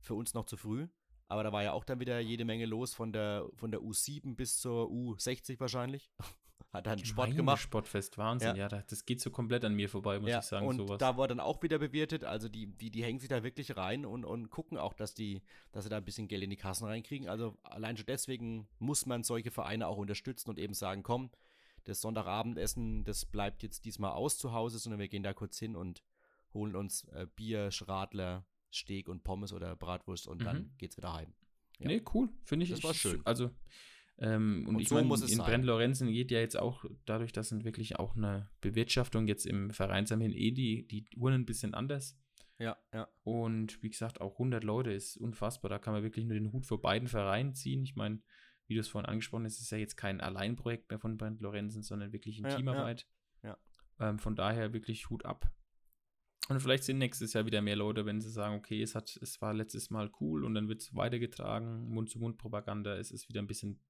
Für 0.00 0.14
uns 0.14 0.32
noch 0.32 0.46
zu 0.46 0.56
früh. 0.56 0.86
Aber 1.26 1.42
da 1.42 1.52
war 1.52 1.64
ja 1.64 1.72
auch 1.72 1.84
dann 1.84 1.98
wieder 1.98 2.20
jede 2.20 2.44
Menge 2.44 2.64
los 2.64 2.94
von 2.94 3.12
der, 3.12 3.44
von 3.56 3.72
der 3.72 3.80
U7 3.80 4.36
bis 4.36 4.58
zur 4.58 4.86
U60 4.86 5.58
wahrscheinlich. 5.58 6.12
Hat 6.72 6.86
dann 6.86 7.04
Sport 7.04 7.34
gemacht. 7.34 7.60
Sportfest, 7.60 8.16
Wahnsinn. 8.18 8.54
Ja, 8.54 8.68
ja 8.68 8.82
das 8.86 9.04
geht 9.04 9.20
so 9.20 9.30
komplett 9.30 9.64
an 9.64 9.74
mir 9.74 9.88
vorbei, 9.88 10.20
muss 10.20 10.30
ja, 10.30 10.38
ich 10.38 10.44
sagen. 10.44 10.68
Und 10.68 10.76
sowas. 10.76 10.98
da 10.98 11.16
wurde 11.16 11.34
dann 11.34 11.40
auch 11.40 11.60
wieder 11.64 11.80
bewirtet. 11.80 12.22
Also 12.22 12.48
die, 12.48 12.66
die, 12.66 12.92
die 12.92 13.02
hängen 13.02 13.18
sich 13.18 13.28
da 13.28 13.42
wirklich 13.42 13.76
rein 13.76 14.06
und, 14.06 14.24
und 14.24 14.50
gucken 14.50 14.78
auch, 14.78 14.94
dass, 14.94 15.12
die, 15.12 15.42
dass 15.72 15.82
sie 15.82 15.90
da 15.90 15.96
ein 15.96 16.04
bisschen 16.04 16.28
Geld 16.28 16.44
in 16.44 16.50
die 16.50 16.56
Kassen 16.56 16.84
reinkriegen. 16.84 17.28
Also 17.28 17.58
allein 17.64 17.96
schon 17.96 18.06
deswegen 18.06 18.68
muss 18.78 19.06
man 19.06 19.24
solche 19.24 19.50
Vereine 19.50 19.88
auch 19.88 19.96
unterstützen 19.96 20.50
und 20.50 20.60
eben 20.60 20.74
sagen, 20.74 21.02
komm, 21.02 21.30
das 21.84 22.00
Sonntagabendessen, 22.00 23.04
das 23.04 23.24
bleibt 23.24 23.62
jetzt 23.62 23.84
diesmal 23.84 24.12
aus 24.12 24.38
zu 24.38 24.52
Hause, 24.52 24.78
sondern 24.78 25.00
wir 25.00 25.08
gehen 25.08 25.22
da 25.22 25.32
kurz 25.32 25.58
hin 25.58 25.76
und 25.76 26.02
holen 26.52 26.74
uns 26.74 27.04
äh, 27.12 27.26
Bier, 27.36 27.70
Schradler, 27.70 28.46
Steak 28.72 29.08
und 29.08 29.24
Pommes 29.24 29.52
oder 29.52 29.74
Bratwurst 29.76 30.26
und 30.26 30.40
mhm. 30.40 30.44
dann 30.44 30.74
geht's 30.78 30.96
wieder 30.96 31.12
heim. 31.12 31.32
Ja. 31.78 31.88
Nee, 31.88 32.02
cool, 32.14 32.28
finde 32.44 32.64
ich. 32.64 32.70
Das 32.70 32.84
war 32.84 32.94
schön. 32.94 33.22
Also, 33.24 33.50
ähm, 34.18 34.66
und, 34.68 34.76
und, 34.76 34.82
ich 34.82 34.88
so 34.88 34.96
meine, 34.96 35.24
in 35.26 35.38
Brent 35.38 35.64
Lorenzen 35.64 36.12
geht 36.12 36.30
ja 36.30 36.40
jetzt 36.40 36.58
auch, 36.58 36.84
dadurch, 37.06 37.32
dass 37.32 37.52
wirklich 37.64 37.98
auch 37.98 38.16
eine 38.16 38.50
Bewirtschaftung 38.60 39.26
jetzt 39.26 39.46
im 39.46 39.70
Vereinsheim 39.70 40.20
hin 40.20 40.32
eh 40.32 40.50
die, 40.50 40.86
die 40.86 41.06
Uhren 41.16 41.34
ein 41.34 41.46
bisschen 41.46 41.74
anders. 41.74 42.18
Ja, 42.58 42.76
ja. 42.92 43.08
Und 43.22 43.82
wie 43.82 43.88
gesagt, 43.88 44.20
auch 44.20 44.32
100 44.32 44.62
Leute 44.62 44.92
ist 44.92 45.16
unfassbar. 45.16 45.70
Da 45.70 45.78
kann 45.78 45.94
man 45.94 46.02
wirklich 46.02 46.26
nur 46.26 46.34
den 46.34 46.52
Hut 46.52 46.66
vor 46.66 46.82
beiden 46.82 47.08
Vereinen 47.08 47.54
ziehen. 47.54 47.82
Ich 47.82 47.96
meine, 47.96 48.20
wie 48.70 48.74
du 48.74 48.80
es 48.80 48.88
vorhin 48.88 49.08
angesprochen 49.08 49.44
hast, 49.44 49.60
ist 49.60 49.70
ja 49.70 49.78
jetzt 49.78 49.96
kein 49.96 50.20
Alleinprojekt 50.20 50.88
mehr 50.90 51.00
von 51.00 51.18
Brent 51.18 51.40
Lorenzen, 51.40 51.82
sondern 51.82 52.12
wirklich 52.12 52.38
in 52.38 52.44
ja, 52.44 52.56
Teamarbeit. 52.56 53.06
Ja. 53.42 53.58
ja. 53.98 54.08
Ähm, 54.08 54.18
von 54.18 54.36
daher 54.36 54.72
wirklich 54.72 55.10
Hut 55.10 55.24
ab. 55.26 55.52
Und 56.48 56.60
vielleicht 56.60 56.84
sind 56.84 56.98
nächstes 56.98 57.32
Jahr 57.32 57.46
wieder 57.46 57.62
mehr 57.62 57.76
Leute, 57.76 58.06
wenn 58.06 58.20
sie 58.20 58.30
sagen, 58.30 58.56
okay, 58.56 58.82
es, 58.82 58.94
hat, 58.94 59.16
es 59.20 59.40
war 59.42 59.52
letztes 59.54 59.90
Mal 59.90 60.10
cool 60.20 60.44
und 60.44 60.54
dann 60.54 60.68
wird 60.68 60.80
es 60.80 60.94
weitergetragen, 60.94 61.88
Mund-zu-Mund-Propaganda, 61.90 62.96
es 62.96 63.10
ist 63.10 63.28
wieder 63.28 63.42
ein 63.42 63.46
bisschen 63.46 63.80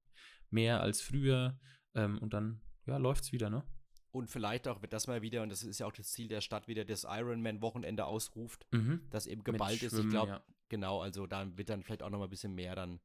mehr 0.50 0.80
als 0.80 1.00
früher 1.00 1.58
ähm, 1.94 2.18
und 2.18 2.34
dann, 2.34 2.60
ja, 2.86 2.96
läuft 2.96 3.24
es 3.24 3.32
wieder, 3.32 3.50
ne? 3.50 3.64
Und 4.12 4.28
vielleicht 4.28 4.66
auch, 4.66 4.80
das 4.80 5.06
mal 5.06 5.22
wieder, 5.22 5.42
und 5.42 5.50
das 5.50 5.62
ist 5.62 5.78
ja 5.78 5.86
auch 5.86 5.92
das 5.92 6.10
Ziel 6.10 6.28
der 6.28 6.40
Stadt, 6.40 6.68
wieder 6.68 6.84
das 6.84 7.04
Ironman-Wochenende 7.08 8.06
ausruft, 8.06 8.66
mhm. 8.72 9.06
das 9.10 9.26
eben 9.26 9.44
geballt 9.44 9.82
ist. 9.82 9.96
Ich 9.96 10.08
glaube, 10.08 10.32
ja. 10.32 10.44
genau, 10.68 11.00
also 11.00 11.26
da 11.26 11.46
wird 11.56 11.68
dann 11.68 11.82
vielleicht 11.82 12.02
auch 12.02 12.10
noch 12.10 12.18
mal 12.18 12.24
ein 12.24 12.30
bisschen 12.30 12.54
mehr 12.54 12.74
dann 12.74 13.00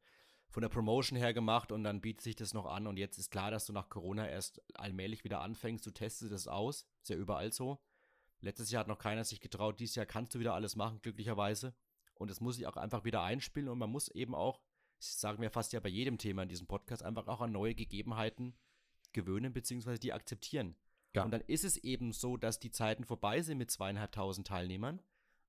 von 0.56 0.62
der 0.62 0.70
Promotion 0.70 1.18
her 1.18 1.34
gemacht 1.34 1.74
und 1.74 1.84
dann 1.84 2.00
bietet 2.00 2.22
sich 2.22 2.38
das 2.38 2.54
noch 2.54 2.66
an. 2.66 2.88
Und 2.88 2.96
jetzt 2.96 3.18
ist 3.18 3.30
klar, 3.30 3.52
dass 3.52 3.66
du 3.66 3.74
nach 3.74 3.90
Corona 3.90 4.26
erst 4.30 4.62
allmählich 4.76 5.26
wieder 5.26 5.42
anfängst, 5.42 5.86
du 5.86 5.92
testest 5.92 6.32
das 6.32 6.48
aus, 6.48 6.88
ist 7.02 7.10
ja 7.10 7.18
überall 7.18 7.52
so. 7.52 7.84
Letztes 8.40 8.72
Jahr 8.72 8.80
hat 8.80 8.88
noch 8.88 8.98
keiner 8.98 9.26
sich 9.26 9.42
getraut, 9.42 9.82
dieses 9.82 9.96
Jahr 9.96 10.06
kannst 10.06 10.34
du 10.34 10.40
wieder 10.40 10.54
alles 10.54 10.78
machen, 10.78 11.02
glücklicherweise. 11.02 11.76
Und 12.14 12.32
es 12.32 12.40
muss 12.40 12.56
sich 12.56 12.68
auch 12.68 12.78
einfach 12.78 13.04
wieder 13.04 13.22
einspielen 13.22 13.68
und 13.68 13.78
man 13.78 13.90
muss 13.90 14.08
eben 14.08 14.34
auch, 14.34 14.62
das 14.98 15.20
sagen 15.20 15.42
wir 15.42 15.52
fast 15.52 15.74
ja 15.74 15.82
bei 15.82 15.90
jedem 15.90 16.18
Thema 16.18 16.44
in 16.44 16.48
diesem 16.48 16.68
Podcast, 16.68 17.04
einfach 17.04 17.28
auch 17.28 17.42
an 17.42 17.52
neue 17.52 17.76
Gegebenheiten 17.76 18.56
gewöhnen 19.12 19.52
bzw. 19.52 19.98
die 19.98 20.14
akzeptieren. 20.14 20.78
Ja. 21.14 21.26
Und 21.26 21.32
dann 21.32 21.42
ist 21.42 21.66
es 21.66 21.76
eben 21.76 22.14
so, 22.14 22.38
dass 22.38 22.62
die 22.62 22.72
Zeiten 22.72 23.04
vorbei 23.04 23.42
sind 23.42 23.58
mit 23.58 23.72
zweieinhalbtausend 23.72 24.48
Teilnehmern. 24.48 25.02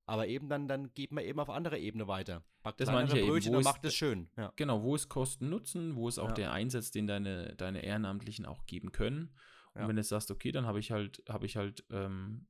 Aber 0.07 0.27
eben 0.27 0.47
dann, 0.47 0.69
dann 0.69 0.93
geht 0.93 1.11
man 1.11 1.23
eben 1.25 1.39
auf 1.39 1.49
andere 1.49 1.77
Ebene 1.77 2.07
weiter. 2.07 2.41
Backt 2.63 2.79
das 2.79 2.89
meine 2.89 3.09
ich 3.09 3.13
ja 3.13 3.25
Brötchen 3.25 3.53
eben, 3.53 3.63
macht 3.63 3.83
es 3.83 3.93
schön. 3.93 4.29
Ja. 4.37 4.53
Genau, 4.55 4.81
wo 4.81 4.95
ist 4.95 5.09
Kosten-Nutzen, 5.09 5.97
wo 5.97 6.07
ist 6.07 6.17
auch 6.17 6.29
ja. 6.29 6.33
der 6.33 6.51
Einsatz, 6.53 6.91
den 6.91 7.07
deine, 7.07 7.55
deine 7.57 7.83
Ehrenamtlichen 7.83 8.45
auch 8.45 8.65
geben 8.65 8.93
können. 8.93 9.35
Und 9.73 9.81
ja. 9.81 9.87
wenn 9.89 9.97
du 9.97 10.03
sagst, 10.03 10.31
okay, 10.31 10.53
dann 10.53 10.65
habe 10.65 10.79
ich 10.79 10.91
halt, 10.91 11.21
habe 11.27 11.45
ich 11.45 11.57
halt 11.57 11.85
ähm, 11.91 12.47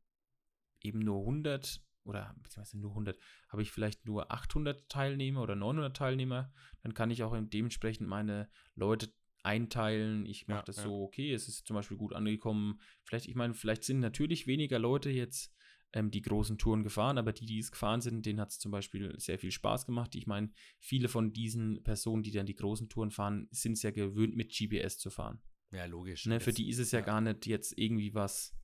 eben 0.81 0.99
nur 0.99 1.21
100 1.21 1.81
oder 2.05 2.35
beziehungsweise 2.41 2.79
nur 2.79 2.91
100, 2.91 3.19
habe 3.49 3.63
ich 3.63 3.71
vielleicht 3.71 4.05
nur 4.05 4.31
800 4.31 4.87
Teilnehmer 4.87 5.41
oder 5.41 5.55
900 5.55 5.97
Teilnehmer, 5.97 6.53
dann 6.83 6.93
kann 6.93 7.09
ich 7.09 7.23
auch 7.23 7.35
dementsprechend 7.37 8.07
meine 8.07 8.49
Leute 8.75 9.11
einteilen. 9.41 10.25
Ich 10.27 10.47
mache 10.47 10.59
ja, 10.59 10.63
das 10.63 10.77
ja. 10.77 10.83
so, 10.83 11.03
okay, 11.03 11.33
es 11.33 11.47
ist 11.47 11.65
zum 11.65 11.75
Beispiel 11.75 11.97
gut 11.97 12.13
angekommen. 12.13 12.79
Vielleicht, 13.03 13.27
ich 13.27 13.35
meine, 13.35 13.55
vielleicht 13.55 13.83
sind 13.83 13.99
natürlich 13.99 14.45
weniger 14.45 14.77
Leute 14.77 15.09
jetzt 15.09 15.53
ähm, 15.93 16.11
die 16.11 16.21
großen 16.21 16.57
Touren 16.57 16.83
gefahren, 16.83 17.17
aber 17.17 17.33
die, 17.33 17.45
die 17.45 17.59
es 17.59 17.71
gefahren 17.71 18.01
sind, 18.01 18.25
denen 18.25 18.39
hat 18.39 18.49
es 18.49 18.59
zum 18.59 18.71
Beispiel 18.71 19.17
sehr 19.19 19.39
viel 19.39 19.51
Spaß 19.51 19.85
gemacht. 19.85 20.15
Ich 20.15 20.27
meine, 20.27 20.51
viele 20.79 21.07
von 21.07 21.33
diesen 21.33 21.83
Personen, 21.83 22.23
die 22.23 22.31
dann 22.31 22.45
die 22.45 22.55
großen 22.55 22.89
Touren 22.89 23.11
fahren, 23.11 23.47
sind 23.51 23.73
es 23.73 23.83
ja 23.83 23.91
gewöhnt, 23.91 24.35
mit 24.35 24.51
GPS 24.51 24.97
zu 24.97 25.09
fahren. 25.09 25.41
Ja, 25.71 25.85
logisch. 25.85 26.25
Ne, 26.25 26.39
für 26.39 26.53
die 26.53 26.69
ist 26.69 26.79
es 26.79 26.91
ja, 26.91 26.99
ja, 26.99 27.05
gar 27.05 27.21
nicht 27.21 27.45
jetzt 27.45 27.77
irgendwie 27.77 28.13
was 28.13 28.57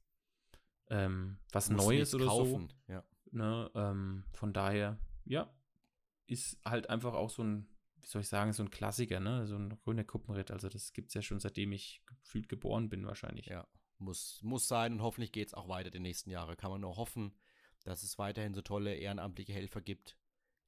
ähm, 0.89 1.37
was 1.51 1.69
Neues 1.69 2.13
oder 2.13 2.25
kaufen. 2.25 2.69
so. 2.69 2.93
Ja. 2.93 3.03
Ne, 3.31 3.71
ähm, 3.75 4.25
von 4.33 4.53
daher, 4.53 4.99
ja, 5.25 5.51
ist 6.27 6.59
halt 6.65 6.89
einfach 6.89 7.13
auch 7.13 7.29
so 7.29 7.43
ein, 7.43 7.67
wie 7.99 8.07
soll 8.07 8.21
ich 8.21 8.27
sagen, 8.27 8.53
so 8.53 8.63
ein 8.63 8.69
Klassiker, 8.69 9.19
ne? 9.19 9.45
So 9.45 9.55
ein 9.55 9.77
grüner 9.83 10.03
Kuppenritt. 10.03 10.51
Also 10.51 10.69
das 10.69 10.93
gibt 10.93 11.09
es 11.09 11.13
ja 11.13 11.21
schon 11.21 11.39
seitdem 11.39 11.71
ich 11.71 12.03
gefühlt 12.05 12.47
geboren 12.47 12.89
bin, 12.89 13.05
wahrscheinlich. 13.05 13.47
Ja, 13.47 13.67
muss, 14.03 14.39
muss 14.43 14.67
sein 14.67 14.93
und 14.93 15.01
hoffentlich 15.01 15.31
geht 15.31 15.47
es 15.47 15.53
auch 15.53 15.67
weiter 15.67 15.89
die 15.89 15.99
nächsten 15.99 16.29
Jahre. 16.29 16.55
Kann 16.55 16.71
man 16.71 16.81
nur 16.81 16.97
hoffen, 16.97 17.33
dass 17.83 18.03
es 18.03 18.17
weiterhin 18.17 18.53
so 18.53 18.61
tolle 18.61 18.95
ehrenamtliche 18.95 19.53
Helfer 19.53 19.81
gibt, 19.81 20.17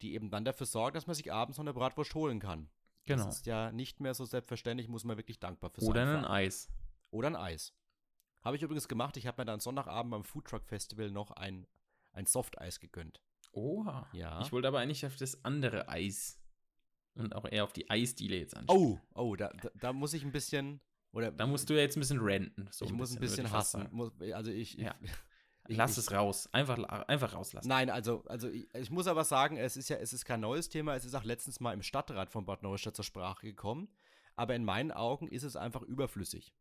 die 0.02 0.14
eben 0.14 0.30
dann 0.30 0.46
dafür 0.46 0.66
sorgen, 0.66 0.96
dass 0.96 1.08
man 1.08 1.16
sich 1.16 1.32
abends 1.32 1.58
noch 1.58 1.64
eine 1.64 1.74
Bratwurst 1.74 2.16
holen 2.16 2.40
kann. 2.40 2.70
Genau. 3.06 3.26
Das 3.26 3.38
ist 3.38 3.46
ja 3.46 3.72
nicht 3.72 4.00
mehr 4.00 4.14
so 4.14 4.26
selbstverständlich, 4.26 4.88
muss 4.88 5.04
man 5.04 5.18
wirklich 5.18 5.40
dankbar 5.40 5.70
für 5.70 5.82
sein. 5.82 5.90
Oder 5.90 6.18
ein 6.18 6.26
Eis. 6.26 6.70
Oder 7.12 7.28
ein 7.28 7.36
Eis. 7.36 7.74
Habe 8.42 8.58
ich 8.58 8.64
übrigens 8.64 8.88
gemacht. 8.88 9.18
Ich 9.18 9.28
habe 9.28 9.42
mir 9.42 9.46
dann 9.46 9.60
Sonntagabend 9.60 10.12
beim 10.12 10.24
Foodtruck 10.24 10.66
Festival 10.66 11.12
noch 11.12 11.32
ein, 11.32 11.68
ein 12.12 12.26
Softeis 12.26 12.80
gegönnt. 12.80 13.22
Oha. 13.52 14.08
Ja. 14.14 14.42
Ich 14.42 14.52
wollte 14.52 14.68
aber 14.68 14.80
eigentlich 14.80 15.06
auf 15.06 15.16
das 15.16 15.44
andere 15.46 15.88
Eis 15.88 16.40
und 17.16 17.34
auch 17.36 17.46
eher 17.46 17.64
auf 17.64 17.74
die 17.74 17.90
Eisdiele 17.90 18.38
jetzt 18.38 18.56
anschauen. 18.56 19.00
Oh, 19.14 19.22
oh, 19.22 19.36
da, 19.36 19.50
da, 19.62 19.70
da, 19.76 19.94
muss 19.94 20.14
ich 20.14 20.24
ein 20.24 20.32
bisschen. 20.32 20.82
Oder, 21.16 21.32
da 21.32 21.48
musst 21.48 21.70
du 21.70 21.74
ja 21.74 21.80
jetzt 21.80 21.96
ein 21.96 22.02
bisschen 22.02 22.20
renten. 22.20 22.68
So 22.72 22.84
ich 22.84 22.92
ein 22.92 22.98
muss 22.98 23.14
ein 23.14 23.22
bisschen 23.22 23.50
hassen. 23.50 23.88
Muss, 23.92 24.12
also 24.34 24.52
ich. 24.52 24.76
Ja. 24.76 24.96
Ich, 25.68 25.78
Lass 25.78 25.94
ich, 25.94 25.98
es 25.98 26.12
raus. 26.12 26.48
Einfach, 26.52 26.78
einfach 26.78 27.34
rauslassen. 27.34 27.68
Nein, 27.68 27.90
also, 27.90 28.24
also 28.28 28.48
ich, 28.50 28.68
ich, 28.76 28.92
muss 28.92 29.08
aber 29.08 29.24
sagen, 29.24 29.58
es 29.58 29.76
ist 29.76 29.90
ja, 29.90 29.98
es 29.98 30.14
ist 30.14 30.24
kein 30.24 30.40
neues 30.40 30.70
Thema. 30.70 30.94
Es 30.94 31.06
ist 31.06 31.16
auch 31.16 31.24
letztens 31.24 31.60
mal 31.60 31.74
im 31.74 31.82
Stadtrat 31.82 32.30
von 32.30 32.46
Bad 32.46 32.62
Neustadt 32.62 32.96
zur 32.96 33.04
Sprache 33.04 33.48
gekommen. 33.48 33.90
Aber 34.36 34.54
in 34.54 34.64
meinen 34.64 34.92
Augen 34.92 35.28
ist 35.28 35.42
es 35.42 35.56
einfach 35.56 35.82
überflüssig. 35.82 36.54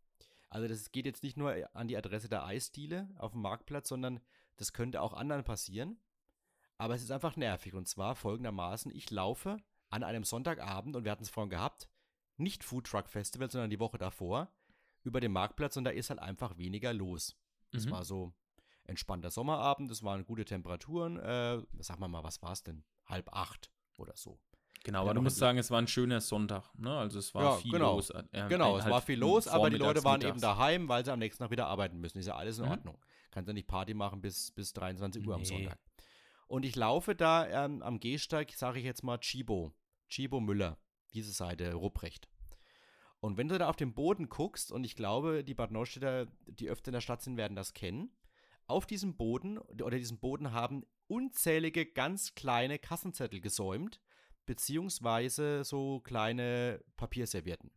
Also 0.48 0.68
das 0.68 0.90
geht 0.90 1.04
jetzt 1.04 1.22
nicht 1.22 1.36
nur 1.36 1.54
an 1.74 1.86
die 1.86 1.98
Adresse 1.98 2.30
der 2.30 2.46
Eisdiele 2.46 3.10
auf 3.18 3.32
dem 3.32 3.42
Marktplatz, 3.42 3.90
sondern 3.90 4.20
das 4.56 4.72
könnte 4.72 5.02
auch 5.02 5.12
anderen 5.12 5.44
passieren. 5.44 5.98
Aber 6.78 6.94
es 6.94 7.02
ist 7.02 7.10
einfach 7.10 7.36
nervig. 7.36 7.74
Und 7.74 7.86
zwar 7.86 8.14
folgendermaßen, 8.14 8.90
ich 8.90 9.10
laufe 9.10 9.58
an 9.90 10.02
einem 10.02 10.24
Sonntagabend, 10.24 10.96
und 10.96 11.04
wir 11.04 11.12
hatten 11.12 11.24
es 11.24 11.30
vorhin 11.30 11.50
gehabt, 11.50 11.90
nicht 12.36 12.64
Food 12.64 12.86
Truck 12.86 13.08
Festival, 13.08 13.50
sondern 13.50 13.70
die 13.70 13.80
Woche 13.80 13.98
davor, 13.98 14.52
über 15.02 15.20
den 15.20 15.32
Marktplatz 15.32 15.76
und 15.76 15.84
da 15.84 15.90
ist 15.90 16.10
halt 16.10 16.20
einfach 16.20 16.56
weniger 16.56 16.92
los. 16.92 17.36
Es 17.72 17.86
mhm. 17.86 17.90
war 17.90 18.04
so 18.04 18.32
entspannter 18.84 19.30
Sommerabend, 19.30 19.90
es 19.90 20.02
waren 20.02 20.24
gute 20.24 20.44
Temperaturen. 20.44 21.18
Äh, 21.18 21.62
sag 21.80 21.98
mal 21.98 22.08
mal, 22.08 22.24
was 22.24 22.42
war 22.42 22.52
es 22.52 22.62
denn? 22.62 22.84
Halb 23.06 23.32
acht 23.32 23.70
oder 23.96 24.16
so. 24.16 24.38
Genau, 24.84 25.00
aber 25.00 25.14
du 25.14 25.22
musst 25.22 25.38
sagen, 25.38 25.56
es 25.56 25.70
war 25.70 25.80
ein 25.80 25.86
schöner 25.86 26.20
Sonntag. 26.20 26.70
Ne? 26.78 26.94
Also 26.94 27.18
es 27.18 27.34
war 27.34 27.42
ja, 27.42 27.52
viel 27.56 27.72
genau. 27.72 27.94
los. 27.94 28.10
Äh, 28.10 28.22
genau, 28.50 28.76
es 28.76 28.84
halt 28.84 28.92
war 28.92 29.00
viel 29.00 29.18
los, 29.18 29.48
aber 29.48 29.70
die 29.70 29.78
Leute 29.78 30.04
waren 30.04 30.20
eben 30.20 30.40
daheim, 30.40 30.88
weil 30.90 31.04
sie 31.04 31.12
am 31.12 31.18
nächsten 31.18 31.42
Tag 31.42 31.50
wieder 31.50 31.68
arbeiten 31.68 31.98
müssen. 32.00 32.18
Ist 32.18 32.26
ja 32.26 32.36
alles 32.36 32.58
in 32.58 32.66
mhm. 32.66 32.72
Ordnung. 32.72 32.98
Kannst 33.30 33.48
ja 33.48 33.54
nicht 33.54 33.66
Party 33.66 33.94
machen 33.94 34.20
bis, 34.20 34.50
bis 34.50 34.74
23 34.74 35.26
Uhr 35.26 35.34
nee. 35.34 35.40
am 35.40 35.44
Sonntag. 35.44 35.78
Und 36.48 36.66
ich 36.66 36.76
laufe 36.76 37.14
da 37.14 37.64
ähm, 37.64 37.82
am 37.82 37.98
Gehsteig, 37.98 38.52
sage 38.52 38.78
ich 38.78 38.84
jetzt 38.84 39.02
mal 39.02 39.18
Chibo. 39.18 39.72
Chibo 40.08 40.40
Müller. 40.40 40.76
Diese 41.14 41.32
Seite, 41.32 41.74
Rupprecht. 41.74 42.28
Und 43.20 43.38
wenn 43.38 43.48
du 43.48 43.58
da 43.58 43.68
auf 43.68 43.76
den 43.76 43.94
Boden 43.94 44.28
guckst, 44.28 44.70
und 44.70 44.84
ich 44.84 44.96
glaube, 44.96 45.44
die 45.44 45.54
Bad 45.54 45.70
Neustädter, 45.70 46.26
die 46.46 46.68
öfter 46.68 46.88
in 46.88 46.94
der 46.94 47.00
Stadt 47.00 47.22
sind, 47.22 47.36
werden 47.36 47.56
das 47.56 47.72
kennen, 47.72 48.10
auf 48.66 48.86
diesem 48.86 49.16
Boden 49.16 49.58
oder 49.58 49.98
diesem 49.98 50.18
Boden 50.18 50.52
haben 50.52 50.84
unzählige 51.06 51.86
ganz 51.86 52.34
kleine 52.34 52.78
Kassenzettel 52.78 53.40
gesäumt 53.40 54.00
beziehungsweise 54.46 55.64
so 55.64 56.00
kleine 56.00 56.84
Papierservietten, 56.96 57.70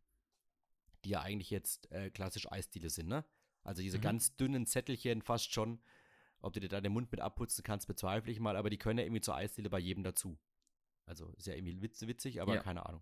die 1.05 1.09
ja 1.11 1.21
eigentlich 1.21 1.49
jetzt 1.49 1.91
äh, 1.91 2.09
klassisch 2.09 2.51
Eisdiele 2.51 2.89
sind, 2.89 3.07
ne? 3.07 3.25
Also 3.63 3.81
diese 3.81 3.97
mhm. 3.97 4.01
ganz 4.01 4.35
dünnen 4.35 4.65
Zettelchen 4.65 5.21
fast 5.21 5.53
schon. 5.53 5.81
Ob 6.39 6.53
du 6.53 6.59
dir 6.59 6.69
da 6.69 6.79
den 6.79 6.93
Mund 6.93 7.11
mit 7.11 7.19
abputzen 7.19 7.63
kannst, 7.63 7.87
bezweifle 7.87 8.31
ich 8.31 8.39
mal, 8.39 8.55
aber 8.55 8.69
die 8.69 8.77
können 8.77 8.99
ja 8.99 9.05
irgendwie 9.05 9.21
zur 9.21 9.35
Eisdiele 9.35 9.69
bei 9.69 9.79
jedem 9.79 10.03
dazu. 10.03 10.37
Also 11.05 11.33
ist 11.37 11.47
ja 11.47 11.55
irgendwie 11.55 11.81
witz, 11.81 12.01
witzig, 12.01 12.41
aber 12.41 12.55
ja. 12.55 12.61
keine 12.61 12.85
Ahnung. 12.85 13.01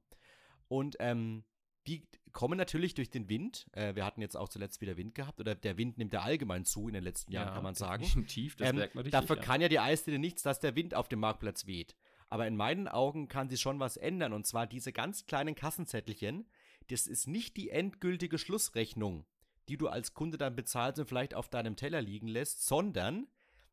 Und 0.67 0.95
ähm, 0.99 1.43
die 1.88 2.08
kommen 2.32 2.58
natürlich 2.58 2.93
durch 2.93 3.10
den 3.10 3.30
Wind. 3.30 3.67
Äh, 3.71 3.95
wir 3.95 4.06
hatten 4.06 4.21
jetzt 4.21 4.36
auch 4.36 4.49
zuletzt 4.49 4.82
wieder 4.82 4.97
Wind 4.97 5.15
gehabt, 5.15 5.39
oder 5.39 5.56
der 5.56 5.78
Wind 5.78 5.97
nimmt 5.97 6.13
ja 6.13 6.21
allgemein 6.21 6.65
zu 6.65 6.88
in 6.88 6.93
den 6.93 7.04
letzten 7.04 7.32
Jahren, 7.32 7.47
Ja, 7.47 7.54
kann 7.54 7.63
man 7.63 7.75
sagen. 7.75 8.04
Definitiv, 8.04 8.56
das 8.56 8.69
Ähm, 8.69 8.78
merkt 8.78 8.95
man 8.95 9.04
richtig. 9.04 9.19
Dafür 9.19 9.38
ja. 9.38 9.41
kann 9.41 9.62
ja 9.62 9.69
die 9.69 9.80
Eisdiele 9.80 10.19
nichts, 10.19 10.43
dass 10.43 10.60
der 10.60 10.75
Wind 10.75 10.93
auf 10.95 11.08
dem 11.08 11.19
Marktplatz 11.19 11.65
weht. 11.65 11.95
Aber 12.30 12.47
in 12.47 12.56
meinen 12.56 12.88
Augen 12.88 13.28
kann 13.28 13.49
sie 13.49 13.58
schon 13.58 13.80
was 13.80 13.97
ändern. 13.97 14.34
Und 14.34 14.45
zwar 14.47 14.67
diese 14.67 14.91
ganz 14.91 15.25
kleinen 15.25 15.56
Kassenzettelchen. 15.56 16.47
Das 16.89 17.08
ist 17.08 17.28
nicht 17.28 17.56
die 17.56 17.69
endgültige 17.69 18.38
Schlussrechnung, 18.38 19.25
die 19.69 19.78
du 19.78 19.88
als 19.88 20.13
Kunde 20.13 20.38
dann 20.38 20.56
bezahlst 20.56 20.99
und 20.99 21.08
vielleicht 21.08 21.34
auf 21.34 21.49
deinem 21.49 21.75
Teller 21.75 22.01
liegen 22.01 22.28
lässt, 22.28 22.65
sondern 22.65 23.28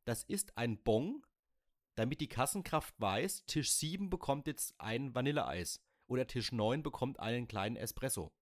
das 0.04 0.22
ist 0.22 0.56
ein 0.56 0.82
Bon, 0.82 1.22
damit 1.94 2.20
die 2.20 2.28
Kassenkraft 2.28 2.94
weiß, 2.98 3.44
Tisch 3.46 3.70
7 3.72 4.08
bekommt 4.08 4.46
jetzt 4.46 4.74
ein 4.80 5.14
Vanilleeis 5.14 5.80
oder 6.12 6.26
Tisch 6.26 6.52
9 6.52 6.82
bekommt 6.82 7.18
einen 7.18 7.48
kleinen 7.48 7.76
Espresso. 7.76 8.32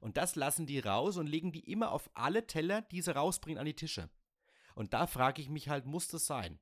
Und 0.00 0.16
das 0.16 0.36
lassen 0.36 0.66
die 0.66 0.78
raus 0.78 1.16
und 1.16 1.26
legen 1.26 1.52
die 1.52 1.70
immer 1.70 1.92
auf 1.92 2.10
alle 2.14 2.46
Teller, 2.46 2.82
die 2.82 3.02
sie 3.02 3.14
rausbringen, 3.14 3.58
an 3.58 3.66
die 3.66 3.74
Tische. 3.74 4.08
Und 4.74 4.94
da 4.94 5.06
frage 5.06 5.42
ich 5.42 5.48
mich 5.48 5.68
halt, 5.68 5.84
muss 5.84 6.08
das 6.08 6.26
sein? 6.26 6.58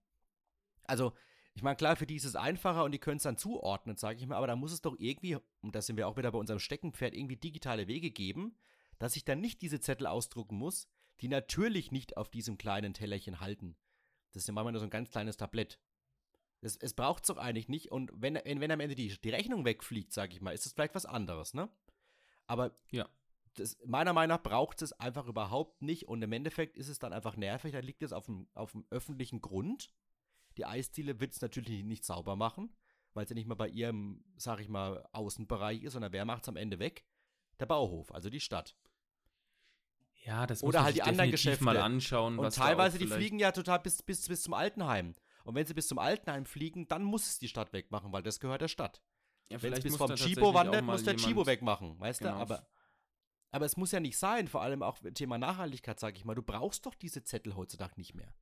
Also, 0.84 1.12
ich 1.54 1.62
meine, 1.62 1.76
klar, 1.76 1.96
für 1.96 2.06
die 2.06 2.16
ist 2.16 2.24
es 2.24 2.36
einfacher 2.36 2.84
und 2.84 2.92
die 2.92 2.98
können 2.98 3.18
es 3.18 3.24
dann 3.24 3.36
zuordnen, 3.36 3.96
sage 3.96 4.18
ich 4.18 4.26
mal, 4.26 4.36
aber 4.36 4.46
da 4.46 4.56
muss 4.56 4.72
es 4.72 4.80
doch 4.80 4.96
irgendwie, 4.98 5.36
und 5.60 5.74
da 5.74 5.82
sind 5.82 5.96
wir 5.96 6.08
auch 6.08 6.16
wieder 6.16 6.32
bei 6.32 6.38
unserem 6.38 6.60
Steckenpferd, 6.60 7.14
irgendwie 7.14 7.36
digitale 7.36 7.88
Wege 7.88 8.10
geben, 8.10 8.56
dass 8.98 9.16
ich 9.16 9.24
dann 9.24 9.40
nicht 9.40 9.62
diese 9.62 9.80
Zettel 9.80 10.06
ausdrucken 10.06 10.56
muss, 10.56 10.88
die 11.20 11.28
natürlich 11.28 11.90
nicht 11.90 12.16
auf 12.16 12.28
diesem 12.28 12.58
kleinen 12.58 12.94
Tellerchen 12.94 13.40
halten. 13.40 13.76
Das 14.32 14.42
ist 14.42 14.48
ja 14.48 14.54
manchmal 14.54 14.72
nur 14.72 14.80
so 14.80 14.86
ein 14.86 14.90
ganz 14.90 15.10
kleines 15.10 15.36
Tablett. 15.36 15.80
Das, 16.60 16.76
es 16.76 16.94
braucht 16.94 17.22
es 17.24 17.28
doch 17.28 17.36
eigentlich 17.36 17.68
nicht. 17.68 17.90
Und 17.92 18.10
wenn, 18.14 18.34
wenn, 18.44 18.70
am 18.70 18.80
Ende 18.80 18.94
die, 18.94 19.08
die 19.20 19.30
Rechnung 19.30 19.64
wegfliegt, 19.64 20.12
sage 20.12 20.34
ich 20.34 20.40
mal, 20.40 20.52
ist 20.52 20.66
das 20.66 20.72
vielleicht 20.72 20.94
was 20.94 21.06
anderes, 21.06 21.54
ne? 21.54 21.68
Aber 22.46 22.76
Ja. 22.90 23.08
das, 23.54 23.76
meiner 23.84 24.12
Meinung 24.12 24.36
nach 24.36 24.42
braucht 24.42 24.82
es 24.82 24.92
einfach 24.94 25.26
überhaupt 25.26 25.82
nicht. 25.82 26.08
Und 26.08 26.22
im 26.22 26.32
Endeffekt 26.32 26.76
ist 26.76 26.88
es 26.88 26.98
dann 26.98 27.12
einfach 27.12 27.36
nervig. 27.36 27.72
Da 27.72 27.78
liegt 27.80 28.02
es 28.02 28.12
auf 28.12 28.26
dem, 28.26 28.48
auf 28.54 28.72
dem 28.72 28.84
öffentlichen 28.90 29.40
Grund. 29.40 29.92
Die 30.56 30.64
Eisdiele 30.64 31.20
wird 31.20 31.32
es 31.34 31.40
natürlich 31.40 31.84
nicht 31.84 32.04
sauber 32.04 32.34
machen, 32.34 32.74
weil 33.14 33.22
es 33.24 33.30
ja 33.30 33.34
nicht 33.34 33.46
mal 33.46 33.54
bei 33.54 33.68
ihrem, 33.68 34.24
sag 34.36 34.58
ich 34.60 34.68
mal, 34.68 35.08
Außenbereich 35.12 35.82
ist, 35.84 35.92
sondern 35.92 36.12
wer 36.12 36.24
macht 36.24 36.42
es 36.42 36.48
am 36.48 36.56
Ende 36.56 36.80
weg? 36.80 37.04
Der 37.60 37.66
Bauhof, 37.66 38.12
also 38.12 38.30
die 38.30 38.40
Stadt. 38.40 38.74
Ja, 40.24 40.46
das 40.46 40.62
Oder 40.62 40.66
muss 40.66 40.74
man 40.74 40.84
halt 40.84 40.96
die 40.96 41.02
anderen 41.02 41.30
definitiv 41.30 41.60
mal 41.60 41.72
Geschäfte. 41.72 41.84
anschauen. 41.84 42.38
Und 42.38 42.54
teilweise, 42.54 42.98
die 42.98 43.06
fliegen 43.06 43.38
ja 43.38 43.52
total 43.52 43.78
bis, 43.80 44.02
bis, 44.02 44.26
bis 44.28 44.42
zum 44.42 44.54
Altenheim. 44.54 45.14
Und 45.48 45.54
wenn 45.54 45.64
sie 45.64 45.72
bis 45.72 45.88
zum 45.88 45.98
Altenheim 45.98 46.44
fliegen, 46.44 46.88
dann 46.88 47.02
muss 47.02 47.26
es 47.26 47.38
die 47.38 47.48
Stadt 47.48 47.72
wegmachen, 47.72 48.12
weil 48.12 48.22
das 48.22 48.38
gehört 48.38 48.60
der 48.60 48.68
Stadt. 48.68 49.02
Ja, 49.48 49.62
Wenn 49.62 49.72
es 49.72 49.80
bis 49.80 49.96
vom 49.96 50.14
Chibo 50.14 50.52
wandert, 50.52 50.84
muss 50.84 51.04
der 51.04 51.16
Chibo 51.16 51.46
wegmachen, 51.46 51.98
weißt 51.98 52.20
Genau. 52.20 52.34
du? 52.34 52.40
Aber, 52.40 52.68
aber 53.50 53.64
es 53.64 53.78
muss 53.78 53.90
ja 53.90 53.98
nicht 53.98 54.18
sein, 54.18 54.46
vor 54.46 54.60
allem 54.60 54.82
auch 54.82 54.98
Thema 55.14 55.38
Nachhaltigkeit, 55.38 55.98
sage 55.98 56.18
ich 56.18 56.26
mal. 56.26 56.34
Du 56.34 56.42
brauchst 56.42 56.84
doch 56.84 56.94
diese 56.94 57.24
Zettel 57.24 57.56
heutzutage 57.56 57.94
nicht 57.96 58.14
mehr. 58.14 58.34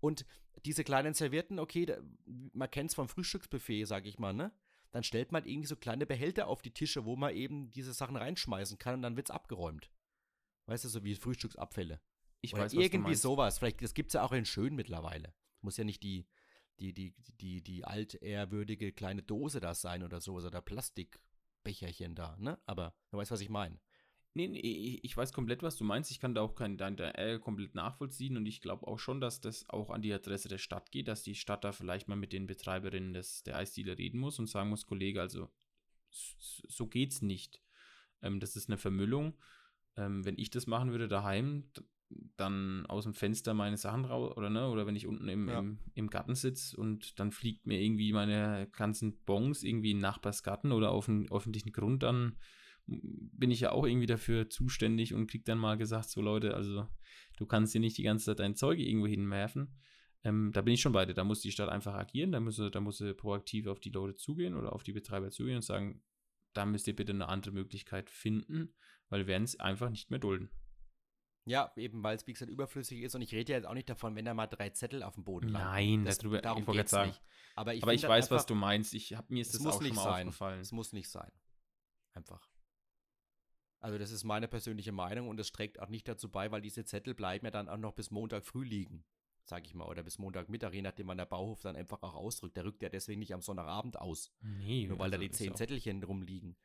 Und 0.00 0.24
diese 0.64 0.82
kleinen 0.82 1.12
Servietten, 1.12 1.58
okay, 1.58 1.84
da, 1.84 1.98
man 2.24 2.70
kennt 2.70 2.88
es 2.88 2.94
vom 2.94 3.06
Frühstücksbuffet, 3.10 3.84
sage 3.84 4.08
ich 4.08 4.18
mal, 4.18 4.32
ne? 4.32 4.50
Dann 4.92 5.02
stellt 5.02 5.30
man 5.30 5.44
irgendwie 5.44 5.68
so 5.68 5.76
kleine 5.76 6.06
Behälter 6.06 6.48
auf 6.48 6.62
die 6.62 6.72
Tische, 6.72 7.04
wo 7.04 7.16
man 7.16 7.34
eben 7.34 7.70
diese 7.70 7.92
Sachen 7.92 8.16
reinschmeißen 8.16 8.78
kann 8.78 8.94
und 8.94 9.02
dann 9.02 9.16
wird 9.18 9.28
es 9.28 9.34
abgeräumt. 9.34 9.90
Weißt 10.64 10.84
du, 10.84 10.88
so 10.88 11.04
wie 11.04 11.16
Frühstücksabfälle. 11.16 12.00
Ich 12.40 12.54
Oder 12.54 12.62
weiß, 12.62 12.72
irgendwie 12.72 13.14
sowas. 13.14 13.58
Vielleicht, 13.58 13.82
das 13.82 13.92
gibt 13.92 14.08
es 14.08 14.14
ja 14.14 14.22
auch 14.22 14.32
in 14.32 14.46
schön 14.46 14.74
mittlerweile. 14.74 15.34
Muss 15.64 15.76
ja 15.78 15.84
nicht 15.84 16.02
die, 16.02 16.26
die, 16.78 16.92
die, 16.92 17.14
die, 17.40 17.62
die 17.62 17.84
altehrwürdige 17.84 18.92
kleine 18.92 19.22
Dose 19.22 19.60
da 19.60 19.74
sein 19.74 20.02
oder 20.02 20.20
so, 20.20 20.34
oder 20.34 20.60
Plastikbecherchen 20.60 22.14
da, 22.14 22.36
ne? 22.38 22.60
Aber 22.66 22.94
du 23.10 23.16
weißt, 23.16 23.30
was 23.30 23.40
ich 23.40 23.48
meine. 23.48 23.80
Nee, 24.36 24.48
nee, 24.48 25.00
ich 25.02 25.16
weiß 25.16 25.32
komplett, 25.32 25.62
was 25.62 25.76
du 25.76 25.84
meinst. 25.84 26.10
Ich 26.10 26.18
kann 26.18 26.34
da 26.34 26.42
auch 26.42 26.56
kein 26.56 26.76
dein 26.76 26.96
dein 26.96 27.14
Ärger 27.14 27.38
komplett 27.38 27.76
nachvollziehen 27.76 28.36
und 28.36 28.46
ich 28.46 28.60
glaube 28.60 28.86
auch 28.86 28.98
schon, 28.98 29.20
dass 29.20 29.40
das 29.40 29.68
auch 29.70 29.90
an 29.90 30.02
die 30.02 30.12
Adresse 30.12 30.48
der 30.48 30.58
Stadt 30.58 30.90
geht, 30.90 31.06
dass 31.06 31.22
die 31.22 31.36
Stadt 31.36 31.62
da 31.62 31.70
vielleicht 31.70 32.08
mal 32.08 32.16
mit 32.16 32.32
den 32.32 32.48
Betreiberinnen 32.48 33.14
des, 33.14 33.44
der 33.44 33.56
Eisdiele 33.56 33.96
reden 33.96 34.18
muss 34.18 34.40
und 34.40 34.48
sagen 34.48 34.70
muss, 34.70 34.86
Kollege, 34.86 35.20
also 35.20 35.48
so 36.10 36.88
geht's 36.88 37.22
nicht. 37.22 37.62
Ähm, 38.22 38.40
das 38.40 38.56
ist 38.56 38.68
eine 38.68 38.76
Vermüllung. 38.76 39.38
Ähm, 39.96 40.24
wenn 40.24 40.36
ich 40.36 40.50
das 40.50 40.66
machen 40.66 40.90
würde 40.90 41.06
daheim, 41.06 41.70
dann 42.36 42.86
aus 42.86 43.04
dem 43.04 43.14
Fenster 43.14 43.54
meine 43.54 43.76
Sachen 43.76 44.04
raus, 44.04 44.36
oder 44.36 44.50
ne, 44.50 44.68
oder 44.68 44.86
wenn 44.86 44.96
ich 44.96 45.06
unten 45.06 45.28
im, 45.28 45.48
Ja. 45.48 45.58
im, 45.60 45.78
im 45.94 46.10
Garten 46.10 46.34
sitze 46.34 46.76
und 46.76 47.18
dann 47.20 47.30
fliegt 47.32 47.66
mir 47.66 47.80
irgendwie 47.80 48.12
meine 48.12 48.68
ganzen 48.72 49.18
Bons 49.24 49.62
irgendwie 49.62 49.90
in 49.92 49.98
den 49.98 50.02
Nachbarsgarten 50.02 50.72
oder 50.72 50.90
auf 50.90 51.06
den 51.06 51.30
öffentlichen 51.30 51.72
Grund, 51.72 52.02
dann 52.02 52.36
bin 52.86 53.50
ich 53.50 53.60
ja 53.60 53.72
auch 53.72 53.86
irgendwie 53.86 54.06
dafür 54.06 54.50
zuständig 54.50 55.14
und 55.14 55.26
krieg 55.30 55.44
dann 55.46 55.58
mal 55.58 55.76
gesagt, 55.78 56.10
so 56.10 56.20
Leute, 56.20 56.54
also 56.54 56.86
du 57.38 57.46
kannst 57.46 57.72
hier 57.72 57.80
nicht 57.80 57.96
die 57.96 58.02
ganze 58.02 58.26
Zeit 58.26 58.40
dein 58.40 58.56
Zeug 58.56 58.78
irgendwo 58.78 59.06
hinwerfen. 59.06 59.74
Ähm, 60.22 60.50
da 60.52 60.60
bin 60.62 60.74
ich 60.74 60.80
schon 60.82 60.92
bei 60.92 61.04
dir. 61.06 61.14
Da 61.14 61.24
muss 61.24 61.40
die 61.40 61.50
Stadt 61.52 61.68
einfach 61.68 61.94
agieren, 61.94 62.32
da 62.32 62.40
muss, 62.40 62.56
sie- 62.56 62.70
da 62.70 62.80
muss 62.80 62.98
sie 62.98 63.14
proaktiv 63.14 63.66
auf 63.68 63.80
die 63.80 63.90
Leute 63.90 64.16
zugehen 64.16 64.54
oder 64.54 64.72
auf 64.72 64.82
die 64.82 64.92
Betreiber 64.92 65.30
zugehen 65.30 65.56
und 65.56 65.62
sagen, 65.62 66.02
da 66.52 66.64
müsst 66.66 66.86
ihr 66.86 66.94
bitte 66.96 67.12
eine 67.12 67.28
andere 67.28 67.52
Möglichkeit 67.52 68.10
finden, 68.10 68.74
weil 69.08 69.20
wir 69.20 69.26
werden 69.28 69.44
es 69.44 69.58
einfach 69.60 69.88
nicht 69.90 70.10
mehr 70.10 70.20
dulden. 70.20 70.50
Ja, 71.46 71.72
eben 71.76 72.02
weil 72.02 72.16
es, 72.16 72.26
wie 72.26 72.32
gesagt, 72.32 72.50
überflüssig 72.50 73.02
ist. 73.02 73.14
Und 73.14 73.22
ich 73.22 73.32
rede 73.34 73.52
ja 73.52 73.58
jetzt 73.58 73.66
auch 73.66 73.74
nicht 73.74 73.88
davon, 73.90 74.16
wenn 74.16 74.24
da 74.24 74.32
mal 74.32 74.46
drei 74.46 74.70
Zettel 74.70 75.02
auf 75.02 75.14
dem 75.14 75.24
Boden 75.24 75.48
landen. 75.48 75.68
Nein, 75.68 76.04
Das, 76.04 76.18
darüber, 76.18 76.40
darum 76.40 76.64
gerade 76.64 76.88
sagen. 76.88 77.08
nicht. 77.10 77.22
Aber 77.54 77.74
ich, 77.74 77.82
aber 77.82 77.92
ich 77.94 78.02
weiß, 78.02 78.22
halt 78.24 78.30
was 78.30 78.46
du 78.46 78.54
meinst. 78.54 78.94
Ich 78.94 79.14
hab, 79.14 79.28
mir 79.30 79.42
ist 79.42 79.48
Es 79.48 79.52
das 79.54 79.62
muss 79.62 79.74
auch 79.74 79.76
schon 79.78 79.84
nicht 79.84 79.96
mal 79.96 80.04
sein. 80.04 80.26
aufgefallen. 80.28 80.60
Es 80.60 80.72
muss 80.72 80.92
nicht 80.92 81.08
sein. 81.08 81.30
Einfach. 82.14 82.48
Also 83.80 83.98
das 83.98 84.10
ist 84.10 84.24
meine 84.24 84.48
persönliche 84.48 84.92
Meinung 84.92 85.28
und 85.28 85.38
es 85.38 85.52
trägt 85.52 85.78
auch 85.80 85.88
nicht 85.90 86.08
dazu 86.08 86.30
bei, 86.30 86.50
weil 86.50 86.62
diese 86.62 86.86
Zettel 86.86 87.14
bleiben 87.14 87.44
ja 87.44 87.50
dann 87.50 87.68
auch 87.68 87.76
noch 87.76 87.92
bis 87.92 88.10
Montag 88.10 88.46
früh 88.46 88.64
liegen, 88.64 89.04
sag 89.44 89.66
ich 89.66 89.74
mal, 89.74 89.84
oder 89.86 90.02
bis 90.02 90.16
Montagmittag, 90.18 90.72
je 90.72 90.80
nachdem 90.80 91.08
wann 91.08 91.18
der 91.18 91.26
Bauhof 91.26 91.60
dann 91.60 91.76
einfach 91.76 92.02
auch 92.02 92.14
ausdrückt. 92.14 92.56
Der 92.56 92.64
rückt 92.64 92.80
ja 92.82 92.88
deswegen 92.88 93.18
nicht 93.18 93.34
am 93.34 93.42
Sonntagabend 93.42 93.98
aus, 93.98 94.32
Nee, 94.40 94.86
nur 94.86 94.98
weil 94.98 95.10
da 95.10 95.16
also 95.16 95.26
die 95.26 95.30
ist 95.30 95.36
zehn 95.36 95.54
Zettelchen 95.54 96.02
rumliegen. 96.02 96.56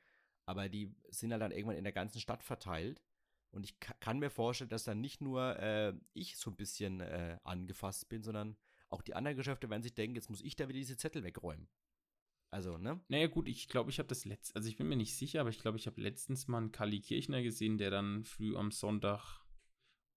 Aber 0.46 0.70
die 0.70 0.96
sind 1.10 1.34
halt 1.34 1.42
dann 1.42 1.52
irgendwann 1.52 1.76
in 1.76 1.84
der 1.84 1.92
ganzen 1.94 2.22
Stadt 2.22 2.42
verteilt. 2.42 3.04
Und 3.52 3.64
ich 3.64 3.80
ka- 3.80 3.96
kann 4.00 4.20
mir 4.20 4.30
vorstellen, 4.30 4.70
dass 4.70 4.84
dann 4.84 5.02
nicht 5.02 5.22
nur 5.22 5.58
äh, 5.60 5.94
ich 6.14 6.38
so 6.38 6.52
ein 6.52 6.56
bisschen 6.56 7.00
äh, 7.02 7.38
angefasst 7.44 8.08
bin, 8.10 8.22
sondern 8.24 8.58
auch 8.90 9.02
die 9.02 9.16
anderen 9.16 9.38
Geschäfte 9.38 9.70
werden 9.70 9.84
sich 9.84 9.94
denken, 9.94 10.16
jetzt 10.16 10.30
muss 10.30 10.42
ich 10.42 10.56
da 10.56 10.68
wieder 10.68 10.78
diese 10.80 10.98
Zettel 10.98 11.24
wegräumen. 11.24 11.68
Also, 12.52 12.78
ne? 12.78 13.00
Naja, 13.10 13.28
gut, 13.28 13.48
ich 13.48 13.68
glaube, 13.68 13.92
ich 13.92 14.00
habe 14.00 14.08
das 14.08 14.26
letzte, 14.26 14.56
also 14.56 14.68
ich 14.70 14.76
bin 14.76 14.88
mir 14.88 14.96
nicht 14.96 15.16
sicher, 15.16 15.42
aber 15.42 15.50
ich 15.52 15.60
glaube, 15.60 15.78
ich 15.78 15.86
habe 15.86 16.02
letztens 16.02 16.48
mal 16.48 16.58
einen 16.58 16.72
Kali 16.72 17.00
Kirchner 17.00 17.44
gesehen, 17.44 17.78
der 17.78 17.92
dann 17.92 18.24
früh 18.26 18.56
am 18.56 18.72
Sonntag 18.72 19.46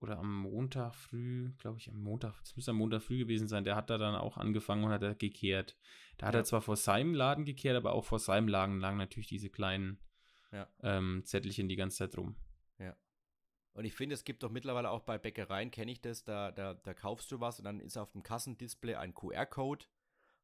oder 0.01 0.19
am 0.19 0.35
Montag 0.41 0.95
früh, 0.95 1.53
glaube 1.59 1.79
ich, 1.79 1.91
am 1.91 2.03
Montag, 2.03 2.41
es 2.43 2.57
müsste 2.57 2.71
am 2.71 2.79
Montag 2.79 3.03
früh 3.03 3.19
gewesen 3.19 3.49
sein, 3.49 3.65
der 3.65 3.77
hat 3.77 3.91
da 3.91 3.99
dann 3.99 4.15
auch 4.15 4.39
angefangen 4.39 4.83
und 4.85 4.91
hat 4.91 5.03
da 5.03 5.13
gekehrt. 5.13 5.77
Da 6.17 6.27
hat 6.29 6.35
Ja. 6.35 6.41
er 6.41 6.45
zwar 6.45 6.63
vor 6.63 6.77
seinem 6.77 7.15
Laden 7.15 7.45
gekehrt, 7.45 7.77
aber 7.77 7.93
auch 7.93 8.05
vor 8.05 8.19
seinem 8.19 8.49
Laden 8.49 8.81
lagen 8.81 8.97
natürlich 8.97 9.29
diese 9.29 9.51
kleinen 9.51 10.01
Ja. 10.53 10.69
ähm, 10.83 11.23
Zettelchen 11.25 11.69
die 11.69 11.77
ganze 11.77 11.99
Zeit 11.99 12.17
rum. 12.17 12.35
Und 13.75 13.85
ich 13.85 13.95
finde, 13.95 14.15
es 14.15 14.25
gibt 14.25 14.43
doch 14.43 14.51
mittlerweile 14.51 14.91
auch 14.91 15.01
bei 15.01 15.19
Bäckereien, 15.19 15.71
kenne 15.71 15.93
ich 15.93 16.01
das, 16.01 16.25
da, 16.25 16.51
da, 16.51 16.75
da 16.75 16.95
kaufst 16.95 17.31
du 17.33 17.41
was 17.41 17.59
und 17.59 17.65
dann 17.65 17.81
ist 17.81 17.97
auf 17.97 18.13
dem 18.13 18.23
Kassendisplay 18.23 18.97
ein 18.97 19.15
QR-Code. 19.15 19.87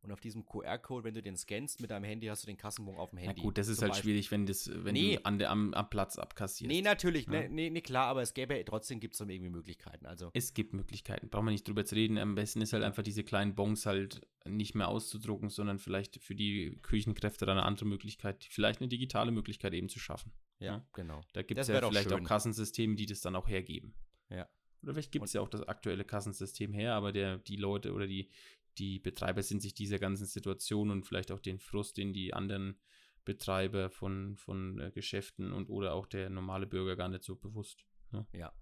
Und 0.01 0.13
auf 0.13 0.21
diesem 0.21 0.47
QR-Code, 0.47 1.03
wenn 1.05 1.15
du 1.15 1.23
den 1.23 1.37
scannst 1.37 1.81
mit 1.81 1.91
deinem 1.91 2.05
Handy, 2.05 2.29
hast 2.29 2.45
du 2.45 2.47
den 2.47 2.57
Kassenbon 2.57 2.97
auf 2.97 3.11
dem 3.11 3.17
Na 3.19 3.23
Handy. 3.27 3.43
gut, 3.43 3.59
das 3.59 3.67
ist 3.67 3.83
halt 3.83 3.93
Beispiel. 3.93 4.13
schwierig, 4.13 4.31
wenn, 4.31 4.47
das, 4.47 4.71
wenn 4.73 4.93
Nee. 4.95 5.17
du 5.17 5.25
an 5.27 5.39
der, 5.41 5.51
am, 5.51 5.75
am 5.75 5.91
Platz 5.91 6.19
abkassierst. 6.19 6.73
Nee, 6.73 6.83
natürlich, 6.83 7.27
Ja. 7.27 7.33
ne, 7.33 7.49
nee, 7.49 7.69
nee, 7.69 7.81
klar, 7.81 8.07
aber 8.07 8.23
es 8.23 8.33
gäbe 8.33 8.65
trotzdem 8.65 9.01
gibt 9.01 9.15
es 9.15 9.19
dann 9.19 9.29
irgendwie 9.29 9.51
Möglichkeiten. 9.51 10.07
Also, 10.07 10.31
Es 10.35 10.55
gibt 10.55 10.73
Möglichkeiten, 10.73 11.29
brauchen 11.31 11.47
wir 11.47 11.51
nicht 11.51 11.67
drüber 11.67 11.85
zu 11.85 11.97
reden. 11.97 12.17
Am 12.17 12.37
besten 12.37 12.61
ist 12.61 12.73
halt 12.73 12.85
einfach 12.85 13.03
diese 13.03 13.25
kleinen 13.25 13.57
Bons 13.57 13.87
halt 13.87 14.21
nicht 14.47 14.77
mehr 14.77 14.87
auszudrucken, 14.89 15.49
sondern 15.51 15.79
vielleicht 15.81 16.23
für 16.23 16.37
die 16.37 16.79
Küchenkräfte 16.83 17.45
dann 17.45 17.59
eine 17.59 17.67
andere 17.67 17.87
Möglichkeit, 17.87 18.47
vielleicht 18.49 18.81
eine 18.81 18.89
digitale 18.89 19.33
Möglichkeit 19.33 19.75
eben 19.75 19.89
zu 19.89 19.99
schaffen. 19.99 20.33
ja, 20.61 20.67
Ja. 20.77 20.87
genau. 20.93 21.21
Da 21.33 21.43
gibt 21.43 21.59
es 21.61 21.67
ja 21.69 21.79
vielleicht 21.81 22.09
schön. 22.11 22.21
auch 22.23 22.25
Kassensysteme, 22.29 22.95
die 22.95 23.07
das 23.07 23.21
dann 23.21 23.35
auch 23.37 23.49
hergeben. 23.49 23.95
Ja. 24.31 24.49
Oder 24.83 24.93
vielleicht 24.95 25.11
gibt 25.11 25.25
es 25.25 25.33
ja 25.33 25.41
auch 25.41 25.49
das 25.49 25.63
aktuelle 25.67 26.05
Kassensystem 26.05 26.73
her, 26.73 26.95
aber 26.95 27.11
der, 27.11 27.39
die 27.39 27.57
Leute 27.57 27.93
oder 27.93 28.07
die, 28.07 28.31
die 28.79 28.99
Betreiber 28.99 29.43
sind 29.43 29.61
sich 29.61 29.75
dieser 29.75 29.99
ganzen 29.99 30.27
Situation 30.27 30.91
und 30.91 31.05
vielleicht 31.07 31.31
auch 31.33 31.41
den 31.41 31.59
Frust, 31.59 31.97
den 31.97 32.13
die 32.13 32.35
anderen 32.35 32.79
Betreiber 33.25 33.91
von, 33.91 34.37
von 34.37 34.79
äh, 34.81 34.91
Geschäften 34.91 35.53
und 35.53 35.69
oder 35.69 35.95
auch 35.95 36.07
der 36.07 36.31
normale 36.31 36.67
Bürger 36.67 36.97
gar 36.97 37.09
nicht 37.09 37.25
so 37.25 37.37
bewusst. 37.37 37.85
Ja. 38.33 38.53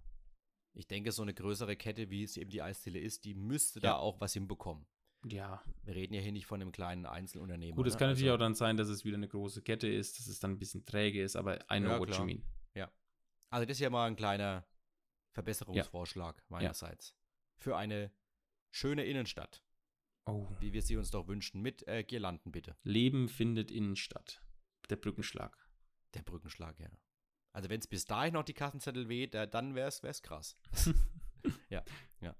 Ich 0.72 0.88
denke, 0.88 1.12
so 1.12 1.22
eine 1.22 1.32
größere 1.34 1.76
Kette, 1.76 2.10
wie 2.10 2.22
es 2.22 2.36
eben 2.36 2.50
die 2.50 2.62
Eisdiele 2.62 2.98
ist, 2.98 3.24
die 3.24 3.34
müsste 3.34 3.78
Ja. 3.80 3.90
da 3.92 3.96
auch 3.96 4.20
was 4.20 4.32
hinbekommen. 4.32 4.86
Ja, 5.24 5.62
Wir 5.82 5.94
reden 5.94 6.14
ja 6.14 6.20
hier 6.20 6.32
nicht 6.32 6.46
von 6.46 6.60
einem 6.60 6.72
kleinen 6.72 7.06
Einzelunternehmen. 7.06 7.74
Gut, 7.76 7.86
es 7.86 7.96
kann 7.96 8.08
natürlich 8.10 8.30
auch 8.30 8.38
dann 8.38 8.54
sein, 8.54 8.76
dass 8.76 8.88
es 8.88 9.04
wieder 9.04 9.16
eine 9.16 9.28
große 9.28 9.62
Kette 9.62 9.88
ist, 9.88 10.18
dass 10.18 10.26
es 10.26 10.38
dann 10.38 10.52
ein 10.52 10.58
bisschen 10.58 10.84
träge 10.84 11.22
ist, 11.22 11.36
aber 11.36 11.60
I 11.72 11.78
know 11.78 11.90
Ja, 11.92 11.98
what 11.98 12.16
you 12.16 12.24
mean. 12.24 12.42
Also 13.48 13.64
das 13.64 13.76
ist 13.76 13.80
ja 13.80 13.90
mal 13.90 14.06
ein 14.08 14.16
kleiner 14.16 14.66
Verbesserungsvorschlag 15.32 16.42
meinerseits. 16.48 17.16
Für 17.58 17.76
eine 17.76 18.10
schöne 18.70 19.04
Innenstadt, 19.04 19.62
Oh. 20.26 20.48
wie 20.58 20.72
wir 20.72 20.82
sie 20.82 20.96
uns 20.96 21.10
doch 21.10 21.28
wünschen, 21.28 21.62
mit 21.62 21.86
äh, 21.86 22.02
Girlanden 22.02 22.50
bitte. 22.50 22.76
Leben 22.82 23.28
findet 23.28 23.70
innen 23.70 23.96
statt. 23.96 24.42
Der 24.90 24.96
Brückenschlag. 24.96 25.56
Der 26.14 26.22
Brückenschlag, 26.22 26.78
ja. 26.80 26.90
Also 27.52 27.68
wenn 27.70 27.80
es 27.80 27.86
bis 27.86 28.04
dahin 28.04 28.34
noch 28.34 28.42
die 28.42 28.52
Kassenzettel 28.52 29.08
weht, 29.08 29.34
äh, 29.34 29.48
dann 29.48 29.74
wäre 29.74 29.88
es 29.88 30.22
krass. 30.22 30.56
ja, 31.70 31.84
ja. 32.20 32.34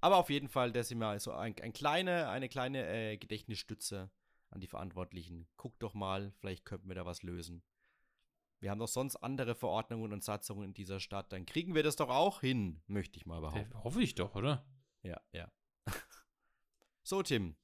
Aber 0.00 0.16
auf 0.16 0.30
jeden 0.30 0.48
Fall, 0.48 0.72
das 0.72 0.86
ist 0.86 0.92
immer 0.92 1.18
so 1.20 1.32
ein, 1.32 1.54
ein 1.60 1.72
kleine, 1.72 2.28
eine 2.30 2.48
kleine 2.48 2.86
äh, 2.86 3.16
Gedächtnisstütze 3.18 4.10
an 4.48 4.60
die 4.60 4.66
Verantwortlichen. 4.66 5.46
Guckt 5.56 5.82
doch 5.82 5.94
mal, 5.94 6.32
vielleicht 6.38 6.64
könnten 6.64 6.88
wir 6.88 6.94
da 6.94 7.04
was 7.04 7.22
lösen. 7.22 7.62
Wir 8.60 8.70
haben 8.70 8.78
doch 8.78 8.88
sonst 8.88 9.16
andere 9.16 9.54
Verordnungen 9.54 10.12
und 10.12 10.24
Satzungen 10.24 10.64
in 10.64 10.74
dieser 10.74 11.00
Stadt. 11.00 11.32
Dann 11.32 11.46
kriegen 11.46 11.74
wir 11.74 11.82
das 11.82 11.96
doch 11.96 12.08
auch 12.08 12.40
hin, 12.40 12.82
möchte 12.86 13.18
ich 13.18 13.26
mal 13.26 13.40
behaupten. 13.40 13.72
Ja, 13.72 13.84
hoffe 13.84 14.02
ich 14.02 14.14
doch, 14.14 14.34
oder? 14.34 14.66
Ja, 15.02 15.20
ja. 15.32 15.50
So, 17.02 17.22
Tim. 17.22 17.56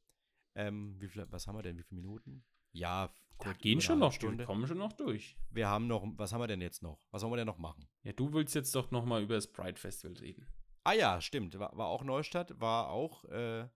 Ähm, 0.55 1.01
wie 1.01 1.09
viel, 1.09 1.27
was 1.31 1.47
haben 1.47 1.57
wir 1.57 1.63
denn? 1.63 1.77
Wie 1.79 1.83
viele 1.83 2.01
Minuten? 2.01 2.45
Ja, 2.73 3.11
da 3.39 3.53
gehen 3.53 3.81
schon 3.81 3.99
noch 3.99 4.13
Stunde. 4.13 4.39
Wir 4.39 4.47
kommen 4.47 4.67
schon 4.67 4.79
noch 4.79 4.93
durch. 4.93 5.37
Wir 5.51 5.69
haben 5.69 5.87
noch, 5.87 6.05
was 6.17 6.33
haben 6.33 6.41
wir 6.41 6.47
denn 6.47 6.61
jetzt 6.61 6.83
noch? 6.83 7.07
Was 7.11 7.23
wollen 7.23 7.33
wir 7.33 7.37
denn 7.39 7.47
noch 7.47 7.59
machen? 7.59 7.89
Ja, 8.03 8.13
du 8.13 8.33
willst 8.33 8.55
jetzt 8.55 8.75
doch 8.75 8.91
noch 8.91 9.05
mal 9.05 9.23
über 9.23 9.35
das 9.35 9.51
Pride 9.51 9.79
Festival 9.79 10.17
reden. 10.19 10.47
Ah 10.85 10.93
ja, 10.93 11.21
stimmt. 11.21 11.59
War, 11.59 11.77
war 11.77 11.89
auch 11.89 12.05
Neustadt, 12.05 12.59
war 12.61 12.89
auch 12.89 13.25
äh, 13.27 13.69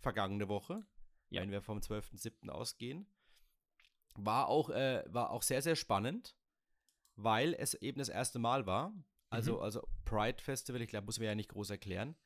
vergangene 0.00 0.48
Woche, 0.48 0.86
ja. 1.30 1.42
wenn 1.42 1.50
wir 1.50 1.62
vom 1.62 1.78
12.07. 1.78 2.48
ausgehen. 2.48 3.06
War 4.14 4.48
auch, 4.48 4.70
äh, 4.70 5.04
war 5.06 5.30
auch 5.30 5.42
sehr, 5.42 5.62
sehr 5.62 5.76
spannend, 5.76 6.36
weil 7.16 7.54
es 7.54 7.74
eben 7.74 7.98
das 7.98 8.08
erste 8.08 8.38
Mal 8.38 8.66
war. 8.66 8.92
Also, 9.30 9.56
mhm. 9.56 9.62
also 9.62 9.88
Pride 10.04 10.42
Festival, 10.42 10.80
ich 10.80 10.88
glaube, 10.88 11.06
muss 11.06 11.18
man 11.18 11.26
ja 11.26 11.34
nicht 11.34 11.50
groß 11.50 11.70
erklären. 11.70 12.16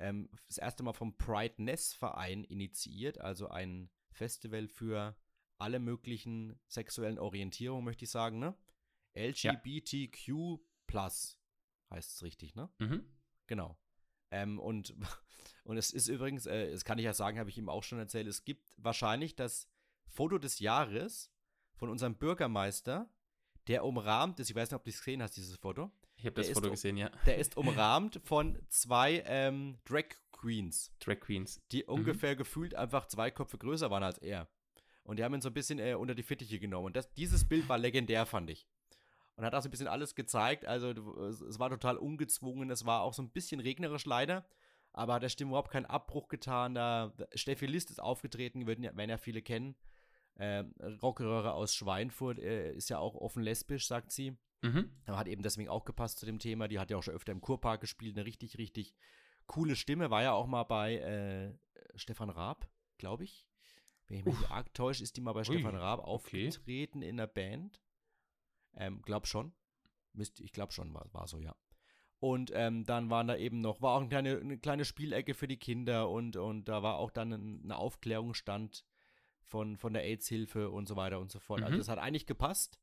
Ähm, 0.00 0.30
das 0.46 0.58
erste 0.58 0.82
Mal 0.82 0.94
vom 0.94 1.16
Pride 1.18 1.62
Ness 1.62 1.92
Verein 1.92 2.42
initiiert, 2.44 3.20
also 3.20 3.48
ein 3.48 3.90
Festival 4.10 4.66
für 4.66 5.14
alle 5.58 5.78
möglichen 5.78 6.58
sexuellen 6.66 7.18
Orientierungen, 7.18 7.84
möchte 7.84 8.06
ich 8.06 8.10
sagen, 8.10 8.38
ne? 8.38 8.56
LGBTQ 9.14 10.58
plus 10.86 11.38
heißt 11.90 12.14
es 12.14 12.22
richtig, 12.22 12.54
ne? 12.54 12.70
Mhm. 12.78 13.04
Genau. 13.46 13.76
Ähm, 14.30 14.58
und, 14.58 14.94
und 15.64 15.76
es 15.76 15.92
ist 15.92 16.08
übrigens, 16.08 16.46
äh, 16.46 16.70
das 16.70 16.84
kann 16.84 16.98
ich 16.98 17.04
ja 17.04 17.12
sagen, 17.12 17.38
habe 17.38 17.50
ich 17.50 17.58
ihm 17.58 17.68
auch 17.68 17.84
schon 17.84 17.98
erzählt, 17.98 18.26
es 18.26 18.44
gibt 18.44 18.72
wahrscheinlich 18.76 19.36
das 19.36 19.68
Foto 20.06 20.38
des 20.38 20.60
Jahres 20.60 21.30
von 21.74 21.90
unserem 21.90 22.16
Bürgermeister, 22.16 23.12
der 23.66 23.84
umrahmt 23.84 24.40
ist, 24.40 24.50
ich 24.50 24.56
weiß 24.56 24.70
nicht, 24.70 24.76
ob 24.76 24.84
du 24.84 24.90
es 24.90 24.98
gesehen 24.98 25.22
hast, 25.22 25.36
dieses 25.36 25.56
Foto. 25.56 25.92
Ich 26.20 26.26
habe 26.26 26.34
das 26.34 26.46
der 26.46 26.54
Foto 26.54 26.66
ist, 26.66 26.72
gesehen, 26.72 26.98
ja. 26.98 27.10
Der 27.24 27.38
ist 27.38 27.56
umrahmt 27.56 28.20
von 28.24 28.58
zwei 28.68 29.22
ähm, 29.26 29.78
Drag 29.86 30.04
Queens. 30.32 30.92
Drag 31.00 31.18
Queens. 31.18 31.62
Die 31.72 31.82
mhm. 31.82 31.94
ungefähr 31.94 32.36
gefühlt 32.36 32.74
einfach 32.74 33.06
zwei 33.06 33.30
Köpfe 33.30 33.56
größer 33.56 33.90
waren 33.90 34.02
als 34.02 34.18
er. 34.18 34.46
Und 35.02 35.18
die 35.18 35.24
haben 35.24 35.34
ihn 35.34 35.40
so 35.40 35.48
ein 35.48 35.54
bisschen 35.54 35.78
äh, 35.78 35.94
unter 35.94 36.14
die 36.14 36.22
Fittiche 36.22 36.58
genommen. 36.58 36.86
Und 36.86 36.96
das, 36.96 37.10
dieses 37.14 37.48
Bild 37.48 37.70
war 37.70 37.78
legendär, 37.78 38.26
fand 38.26 38.50
ich. 38.50 38.66
Und 39.36 39.46
hat 39.46 39.54
auch 39.54 39.62
so 39.62 39.68
ein 39.68 39.70
bisschen 39.70 39.88
alles 39.88 40.14
gezeigt. 40.14 40.66
Also 40.66 40.90
es 41.30 41.58
war 41.58 41.70
total 41.70 41.96
ungezwungen. 41.96 42.70
Es 42.70 42.84
war 42.84 43.00
auch 43.00 43.14
so 43.14 43.22
ein 43.22 43.30
bisschen 43.30 43.60
regnerisch 43.60 44.04
leider. 44.04 44.46
Aber 44.92 45.14
hat 45.14 45.22
der 45.22 45.30
Stimme 45.30 45.52
überhaupt 45.52 45.70
keinen 45.70 45.86
Abbruch 45.86 46.28
getan. 46.28 46.74
Da, 46.74 47.14
Steffi 47.34 47.64
List 47.64 47.90
ist 47.90 48.02
aufgetreten, 48.02 48.66
werden 48.66 48.84
ja, 48.84 48.94
werden 48.94 49.08
ja 49.08 49.16
viele 49.16 49.40
kennen. 49.40 49.74
Ähm, 50.38 50.74
Rockröhre 51.02 51.54
aus 51.54 51.74
Schweinfurt 51.74 52.38
äh, 52.38 52.72
ist 52.72 52.90
ja 52.90 52.98
auch 52.98 53.14
offen 53.14 53.42
lesbisch, 53.42 53.86
sagt 53.86 54.12
sie. 54.12 54.36
Mhm. 54.62 54.90
Hat 55.06 55.28
eben 55.28 55.42
deswegen 55.42 55.68
auch 55.68 55.84
gepasst 55.84 56.18
zu 56.18 56.26
dem 56.26 56.38
Thema. 56.38 56.68
Die 56.68 56.78
hat 56.78 56.90
ja 56.90 56.96
auch 56.96 57.02
schon 57.02 57.14
öfter 57.14 57.32
im 57.32 57.40
Kurpark 57.40 57.80
gespielt. 57.80 58.16
Eine 58.16 58.26
richtig, 58.26 58.58
richtig 58.58 58.94
coole 59.46 59.76
Stimme. 59.76 60.10
War 60.10 60.22
ja 60.22 60.32
auch 60.32 60.46
mal 60.46 60.64
bei 60.64 60.96
äh, 60.96 61.54
Stefan 61.94 62.30
Raab, 62.30 62.68
glaube 62.98 63.24
ich. 63.24 63.46
Wenn 64.06 64.18
ich 64.18 64.24
mich 64.24 64.38
nicht 64.38 64.50
arg 64.50 64.74
täusche, 64.74 65.02
ist 65.02 65.16
die 65.16 65.20
mal 65.20 65.32
bei 65.32 65.40
Ui, 65.40 65.44
Stefan 65.44 65.76
Raab 65.76 66.00
aufgetreten 66.00 66.98
okay. 66.98 67.08
in 67.08 67.16
der 67.16 67.26
Band. 67.28 67.80
Ähm, 68.74 69.02
glaub 69.02 69.26
schon. 69.26 69.52
Mist, 70.12 70.40
ich 70.40 70.52
glaube 70.52 70.72
schon, 70.72 70.92
war, 70.92 71.08
war 71.12 71.26
so, 71.28 71.38
ja. 71.38 71.54
Und 72.18 72.50
ähm, 72.54 72.84
dann 72.84 73.08
waren 73.08 73.28
da 73.28 73.36
eben 73.36 73.60
noch, 73.60 73.80
war 73.80 73.94
auch 73.94 74.00
eine 74.00 74.08
kleine, 74.08 74.38
eine 74.38 74.58
kleine 74.58 74.84
Spielecke 74.84 75.32
für 75.32 75.48
die 75.48 75.56
Kinder 75.56 76.10
und, 76.10 76.36
und 76.36 76.68
da 76.68 76.82
war 76.82 76.96
auch 76.96 77.10
dann 77.10 77.32
ein, 77.32 77.60
eine 77.64 77.76
Aufklärungsstand 77.76 78.84
von, 79.42 79.76
von 79.78 79.94
der 79.94 80.04
AIDS-Hilfe 80.04 80.70
und 80.70 80.86
so 80.86 80.96
weiter 80.96 81.18
und 81.18 81.30
so 81.30 81.38
fort. 81.38 81.60
Also 81.60 81.70
mhm. 81.70 81.74
Also 81.74 81.78
das 81.78 81.88
hat 81.88 81.98
eigentlich 81.98 82.26
gepasst. 82.26 82.78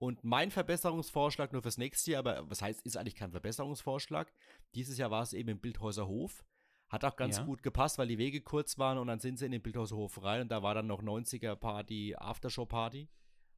Und 0.00 0.24
mein 0.24 0.50
Verbesserungsvorschlag 0.50 1.52
nur 1.52 1.60
fürs 1.60 1.76
nächste 1.76 2.12
Jahr, 2.12 2.20
aber 2.20 2.48
was 2.48 2.62
heißt, 2.62 2.80
ist 2.86 2.96
eigentlich 2.96 3.14
kein 3.14 3.32
Verbesserungsvorschlag. 3.32 4.32
Dieses 4.74 4.96
Jahr 4.96 5.10
war 5.10 5.22
es 5.22 5.34
eben 5.34 5.50
im 5.50 5.60
Bildhäuser 5.60 6.06
Hof. 6.06 6.42
Hat 6.88 7.04
auch 7.04 7.16
ganz 7.16 7.36
ja. 7.36 7.44
gut 7.44 7.62
gepasst, 7.62 7.98
weil 7.98 8.08
die 8.08 8.16
Wege 8.16 8.40
kurz 8.40 8.78
waren 8.78 8.96
und 8.96 9.08
dann 9.08 9.20
sind 9.20 9.38
sie 9.38 9.44
in 9.44 9.52
den 9.52 9.60
Bildhaushof 9.60 10.22
rein 10.22 10.40
und 10.40 10.48
da 10.48 10.62
war 10.62 10.74
dann 10.74 10.86
noch 10.86 11.02
90er 11.02 11.54
Party, 11.54 12.16
Aftershow 12.16 12.64
Party. 12.64 13.08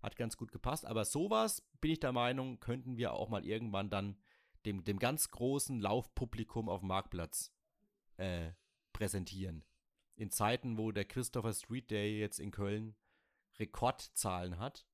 Hat 0.03 0.16
ganz 0.16 0.36
gut 0.36 0.51
gepasst. 0.51 0.84
Aber 0.84 1.05
sowas, 1.05 1.62
bin 1.80 1.93
ich 1.93 2.01
der 2.01 2.12
Meinung, 2.12 2.59
könnten 2.59 2.97
wir 2.97 3.14
auch 3.14 3.28
mal 3.28 3.47
irgendwann 3.47 3.88
dann 3.88 4.18
dem, 4.66 4.82
dem 4.82 4.99
ganz 4.99 5.30
großen 5.30 5.80
Laufpublikum 5.80 6.68
auf 6.68 6.80
dem 6.80 6.88
Marktplatz 6.88 7.55
äh, 8.16 8.51
präsentieren. 8.93 9.64
In 10.16 10.30
Zeiten, 10.30 10.76
wo 10.76 10.90
der 10.90 11.05
Christopher 11.05 11.53
Street 11.53 11.90
Day 11.90 12.18
jetzt 12.18 12.40
in 12.40 12.51
Köln 12.51 12.97
Rekordzahlen 13.61 14.59
hat. 14.59 14.84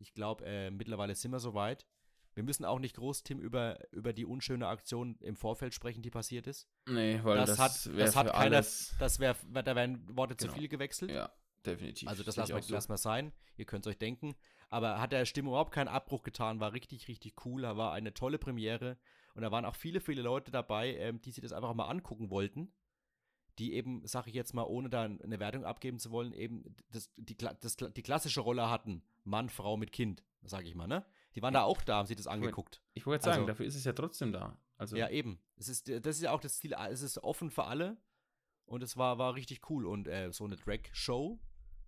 Ich 0.00 0.14
glaube, 0.14 0.44
äh, 0.44 0.70
mittlerweile 0.70 1.14
sind 1.14 1.30
wir 1.30 1.40
soweit. 1.40 1.86
Wir 2.34 2.44
müssen 2.44 2.64
auch 2.64 2.78
nicht 2.78 2.94
groß, 2.94 3.24
Tim, 3.24 3.40
über, 3.40 3.78
über 3.90 4.12
die 4.12 4.24
unschöne 4.24 4.68
Aktion 4.68 5.16
im 5.20 5.34
Vorfeld 5.34 5.74
sprechen, 5.74 6.02
die 6.02 6.10
passiert 6.10 6.46
ist. 6.46 6.68
Nee, 6.86 7.18
weil 7.24 7.36
das, 7.36 7.50
das 7.50 7.58
hat, 7.58 7.98
das 7.98 8.14
hat 8.14 8.32
keiner, 8.32 8.58
das 8.58 9.18
wäre, 9.18 9.36
da 9.52 9.74
wären 9.74 10.16
Worte 10.16 10.36
genau. 10.36 10.52
zu 10.52 10.58
viel 10.58 10.68
gewechselt. 10.68 11.10
Ja, 11.10 11.32
definitiv. 11.66 12.08
Also 12.08 12.22
das 12.22 12.36
lassen 12.36 12.54
wir, 12.54 12.62
so. 12.62 12.74
lassen 12.74 12.90
wir 12.90 12.96
sein. 12.96 13.32
Ihr 13.56 13.64
könnt 13.64 13.86
es 13.86 13.90
euch 13.90 13.98
denken. 13.98 14.36
Aber 14.68 15.00
hat 15.00 15.10
der 15.10 15.24
Stimmung 15.24 15.52
überhaupt 15.52 15.72
keinen 15.72 15.88
Abbruch 15.88 16.22
getan, 16.22 16.60
war 16.60 16.72
richtig, 16.72 17.08
richtig 17.08 17.44
cool. 17.44 17.62
Da 17.62 17.76
war 17.76 17.92
eine 17.92 18.14
tolle 18.14 18.38
Premiere. 18.38 18.98
Und 19.34 19.42
da 19.42 19.50
waren 19.50 19.64
auch 19.64 19.74
viele, 19.74 20.00
viele 20.00 20.22
Leute 20.22 20.50
dabei, 20.50 20.94
ähm, 20.96 21.20
die 21.20 21.32
sich 21.32 21.42
das 21.42 21.52
einfach 21.52 21.74
mal 21.74 21.86
angucken 21.86 22.30
wollten. 22.30 22.72
Die 23.58 23.74
eben, 23.74 24.06
sag 24.06 24.26
ich 24.26 24.34
jetzt 24.34 24.54
mal, 24.54 24.62
ohne 24.62 24.88
da 24.88 25.02
eine 25.02 25.40
Wertung 25.40 25.64
abgeben 25.64 25.98
zu 25.98 26.10
wollen, 26.10 26.32
eben 26.32 26.76
das, 26.90 27.10
die, 27.16 27.36
das, 27.36 27.76
die 27.76 28.02
klassische 28.02 28.40
Rolle 28.40 28.70
hatten. 28.70 29.02
Mann, 29.24 29.48
Frau 29.48 29.76
mit 29.76 29.92
Kind, 29.92 30.22
sag 30.42 30.64
ich 30.64 30.74
mal, 30.74 30.86
ne? 30.86 31.04
Die 31.34 31.42
waren 31.42 31.54
da 31.54 31.62
auch 31.62 31.82
da, 31.82 31.96
haben 31.96 32.06
sich 32.06 32.16
das 32.16 32.26
angeguckt. 32.26 32.82
Ich 32.94 33.06
wollte 33.06 33.24
sagen, 33.24 33.38
also, 33.38 33.46
dafür 33.46 33.66
ist 33.66 33.74
es 33.74 33.84
ja 33.84 33.92
trotzdem 33.92 34.32
da. 34.32 34.58
Also 34.76 34.96
ja, 34.96 35.08
eben. 35.08 35.40
Es 35.56 35.68
ist, 35.68 35.88
das 35.88 36.16
ist 36.16 36.22
ja 36.22 36.32
auch 36.32 36.40
das 36.40 36.58
Ziel. 36.58 36.74
Es 36.90 37.02
ist 37.02 37.18
offen 37.18 37.50
für 37.50 37.64
alle. 37.64 37.96
Und 38.64 38.82
es 38.82 38.96
war, 38.96 39.18
war 39.18 39.34
richtig 39.34 39.70
cool. 39.70 39.86
Und 39.86 40.08
äh, 40.08 40.30
so 40.30 40.44
eine 40.44 40.56
Drag-Show, 40.56 41.38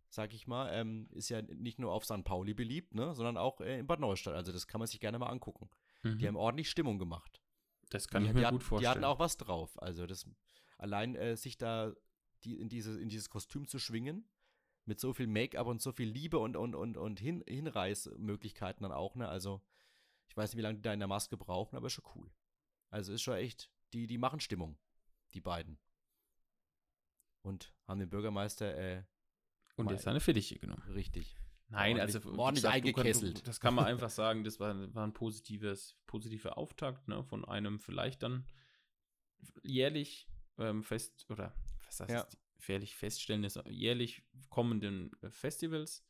sag 0.09 0.35
ich 0.35 0.47
mal, 0.47 0.71
ähm, 0.73 1.09
ist 1.13 1.29
ja 1.29 1.43
nicht 1.43 1.79
nur 1.79 1.93
auf 1.93 2.05
St. 2.05 2.25
Pauli 2.25 2.55
beliebt, 2.55 2.95
ne, 2.95 3.15
sondern 3.15 3.37
auch 3.37 3.61
äh, 3.61 3.79
in 3.79 3.87
Bad 3.87 4.01
Neustadt. 4.01 4.35
Also 4.35 4.51
das 4.51 4.67
kann 4.67 4.79
man 4.79 4.89
sich 4.89 4.99
gerne 4.99 5.19
mal 5.19 5.29
angucken. 5.29 5.69
Mhm. 6.03 6.19
Die 6.19 6.27
haben 6.27 6.37
ordentlich 6.37 6.71
Stimmung 6.71 6.99
gemacht. 6.99 7.41
Das 7.91 8.09
kann 8.09 8.23
die, 8.23 8.29
ich 8.29 8.35
mir 8.35 8.41
gut 8.41 8.47
hatten, 8.47 8.61
vorstellen. 8.61 8.81
Die 8.81 8.89
hatten 8.89 9.05
auch 9.05 9.19
was 9.19 9.37
drauf. 9.37 9.81
Also 9.83 10.07
das 10.07 10.27
allein 10.81 11.15
äh, 11.15 11.37
sich 11.37 11.59
da 11.59 11.95
die, 12.45 12.59
in, 12.59 12.69
diese, 12.69 13.01
in 13.01 13.09
dieses 13.09 13.31
Kostüm 13.31 13.67
zu 13.69 13.79
schwingen, 13.79 14.25
mit 14.87 14.99
so 14.99 15.13
viel 15.13 15.27
Make-up 15.27 15.67
und 15.67 15.81
so 15.81 15.93
viel 15.93 16.09
Liebe 16.09 16.39
und, 16.39 16.57
und, 16.57 16.75
und, 16.75 16.97
und 16.97 17.21
Hin 17.21 17.45
Hinreißmöglichkeiten 17.47 18.83
dann 18.83 18.93
auch, 18.93 19.15
ne? 19.15 19.29
Also, 19.29 19.63
ich 20.29 20.37
weiß 20.37 20.51
nicht, 20.51 20.59
wie 20.59 20.63
lange 20.63 20.77
die 20.77 20.83
da 20.83 20.93
in 20.93 21.01
der 21.01 21.09
Maske 21.09 21.37
brauchen, 21.37 21.77
aber 21.77 21.87
ist 21.87 21.93
schon 21.93 22.05
cool. 22.15 22.31
Also 22.89 23.13
ist 23.13 23.23
schon 23.23 23.35
echt, 23.35 23.71
die, 23.93 24.07
die 24.07 24.19
machen 24.19 24.41
Stimmung, 24.41 24.79
die 25.35 25.41
beiden. 25.41 25.79
Und 27.43 27.73
haben 27.87 28.01
den 28.01 28.11
Bürgermeister, 28.11 28.77
äh, 28.77 29.05
Und 29.77 29.91
jetzt 29.91 30.05
seine 30.05 30.21
Fittiche 30.21 30.59
genommen. 30.59 30.83
Richtig. 30.91 31.37
Nein, 31.69 32.01
also 32.01 32.19
ordentlich 32.37 32.63
gesagt, 32.63 32.75
eingekesselt. 32.75 33.47
Das 33.47 33.61
kann 33.61 33.75
man 33.75 33.85
einfach 33.85 34.11
sagen, 34.11 34.43
das 34.43 34.59
war, 34.59 34.75
war 34.95 35.07
ein 35.07 35.13
positives, 35.13 35.97
positiver 36.07 36.59
Auftakt, 36.59 37.07
ne, 37.07 37.23
von 37.23 37.45
einem 37.45 37.79
vielleicht 37.79 38.25
dann 38.25 38.45
jährlich 39.63 40.30
ähm, 40.61 40.85
fest 40.85 41.27
oder 41.29 41.55
was 41.87 42.01
heißt 42.01 42.11
ja 42.11 42.27
jährlich 42.67 42.95
feststellen 42.95 43.43
des 43.43 43.59
jährlich 43.69 44.23
kommenden 44.49 45.11
äh, 45.23 45.31
Festivals 45.31 46.05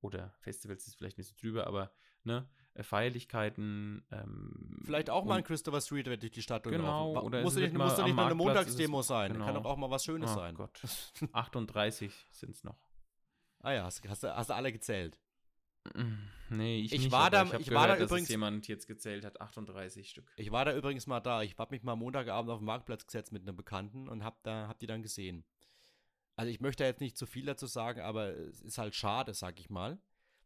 oder 0.00 0.34
Festivals 0.40 0.86
ist 0.86 0.96
vielleicht 0.96 1.16
ein 1.16 1.22
bisschen 1.22 1.36
drüber, 1.36 1.66
aber 1.66 1.92
ne, 2.24 2.48
äh, 2.74 2.82
Feierlichkeiten. 2.82 4.04
Ähm, 4.10 4.80
vielleicht 4.84 5.10
auch 5.10 5.24
mal 5.24 5.36
ein 5.36 5.44
Christopher 5.44 5.80
Street 5.80 6.06
durch 6.06 6.32
die 6.32 6.42
Stadt 6.42 6.64
Genau. 6.64 7.22
Oder 7.22 7.42
muss 7.42 7.54
nicht, 7.54 7.72
muss 7.72 7.96
nicht 7.98 8.14
mal 8.14 8.26
eine 8.26 8.34
Montagsdemo 8.34 9.02
sein. 9.02 9.34
Genau. 9.34 9.46
Kann 9.46 9.54
doch 9.54 9.64
auch 9.64 9.76
mal 9.76 9.90
was 9.90 10.04
Schönes 10.04 10.30
oh, 10.32 10.34
sein. 10.34 10.54
Gott. 10.54 10.80
38 11.32 12.12
sind 12.30 12.56
es 12.56 12.64
noch. 12.64 12.78
Ah 13.60 13.72
ja, 13.72 13.84
hast, 13.84 14.06
hast, 14.08 14.24
hast 14.24 14.50
du 14.50 14.54
alle 14.54 14.72
gezählt? 14.72 15.20
Mm, 15.94 16.56
nee, 16.56 16.80
ich, 16.80 16.92
ich 16.92 17.00
nicht, 17.00 17.12
war 17.12 17.30
da, 17.30 17.44
ich, 17.44 17.52
ich 17.52 17.66
gehört, 17.66 17.88
war 17.88 17.88
da 17.88 18.02
übrigens 18.02 18.28
jemand 18.28 18.68
jetzt 18.68 18.86
gezählt 18.86 19.24
hat 19.24 19.40
38 19.40 20.08
Stück. 20.08 20.32
Ich 20.36 20.52
war 20.52 20.64
da 20.64 20.76
übrigens 20.76 21.06
mal 21.06 21.20
da. 21.20 21.42
Ich 21.42 21.56
habe 21.58 21.74
mich 21.74 21.82
mal 21.82 21.96
Montagabend 21.96 22.50
auf 22.50 22.60
den 22.60 22.66
Marktplatz 22.66 23.06
gesetzt 23.06 23.32
mit 23.32 23.42
einem 23.42 23.56
Bekannten 23.56 24.08
und 24.08 24.24
hab 24.24 24.42
da 24.42 24.68
hab 24.68 24.78
die 24.78 24.86
dann 24.86 25.02
gesehen 25.02 25.44
also 26.36 26.50
ich 26.50 26.60
möchte 26.60 26.84
jetzt 26.84 27.00
nicht 27.00 27.16
zu 27.16 27.26
viel 27.26 27.46
dazu 27.46 27.66
sagen, 27.66 28.00
aber 28.00 28.36
es 28.36 28.60
ist 28.62 28.78
halt 28.78 28.94
schade, 28.94 29.34
sag 29.34 29.60
ich 29.60 29.70
mal, 29.70 30.00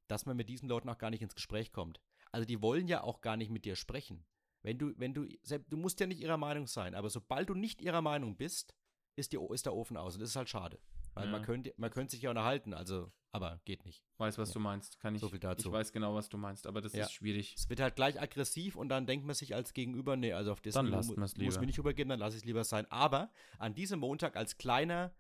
dass 0.09 0.27
man 0.27 0.37
mit 0.37 0.49
diesen 0.49 0.69
Leuten 0.69 0.89
auch 0.89 0.99
gar 0.99 1.11
nicht 1.11 1.23
ins 1.23 1.35
Gespräch 1.35 1.73
kommt. 1.73 2.01
Also 2.33 2.45
die 2.45 2.63
wollen 2.63 2.89
ja 2.89 3.03
auch 3.03 3.21
gar 3.21 3.37
nicht 3.37 3.51
mit 3.51 3.65
dir 3.65 3.77
sprechen. 3.77 4.25
Wenn 4.63 4.79
du, 4.79 4.93
wenn 4.99 5.15
du, 5.15 5.27
du 5.69 5.77
musst 5.77 6.01
ja 6.01 6.07
nicht 6.07 6.21
ihrer 6.21 6.37
Meinung 6.37 6.67
sein, 6.67 6.95
aber 6.95 7.09
sobald 7.09 7.49
du 7.49 7.55
nicht 7.55 7.81
ihrer 7.81 8.03
Meinung 8.03 8.37
bist, 8.37 8.75
ist, 9.15 9.33
die, 9.33 9.39
ist 9.53 9.67
der 9.67 9.75
Ofen 9.75 9.97
aus 9.97 10.15
und 10.15 10.21
das 10.21 10.31
ist 10.31 10.37
halt 10.37 10.49
schade. 10.49 10.79
Weil 11.17 11.25
Ja. 11.27 11.31
man 11.33 11.43
könnte 11.43 11.73
man 11.79 11.91
könnte 11.91 12.13
sich 12.13 12.23
ja 12.23 12.31
unterhalten, 12.31 12.75
also, 12.75 13.11
aber 13.33 13.61
geht 13.65 13.85
nicht. 13.87 14.05
Weiß, 14.19 14.37
was 14.39 14.51
Ja. 14.51 14.55
du 14.55 14.61
meinst. 14.61 15.01
Kann 15.01 15.15
ich. 15.15 15.21
So 15.23 15.29
viel 15.31 15.39
dazu. 15.39 15.69
Ich 15.69 15.73
weiß 15.73 15.93
genau, 15.93 16.15
was 16.15 16.29
du 16.29 16.37
meinst, 16.37 16.67
aber 16.67 16.81
das 16.83 16.93
Ja. 16.93 17.05
ist 17.07 17.13
schwierig. 17.13 17.55
Es 17.57 17.69
wird 17.71 17.81
halt 17.81 17.97
gleich 17.97 18.21
aggressiv 18.21 18.77
und 18.77 18.91
dann 18.91 19.07
denkt 19.07 19.25
man 19.27 19.35
sich 19.35 19.55
als 19.55 19.73
Gegenüber, 19.73 20.17
nee, 20.17 20.33
also 20.35 20.53
auf 20.53 20.61
das 20.61 20.75
Dann 20.75 20.91
man's 20.91 21.09
muss 21.17 21.37
lieber. 21.37 21.59
mir 21.61 21.67
nicht 21.67 21.79
übergeben, 21.79 22.11
dann 22.11 22.19
lasse 22.21 22.37
ich 22.37 22.43
es 22.43 22.47
lieber 22.47 22.65
sein. 22.65 22.87
Aber 22.91 23.31
an 23.59 23.75
diesem 23.75 23.99
Montag 24.01 24.37
als 24.37 24.59
kleiner, 24.59 25.15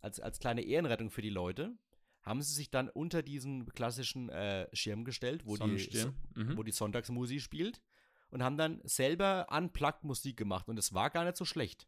als, 0.00 0.20
als 0.20 0.38
kleine 0.38 0.62
Ehrenrettung 0.62 1.10
für 1.10 1.22
die 1.22 1.30
Leute, 1.30 1.76
haben 2.22 2.42
sie 2.42 2.52
sich 2.52 2.70
dann 2.70 2.88
unter 2.90 3.22
diesen 3.22 3.66
klassischen 3.72 4.28
äh, 4.28 4.68
Schirm 4.76 5.04
gestellt, 5.04 5.44
wo 5.46 5.56
die. 5.56 6.06
Mhm. 6.36 6.56
wo 6.56 6.62
die 6.62 6.70
Sonntagsmusik 6.72 7.40
spielt 7.40 7.80
und 8.30 8.42
haben 8.42 8.56
dann 8.56 8.80
selber 8.84 9.46
unplugged 9.50 10.04
Musik 10.04 10.36
gemacht 10.36 10.68
und 10.68 10.78
es 10.78 10.92
war 10.92 11.10
gar 11.10 11.24
nicht 11.24 11.36
so 11.36 11.44
schlecht. 11.44 11.86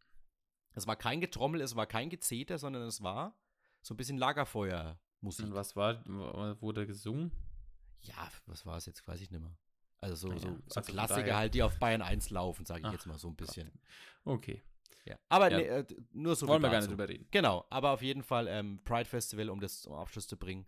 Es 0.74 0.86
war 0.86 0.96
kein 0.96 1.20
Getrommel, 1.20 1.60
es 1.60 1.76
war 1.76 1.86
kein 1.86 2.10
Gezeter, 2.10 2.58
sondern 2.58 2.82
es 2.82 3.02
war 3.02 3.36
so 3.82 3.94
ein 3.94 3.96
bisschen 3.96 4.18
Lagerfeuermusik. 4.18 5.46
Und 5.46 5.54
was 5.54 5.76
war, 5.76 6.04
wurde 6.60 6.86
gesungen? 6.86 7.32
Ja, 8.02 8.30
was 8.46 8.66
war 8.66 8.76
es 8.76 8.86
jetzt, 8.86 9.06
weiß 9.06 9.20
ich 9.20 9.30
nicht 9.30 9.40
mehr. 9.40 9.56
Also 10.00 10.16
so, 10.16 10.28
Naja, 10.28 10.40
so, 10.40 10.48
so 10.66 10.74
also 10.80 10.92
Klassiker 10.92 11.36
halt, 11.36 11.54
die 11.54 11.62
auf 11.62 11.78
Bayern 11.78 12.02
1 12.02 12.30
laufen, 12.30 12.66
sage 12.66 12.80
ich 12.80 12.86
Ach, 12.86 12.92
jetzt 12.92 13.06
mal 13.06 13.16
so 13.18 13.28
ein 13.28 13.36
bisschen. 13.36 13.70
Okay. 14.24 14.62
Ja. 15.06 15.16
Aber 15.28 15.50
Ja. 15.50 15.58
äh, 15.58 15.86
nur 16.12 16.34
so 16.36 16.46
Wollen 16.46 16.62
wir 16.62 16.70
gar 16.70 16.80
nicht 16.80 16.90
drüber 16.90 17.08
reden. 17.08 17.26
Genau, 17.30 17.64
aber 17.70 17.90
auf 17.92 18.02
jeden 18.02 18.22
Fall 18.22 18.48
ähm, 18.48 18.80
Pride 18.84 19.08
Festival, 19.08 19.48
um 19.50 19.60
das 19.60 19.82
zum 19.82 19.94
Abschluss 19.94 20.26
zu 20.26 20.36
bringen. 20.36 20.66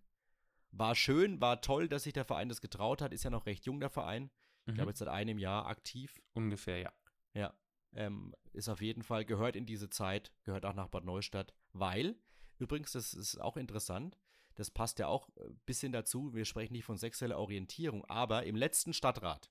War 0.71 0.95
schön, 0.95 1.41
war 1.41 1.61
toll, 1.63 1.89
dass 1.89 2.05
sich 2.05 2.13
der 2.13 2.25
Verein 2.25 2.49
das 2.49 2.61
getraut 2.61 3.01
hat. 3.03 3.13
Ist 3.13 3.25
ja 3.25 3.31
noch 3.31 3.47
recht 3.47 3.65
jung, 3.67 3.81
der 3.81 3.91
Verein. 3.91 4.31
Ich 4.67 4.73
Mhm. 4.73 4.75
glaube, 4.77 4.91
jetzt 4.91 4.99
seit 4.99 5.09
einem 5.09 5.39
Jahr 5.39 5.67
aktiv. 5.67 6.21
Ungefähr, 6.35 6.79
ja. 6.79 6.93
Ja. 7.35 7.55
Ähm, 7.95 8.35
ist 8.53 8.69
auf 8.69 8.81
jeden 8.81 9.03
Fall, 9.03 9.25
gehört 9.25 9.57
in 9.57 9.67
diese 9.67 9.91
Zeit, 9.91 10.33
gehört 10.45 10.67
auch 10.67 10.75
nach 10.75 10.89
Bad 10.89 11.05
Neustadt, 11.05 11.55
weil, 11.73 12.17
übrigens, 12.59 12.93
das 12.93 13.15
ist 13.15 13.41
auch 13.41 13.57
interessant, 13.57 14.19
das 14.55 14.71
passt 14.71 14.99
ja 14.99 15.07
auch 15.07 15.29
ein 15.37 15.61
bisschen 15.67 15.93
dazu, 15.93 16.35
wir 16.35 16.45
sprechen 16.45 16.73
nicht 16.73 16.85
von 16.85 16.97
sexueller 16.97 17.39
Orientierung, 17.39 18.05
aber 18.07 18.45
im 18.45 18.57
letzten 18.57 18.93
Stadtrat 18.93 19.51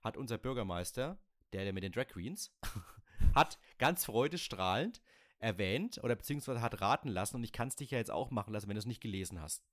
hat 0.00 0.16
unser 0.16 0.38
Bürgermeister, 0.38 1.18
der, 1.52 1.64
der 1.64 1.72
mit 1.72 1.82
den 1.82 1.92
Drag 1.92 2.06
Queens, 2.06 2.52
hat 3.34 3.58
ganz 3.78 4.04
freudestrahlend 4.04 5.02
erwähnt 5.38 6.00
oder 6.02 6.14
beziehungsweise 6.14 6.62
hat 6.62 6.80
raten 6.80 7.08
lassen, 7.08 7.36
und 7.36 7.44
ich 7.44 7.52
kann 7.52 7.68
es 7.68 7.76
dich 7.76 7.90
ja 7.90 7.98
jetzt 7.98 8.10
auch 8.10 8.30
machen 8.30 8.52
lassen, 8.52 8.68
wenn 8.68 8.76
du 8.76 8.80
es 8.80 8.86
nicht 8.86 9.02
gelesen 9.02 9.40
hast. 9.40 9.64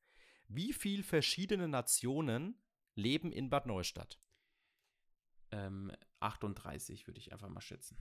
Wie 0.48 0.74
viele 0.74 1.04
verschiedene 1.04 1.68
Nationen 1.68 2.60
leben 2.96 3.32
in 3.32 3.50
Bad 3.50 3.68
Neustadt? 3.68 4.20
Ähm, 5.52 5.92
38 6.20 7.08
würde 7.08 7.20
ich 7.20 7.32
einfach 7.34 7.50
mal 7.50 7.62
schätzen. 7.62 7.98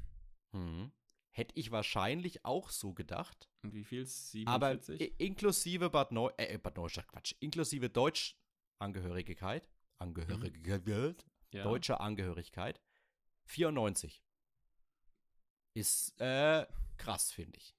Hm. 0.53 0.93
Hätte 1.33 1.55
ich 1.57 1.71
wahrscheinlich 1.71 2.45
auch 2.45 2.71
so 2.71 2.93
gedacht. 2.93 3.49
Und 3.63 3.73
wie 3.73 3.85
viel? 3.85 4.03
Aber 4.47 4.71
47? 4.79 5.01
i- 5.01 5.15
inklusive 5.25 5.91
Bad, 5.91 6.13
Neu 6.13 6.31
äh, 6.37 6.59
Bad 6.59 6.77
Neustadt, 6.77 7.07
Quatsch, 7.09 7.35
inklusive 7.41 7.89
Deutschangehörigkeit, 7.91 9.69
Angehörigkeit, 9.99 11.25
ja. 11.53 11.63
deutscher 11.63 12.01
Angehörigkeit, 12.01 12.81
94. 13.47 14.23
Ist 15.75 16.21
äh, 16.21 16.67
krass, 16.97 17.31
finde 17.31 17.59
ich. 17.59 17.77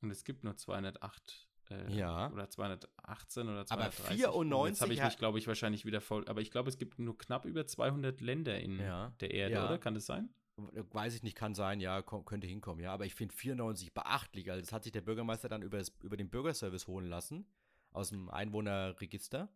Und 0.00 0.10
es 0.10 0.24
gibt 0.24 0.42
nur 0.44 0.56
208. 0.56 1.48
Äh, 1.70 1.92
Ja. 1.92 2.30
Oder 2.32 2.48
218 2.50 3.48
oder 3.48 3.60
Aber 3.70 3.90
230. 3.90 4.16
94 4.24 4.70
Jetzt 4.70 4.80
habe 4.82 4.92
ich 4.94 5.02
mich, 5.02 5.18
glaube 5.18 5.38
ich, 5.38 5.46
wahrscheinlich 5.46 5.84
wieder 5.84 6.00
voll. 6.00 6.26
Aber 6.28 6.40
ich 6.40 6.50
glaube, 6.50 6.68
es 6.68 6.78
gibt 6.78 6.98
nur 6.98 7.16
knapp 7.16 7.44
über 7.44 7.66
200 7.66 8.20
Länder 8.20 8.58
in 8.60 8.78
Ja. 8.78 9.12
der 9.20 9.30
Erde, 9.32 9.54
Ja. 9.54 9.66
oder? 9.66 9.78
Kann 9.78 9.94
das 9.94 10.06
sein? 10.06 10.30
Weiß 10.56 11.14
ich 11.14 11.22
nicht, 11.22 11.36
kann 11.36 11.54
sein, 11.54 11.80
ja, 11.80 12.02
könnte 12.02 12.46
hinkommen, 12.46 12.82
ja. 12.82 12.92
Aber 12.92 13.06
ich 13.06 13.14
finde 13.14 13.34
94 13.34 13.94
beachtlich. 13.94 14.50
Also 14.50 14.60
das 14.60 14.72
hat 14.72 14.82
sich 14.82 14.92
der 14.92 15.00
Bürgermeister 15.00 15.48
dann 15.48 15.62
über, 15.62 15.78
das, 15.78 15.90
über 16.02 16.16
den 16.18 16.28
Bürgerservice 16.28 16.86
holen 16.86 17.06
lassen. 17.06 17.46
Aus 17.92 18.10
dem 18.10 18.28
Einwohnerregister. 18.28 19.48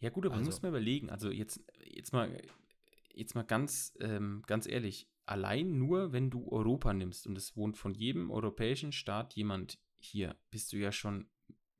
Ja, 0.00 0.10
gut, 0.10 0.26
aber 0.26 0.34
Also- 0.34 0.44
du 0.44 0.48
musst 0.50 0.62
mal 0.62 0.68
überlegen. 0.68 1.10
Also 1.10 1.30
jetzt, 1.30 1.64
jetzt 1.84 2.12
mal, 2.12 2.36
jetzt 3.14 3.34
mal 3.34 3.42
ganz, 3.44 3.94
ähm, 4.00 4.42
ganz 4.46 4.66
ehrlich. 4.66 5.08
Allein 5.26 5.78
nur, 5.78 6.12
wenn 6.12 6.30
du 6.30 6.48
Europa 6.50 6.92
nimmst 6.92 7.26
und 7.26 7.38
es 7.38 7.56
wohnt 7.56 7.78
von 7.78 7.94
jedem 7.94 8.30
europäischen 8.30 8.92
Staat 8.92 9.34
jemand 9.34 9.78
hier, 10.00 10.36
bist 10.50 10.72
du 10.72 10.76
ja 10.76 10.90
schon 10.92 11.28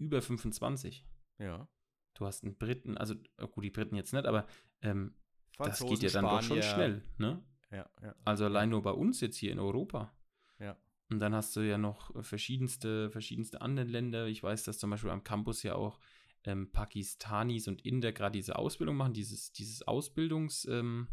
über 0.02 0.20
25. 0.20 1.06
Ja. 1.38 1.68
Du 2.14 2.26
hast 2.26 2.44
einen 2.44 2.56
Briten, 2.56 2.98
also 2.98 3.14
äh, 3.38 3.46
gut, 3.48 3.64
die 3.64 3.70
Briten 3.70 3.96
jetzt 3.96 4.12
nicht, 4.12 4.26
aber 4.26 4.46
ähm, 4.82 5.14
das 5.58 5.80
geht 5.80 6.02
ja 6.02 6.10
dann 6.10 6.24
doch 6.24 6.42
schon 6.42 6.62
Spanier. 6.62 6.62
schnell, 6.62 7.02
ne? 7.18 7.42
Ja, 7.70 7.88
ja. 8.02 8.14
Also 8.24 8.44
allein 8.44 8.68
nur 8.68 8.82
bei 8.82 8.90
uns 8.90 9.20
jetzt 9.20 9.36
hier 9.36 9.52
in 9.52 9.58
Europa. 9.58 10.12
Ja. 10.58 10.76
Und 11.10 11.20
dann 11.20 11.34
hast 11.34 11.56
du 11.56 11.60
ja 11.60 11.78
noch 11.78 12.10
verschiedenste, 12.24 13.10
verschiedenste 13.10 13.60
andere 13.62 13.86
Länder. 13.86 14.26
Ich 14.26 14.42
weiß, 14.42 14.64
dass 14.64 14.78
zum 14.78 14.90
Beispiel 14.90 15.10
am 15.10 15.24
Campus 15.24 15.62
ja 15.62 15.74
auch 15.74 15.98
ähm, 16.44 16.70
Pakistanis 16.72 17.68
und 17.68 17.84
Inder 17.84 18.12
gerade 18.12 18.32
diese 18.32 18.56
Ausbildung 18.56 18.96
machen, 18.96 19.14
dieses, 19.14 19.52
dieses 19.52 19.86
Ausbildungs, 19.86 20.66
ähm, 20.66 21.08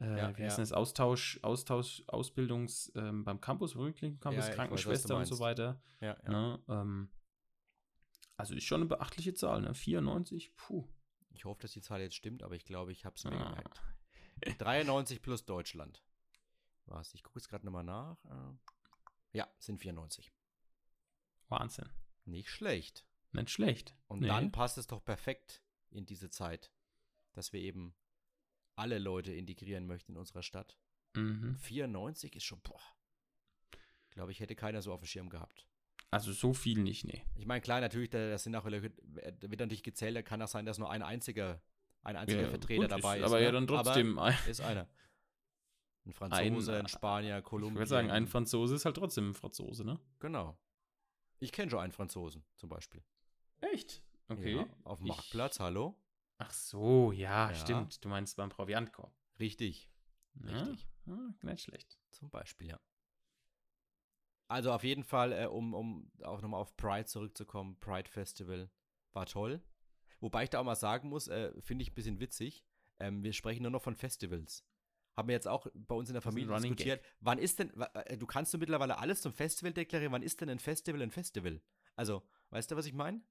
äh, 0.00 0.18
Ja, 0.18 0.38
wie 0.38 0.42
heißt 0.44 0.58
ja. 0.58 0.62
das, 0.62 0.72
Austausch, 0.72 1.40
Austausch, 1.42 2.02
Ausbildungs 2.06 2.92
ähm, 2.94 3.24
beim 3.24 3.40
Campus, 3.40 3.76
Rückklinik 3.76 4.20
Campus, 4.20 4.36
Ja, 4.36 4.42
ich 4.44 4.48
weiß, 4.50 4.56
Krankenschwester 4.56 5.16
und 5.16 5.24
so 5.26 5.38
weiter. 5.40 5.80
ja, 6.00 6.16
ja. 6.24 6.30
Ne? 6.30 6.60
Also 8.36 8.54
ist 8.54 8.64
schon 8.64 8.82
eine 8.82 8.88
beachtliche 8.88 9.34
Zahl, 9.34 9.62
ne? 9.62 9.74
94, 9.74 10.54
puh. 10.56 10.86
Ich 11.30 11.44
hoffe, 11.44 11.62
dass 11.62 11.72
die 11.72 11.80
Zahl 11.82 12.00
jetzt 12.00 12.14
stimmt, 12.16 12.42
aber 12.42 12.54
ich 12.54 12.64
glaube, 12.64 12.92
ich 12.92 13.04
habe 13.04 13.16
es 13.16 13.24
mir 13.24 13.32
Ah. 13.32 13.48
gemerkt. 13.50 13.82
93 14.58 15.22
plus 15.22 15.44
Deutschland. 15.44 16.02
Was? 16.86 17.14
Ich 17.14 17.22
gucke 17.22 17.38
jetzt 17.38 17.48
gerade 17.48 17.64
nochmal 17.64 17.84
nach. 17.84 18.22
Äh, 18.24 18.56
Ja, 19.32 19.48
sind 19.58 19.78
94. 19.80 20.32
Wahnsinn. 21.48 21.88
Nicht 22.24 22.48
schlecht. 22.50 23.04
Nicht 23.32 23.50
schlecht. 23.50 23.94
Und 24.08 24.20
Nee. 24.20 24.28
dann 24.28 24.50
passt 24.52 24.78
es 24.78 24.86
doch 24.86 25.04
perfekt 25.04 25.62
in 25.90 26.06
diese 26.06 26.30
Zeit, 26.30 26.72
dass 27.32 27.52
wir 27.52 27.60
eben 27.60 27.94
alle 28.76 28.98
Leute 28.98 29.32
integrieren 29.32 29.86
möchten 29.86 30.12
in 30.12 30.18
unserer 30.18 30.42
Stadt. 30.42 30.78
Mhm. 31.14 31.56
94 31.58 32.34
ist 32.36 32.44
schon, 32.44 32.60
boah. 32.62 32.80
Glaube 34.10 34.32
ich, 34.32 34.40
hätte 34.40 34.54
keiner 34.56 34.80
so 34.80 34.92
auf 34.92 35.00
dem 35.00 35.06
Schirm 35.06 35.28
gehabt. 35.28 35.66
Also 36.16 36.32
so 36.32 36.52
viel 36.52 36.78
nicht, 36.82 37.04
nee. 37.04 37.22
Ich 37.36 37.46
meine, 37.46 37.60
klar, 37.60 37.80
natürlich, 37.80 38.10
da, 38.10 38.30
das 38.30 38.44
sind 38.44 38.54
auch, 38.56 38.64
da 38.64 38.70
wird 38.82 39.00
natürlich 39.60 39.82
gezählt, 39.82 40.16
da 40.16 40.22
kann 40.22 40.40
auch 40.42 40.48
sein, 40.48 40.66
dass 40.66 40.78
nur 40.78 40.90
ein 40.90 41.02
einziger, 41.02 41.60
ein 42.02 42.16
einziger 42.16 42.42
Ja, 42.42 42.48
Vertreter 42.48 42.82
gut, 42.82 42.90
dabei 42.90 43.18
ist. 43.18 43.24
Aber 43.24 43.40
ja 43.40 43.46
ne? 43.46 43.52
dann 43.52 43.66
trotzdem. 43.66 44.18
ein- 44.18 44.34
Aber 44.34 44.48
ist 44.50 44.60
einer. 44.60 44.88
Ein 46.04 46.12
Franzose, 46.12 46.78
ein, 46.78 46.88
Spanier, 46.88 47.38
ich 47.38 47.44
Kolumbien. 47.44 47.78
würde 47.78 47.88
sagen, 47.88 48.10
ein 48.10 48.26
Franzose 48.28 48.76
ist 48.76 48.84
halt 48.84 48.96
trotzdem 48.96 49.30
ein 49.30 49.34
Franzose, 49.34 49.84
ne? 49.84 49.98
Genau. 50.20 50.56
Ich 51.40 51.50
kenne 51.52 51.70
schon 51.70 51.80
einen 51.80 51.92
Franzosen, 51.92 52.44
zum 52.54 52.68
Beispiel. 52.68 53.02
Echt? 53.60 54.02
Okay. 54.28 54.56
Ja, 54.56 54.66
auf 54.84 54.98
dem 54.98 55.06
Ich- 55.06 55.12
Marktplatz, 55.12 55.58
hallo? 55.60 55.96
Ach 56.38 56.50
so, 56.52 57.12
ja, 57.12 57.48
Ja. 57.50 57.54
stimmt. 57.54 58.04
Du 58.04 58.08
meinst 58.08 58.36
beim 58.36 58.50
Proviantkorb. 58.50 59.12
Richtig, 59.40 59.90
Ja? 60.44 60.62
Richtig. 60.62 60.86
Ah, 61.08 61.30
nicht 61.42 61.62
schlecht. 61.62 61.98
zum 62.10 62.30
Beispiel, 62.30 62.68
ja. 62.68 62.80
Also 64.48 64.72
auf 64.72 64.84
jeden 64.84 65.02
Fall, 65.04 65.32
äh, 65.32 65.46
um, 65.46 65.74
um 65.74 66.10
auch 66.22 66.40
nochmal 66.40 66.60
auf 66.60 66.76
Pride 66.76 67.06
zurückzukommen, 67.06 67.78
Pride 67.80 68.08
Festival 68.08 68.70
war 69.12 69.26
toll. 69.26 69.60
Wobei 70.20 70.44
ich 70.44 70.50
da 70.50 70.60
auch 70.60 70.64
mal 70.64 70.76
sagen 70.76 71.08
muss, 71.08 71.28
äh, 71.28 71.52
finde 71.60 71.82
ich 71.82 71.90
ein 71.90 71.94
bisschen 71.94 72.20
witzig, 72.20 72.64
ähm, 73.00 73.22
wir 73.22 73.32
sprechen 73.32 73.62
nur 73.62 73.70
noch 73.72 73.82
von 73.82 73.96
Festivals. 73.96 74.64
Haben 75.16 75.28
wir 75.28 75.34
jetzt 75.34 75.48
auch 75.48 75.66
bei 75.74 75.94
uns 75.94 76.08
in 76.10 76.14
der 76.14 76.22
Familie 76.22 76.54
diskutiert. 76.54 77.02
Wann 77.20 77.38
ist 77.38 77.58
denn, 77.58 77.72
äh, 77.94 78.16
du 78.16 78.26
kannst 78.26 78.52
du 78.54 78.58
mittlerweile 78.58 78.98
alles 78.98 79.20
zum 79.22 79.32
Festival 79.32 79.72
deklarieren, 79.72 80.12
wann 80.12 80.22
ist 80.22 80.40
denn 80.40 80.48
ein 80.48 80.58
Festival 80.58 81.02
ein 81.02 81.10
Festival? 81.10 81.60
Also, 81.96 82.22
weißt 82.50 82.70
du, 82.70 82.76
was 82.76 82.86
ich 82.86 82.92
meine? 82.92 83.22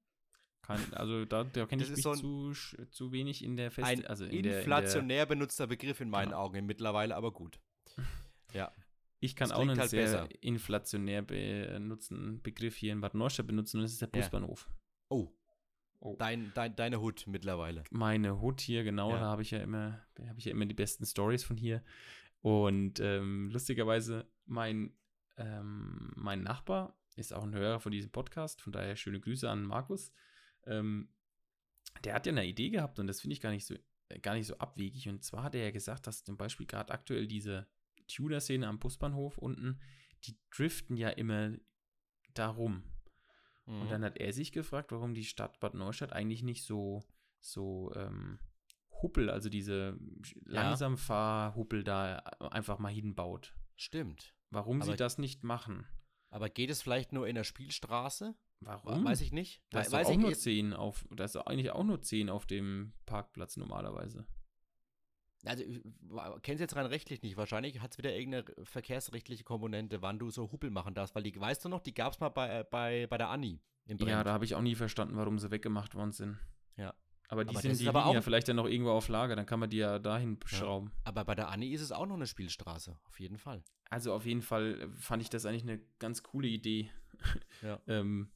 Kein, 0.62 0.92
also 0.94 1.24
da, 1.24 1.44
da 1.44 1.64
kenne 1.66 1.82
ich 1.82 1.90
ist 1.90 1.96
mich 1.96 2.02
so 2.02 2.10
ein- 2.10 2.18
zu, 2.18 2.52
zu 2.90 3.12
wenig 3.12 3.44
in 3.44 3.56
der 3.56 3.70
Fest 3.70 3.86
Ein 3.86 4.04
also 4.06 4.24
in 4.24 4.30
der, 4.30 4.36
in 4.38 4.42
der, 4.44 4.58
inflationär 4.58 5.26
benutzter 5.26 5.68
Begriff 5.68 6.00
in 6.00 6.10
meinen 6.10 6.30
Genau. 6.30 6.42
Augen 6.42 6.66
mittlerweile, 6.66 7.14
aber 7.16 7.32
gut. 7.32 7.60
Ja. 8.52 8.72
Ich 9.20 9.34
kann 9.34 9.50
auch 9.52 9.60
einen 9.60 9.78
halt 9.78 9.90
sehr 9.90 10.02
besser. 10.02 10.28
inflationär 10.42 11.22
benutzten 11.22 12.42
Begriff 12.42 12.76
hier 12.76 12.92
in 12.92 13.00
Bad 13.00 13.14
Neustadt 13.14 13.46
benutzen 13.46 13.78
und 13.78 13.82
das 13.84 13.92
ist 13.92 14.02
der 14.02 14.10
Ja. 14.14 14.20
Busbahnhof. 14.20 14.70
Oh, 15.08 15.32
Oh. 16.00 16.14
dein, 16.18 16.52
dein, 16.54 16.76
deine 16.76 17.00
Hut 17.00 17.24
mittlerweile. 17.26 17.82
meine 17.90 18.40
Hut 18.40 18.60
hier, 18.60 18.84
genau, 18.84 19.10
Ja. 19.10 19.18
da 19.20 19.24
habe 19.26 19.42
ich 19.42 19.50
ja 19.50 19.58
immer, 19.60 20.00
habe 20.28 20.38
ich 20.38 20.44
ja 20.44 20.52
immer 20.52 20.66
die 20.66 20.74
besten 20.74 21.06
Stories 21.06 21.42
von 21.42 21.56
hier. 21.56 21.82
Und 22.42 23.00
ähm, 23.00 23.48
lustigerweise, 23.50 24.26
mein, 24.44 24.92
ähm, 25.38 26.12
mein 26.14 26.42
Nachbar 26.42 26.96
ist 27.16 27.32
auch 27.32 27.42
ein 27.42 27.54
Hörer 27.54 27.80
von 27.80 27.92
diesem 27.92 28.12
Podcast, 28.12 28.60
von 28.60 28.72
daher 28.72 28.94
schöne 28.96 29.18
Grüße 29.20 29.48
an 29.48 29.62
Markus. 29.64 30.12
Ähm, 30.64 31.08
der 32.04 32.14
hat 32.14 32.26
ja 32.26 32.32
eine 32.32 32.44
Idee 32.46 32.68
gehabt 32.68 32.98
und 32.98 33.06
das 33.06 33.22
finde 33.22 33.32
ich 33.32 33.40
gar 33.40 33.50
nicht 33.50 33.64
so, 33.64 33.74
gar 34.20 34.34
nicht 34.34 34.46
so 34.46 34.58
abwegig. 34.58 35.08
Und 35.08 35.24
zwar 35.24 35.42
hat 35.42 35.54
er 35.54 35.64
ja 35.64 35.70
gesagt, 35.70 36.06
dass 36.06 36.22
zum 36.24 36.36
Beispiel 36.36 36.66
gerade 36.66 36.92
aktuell 36.92 37.26
diese 37.26 37.66
Tudor-Szene 38.08 38.66
am 38.66 38.78
Busbahnhof 38.78 39.38
unten, 39.38 39.80
die 40.24 40.36
driften 40.50 40.96
ja 40.96 41.08
immer 41.10 41.52
darum. 42.34 42.82
Mhm. 43.66 43.82
Und 43.82 43.90
dann 43.90 44.04
hat 44.04 44.18
er 44.18 44.32
sich 44.32 44.52
gefragt, 44.52 44.92
warum 44.92 45.14
die 45.14 45.24
Stadt 45.24 45.60
Bad 45.60 45.74
Neustadt 45.74 46.12
eigentlich 46.12 46.42
nicht 46.42 46.64
so, 46.64 47.02
so 47.40 47.92
ähm, 47.94 48.38
Huppel, 49.02 49.28
also 49.30 49.48
diese 49.48 49.98
langsam 50.44 50.96
Fahrhuppel 50.96 51.84
da 51.84 52.16
einfach 52.50 52.78
mal 52.78 52.92
hinbaut. 52.92 53.54
Stimmt. 53.76 54.34
Warum 54.50 54.80
Aber- 54.82 54.90
sie 54.92 54.96
das 54.96 55.18
nicht 55.18 55.44
machen. 55.44 55.86
Aber 56.30 56.48
geht 56.48 56.70
es 56.70 56.82
vielleicht 56.82 57.12
nur 57.12 57.28
in 57.28 57.34
der 57.34 57.44
Spielstraße? 57.44 58.34
Warum? 58.60 59.04
Weiß 59.04 59.20
ich 59.20 59.32
nicht. 59.32 59.62
Da 59.70 59.80
ist 59.80 59.92
Weiß 59.92 60.08
auch 60.08 60.12
ich 60.12 60.18
nur 60.18 60.30
nicht. 60.30 60.40
10 60.40 60.72
auf, 60.72 61.06
da 61.14 61.24
ist 61.24 61.36
eigentlich 61.36 61.70
auch 61.70 61.84
nur 61.84 62.00
10 62.00 62.30
auf 62.30 62.46
dem 62.46 62.94
Parkplatz 63.04 63.56
normalerweise. 63.56 64.26
Also, 65.46 65.64
ich 65.64 65.80
kennst 66.42 66.60
jetzt 66.60 66.76
rein 66.76 66.86
rechtlich 66.86 67.22
nicht. 67.22 67.36
Wahrscheinlich 67.36 67.80
hat 67.80 67.92
es 67.92 67.98
wieder 67.98 68.14
irgendeine 68.14 68.44
verkehrsrechtliche 68.64 69.44
Komponente, 69.44 70.02
wann 70.02 70.18
du 70.18 70.30
so 70.30 70.50
Huppel 70.52 70.70
machen 70.70 70.94
darfst. 70.94 71.14
Weil 71.14 71.22
die, 71.22 71.38
weißt 71.38 71.64
du 71.64 71.68
noch, 71.68 71.80
die 71.80 71.94
gab 71.94 72.12
es 72.12 72.20
mal 72.20 72.28
bei, 72.28 72.60
äh, 72.60 72.64
bei, 72.70 73.06
bei 73.08 73.18
der 73.18 73.28
Anni 73.30 73.60
Ja, 73.86 74.24
da 74.24 74.32
habe 74.32 74.44
ich 74.44 74.54
auch 74.54 74.62
nie 74.62 74.74
verstanden, 74.74 75.16
warum 75.16 75.38
sie 75.38 75.50
weggemacht 75.50 75.94
worden 75.94 76.12
sind. 76.12 76.38
Ja. 76.76 76.94
Aber 77.28 77.44
die 77.44 77.50
Aber 77.50 77.60
sind 77.60 77.80
die 77.80 77.88
aber 77.88 78.00
liegen 78.00 78.12
ja 78.12 78.20
auch- 78.20 78.24
vielleicht 78.24 78.48
dann 78.48 78.56
noch 78.56 78.66
irgendwo 78.66 78.90
auf 78.92 79.08
Lager, 79.08 79.34
dann 79.34 79.46
kann 79.46 79.58
man 79.58 79.68
die 79.70 79.78
ja 79.78 79.98
dahin 79.98 80.38
schrauben. 80.44 80.92
Aber 81.04 81.24
bei 81.24 81.34
der 81.34 81.48
Anni 81.48 81.68
ist 81.72 81.80
es 81.80 81.90
auch 81.90 82.06
noch 82.06 82.14
eine 82.14 82.26
Spielstraße. 82.26 82.96
Auf 83.04 83.18
jeden 83.18 83.36
Fall. 83.38 83.64
Also 83.90 84.12
auf 84.14 84.26
jeden 84.26 84.42
Fall 84.42 84.88
fand 84.96 85.22
ich 85.22 85.30
das 85.30 85.44
eigentlich 85.44 85.62
eine 85.62 85.80
ganz 85.98 86.22
coole 86.22 86.48
Idee. 86.48 86.90
Ja. 87.62 87.80
ähm, 87.88 88.30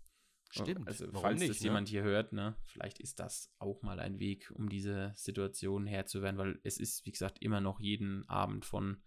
Stimmt. 0.51 0.89
Also 0.89 1.07
Warum 1.09 1.23
falls 1.23 1.39
nicht, 1.39 1.51
das 1.51 1.61
ne? 1.61 1.65
jemand 1.65 1.89
hier 1.89 2.03
hört, 2.03 2.33
ne, 2.33 2.57
vielleicht 2.67 2.99
ist 2.99 3.21
das 3.21 3.53
auch 3.59 3.83
mal 3.83 4.01
ein 4.01 4.19
Weg, 4.19 4.51
um 4.55 4.69
diese 4.69 5.13
Situation 5.15 5.87
Herr 5.87 6.07
zu 6.07 6.23
werden, 6.23 6.39
weil 6.39 6.59
es 6.65 6.79
ist, 6.79 7.07
wie 7.07 7.13
gesagt, 7.13 7.41
immer 7.41 7.61
noch 7.61 7.79
jeden 7.79 8.29
Abend 8.29 8.65
von, 8.65 9.03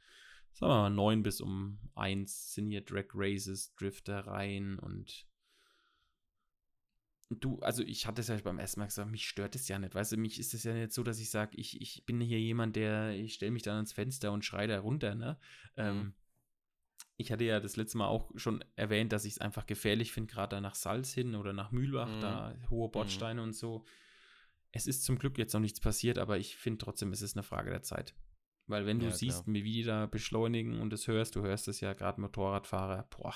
sagen 0.53 0.71
wir 0.71 0.81
mal, 0.83 0.89
neun 0.89 1.21
bis 1.23 1.41
um 1.41 1.79
eins 1.95 2.53
sind 2.53 2.69
hier 2.69 2.81
Drag 2.81 3.07
Races, 3.13 3.75
Driftereien 3.75 4.79
und 4.79 5.27
du, 7.29 7.59
also 7.59 7.83
ich 7.83 8.05
hatte 8.07 8.21
es 8.21 8.27
ja 8.27 8.37
beim 8.37 8.59
ersten 8.59 8.79
Mal 8.79 8.87
gesagt, 8.87 9.11
mich 9.11 9.27
stört 9.27 9.55
es 9.55 9.67
ja 9.67 9.79
nicht, 9.79 9.95
weißt 9.95 10.13
du, 10.13 10.17
mich 10.17 10.39
ist 10.39 10.53
es 10.53 10.63
ja 10.63 10.73
nicht 10.73 10.93
so, 10.93 11.03
dass 11.03 11.19
ich 11.19 11.29
sage, 11.29 11.57
ich, 11.57 11.81
ich 11.81 12.05
bin 12.05 12.21
hier 12.21 12.39
jemand, 12.39 12.75
der, 12.75 13.11
ich 13.15 13.33
stelle 13.33 13.51
mich 13.51 13.63
dann 13.63 13.75
ans 13.75 13.93
Fenster 13.93 14.31
und 14.31 14.45
schreie 14.45 14.67
da 14.67 14.79
runter, 14.79 15.15
ne, 15.15 15.37
ähm, 15.75 15.97
Mhm. 15.97 16.13
Ich 17.17 17.31
hatte 17.31 17.43
ja 17.43 17.59
das 17.59 17.75
letzte 17.75 17.97
Mal 17.97 18.07
auch 18.07 18.31
schon 18.35 18.63
erwähnt, 18.75 19.11
dass 19.11 19.25
ich 19.25 19.33
es 19.33 19.39
einfach 19.39 19.65
gefährlich 19.65 20.11
finde, 20.11 20.33
gerade 20.33 20.55
da 20.55 20.61
nach 20.61 20.75
Salz 20.75 21.13
hin 21.13 21.35
oder 21.35 21.53
nach 21.53 21.71
Mühlbach, 21.71 22.15
Mhm. 22.15 22.21
da 22.21 22.55
hohe 22.69 22.89
Bordsteine 22.89 23.41
und 23.41 23.53
so. 23.53 23.85
Es 24.71 24.87
ist 24.87 25.03
zum 25.03 25.19
Glück 25.19 25.37
jetzt 25.37 25.53
noch 25.53 25.59
nichts 25.61 25.79
passiert, 25.79 26.17
aber 26.17 26.37
ich 26.37 26.55
finde 26.55 26.79
trotzdem, 26.79 27.11
es 27.11 27.21
ist 27.21 27.35
eine 27.35 27.43
Frage 27.43 27.69
der 27.69 27.83
Zeit. 27.83 28.15
Weil 28.65 28.85
wenn 28.85 28.99
du 28.99 29.07
Ja, 29.07 29.11
siehst, 29.11 29.45
wie 29.45 29.61
die 29.61 29.83
da 29.83 30.05
beschleunigen 30.07 30.79
und 30.79 30.91
es 30.93 31.07
hörst, 31.07 31.35
du 31.35 31.41
hörst 31.43 31.67
es 31.67 31.81
ja 31.81 31.93
gerade 31.93 32.19
Motorradfahrer, 32.21 33.03
boah, 33.09 33.35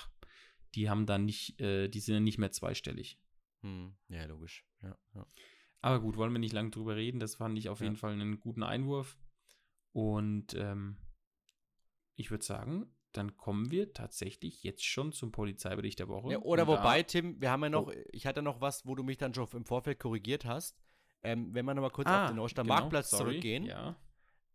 die 0.73 0.89
haben 0.89 1.05
da 1.05 1.17
nicht, 1.17 1.59
äh, 1.61 1.89
die 1.89 1.99
sind 1.99 2.13
ja 2.15 2.19
nicht 2.21 2.37
mehr 2.39 2.51
zweistellig. 2.51 3.19
Hm. 3.61 3.95
Ja, 4.07 4.25
logisch. 4.25 4.65
Ja, 4.81 4.97
ja. 5.13 5.27
Aber 5.81 5.99
gut, 6.01 6.17
wollen 6.17 6.31
wir 6.31 6.39
nicht 6.39 6.53
lange 6.53 6.71
drüber 6.71 6.95
reden. 6.95 7.19
Das 7.19 7.35
fand 7.35 7.57
ich 7.57 7.69
auf 7.69 7.81
jeden 7.81 7.97
Fall 7.97 8.13
einen 8.13 8.39
guten 8.39 8.63
Einwurf. 8.63 9.17
Und 9.91 10.53
ähm, 10.55 10.97
ich 12.15 12.31
würde 12.31 12.43
sagen, 12.43 12.91
dann 13.17 13.35
kommen 13.37 13.71
wir 13.71 13.93
tatsächlich 13.93 14.63
jetzt 14.63 14.85
schon 14.85 15.11
zum 15.11 15.31
Polizeibericht 15.31 15.99
der 15.99 16.07
Woche. 16.07 16.31
Ja, 16.31 16.39
oder 16.39 16.67
wobei, 16.67 17.03
Tim, 17.03 17.41
wir 17.41 17.51
haben 17.51 17.63
ja 17.63 17.69
noch, 17.69 17.87
Oh. 17.87 17.93
ich 18.11 18.25
hatte 18.25 18.41
noch 18.41 18.61
was, 18.61 18.85
wo 18.85 18.95
du 18.95 19.03
mich 19.03 19.17
dann 19.17 19.33
schon 19.33 19.47
im 19.53 19.65
Vorfeld 19.65 19.99
korrigiert 19.99 20.45
hast. 20.45 20.77
Ähm, 21.23 21.53
wenn 21.53 21.65
wir 21.65 21.73
nochmal 21.73 21.91
kurz 21.91 22.07
Ah, 22.07 22.23
auf 22.25 22.29
den 22.29 22.37
Neustadt 22.37 22.65
genau, 22.65 22.75
Marktplatz 22.75 23.09
sorry, 23.09 23.23
zurückgehen, 23.31 23.63
Ja. 23.65 23.95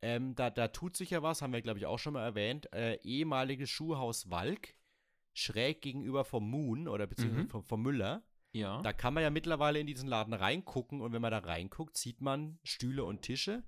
ähm, 0.01 0.35
da, 0.35 0.49
da 0.49 0.69
tut 0.69 0.97
sich 0.97 1.11
ja 1.11 1.23
was, 1.23 1.43
haben 1.43 1.53
wir, 1.53 1.61
glaube 1.61 1.79
ich, 1.81 1.87
auch 1.87 1.99
schon 1.99 2.13
mal 2.15 2.23
erwähnt. 2.25 2.73
Äh, 2.73 2.99
ehemaliges 3.03 3.69
Schuhhaus 3.69 4.31
Walk, 4.31 4.75
schräg 5.35 5.83
gegenüber 5.83 6.25
vom 6.25 6.49
Moon 6.49 6.89
oder 6.89 7.07
beziehungsweise 7.07 7.45
Mhm. 7.45 7.49
vom, 7.51 7.65
vom 7.65 7.83
Müller. 7.83 8.23
Ja. 8.53 8.81
Da 8.83 8.93
kann 8.93 9.15
man 9.15 9.23
ja 9.23 9.31
mittlerweile 9.31 9.81
in 9.81 9.87
diesen 9.87 10.09
Laden 10.09 10.35
reingucken 10.35 11.01
und 11.01 11.13
wenn 11.13 11.23
man 11.23 11.31
da 11.33 11.39
reinguckt, 11.39 11.97
sieht 11.97 12.21
man 12.21 12.59
Stühle 12.63 13.05
und 13.05 13.23
Tische, 13.23 13.65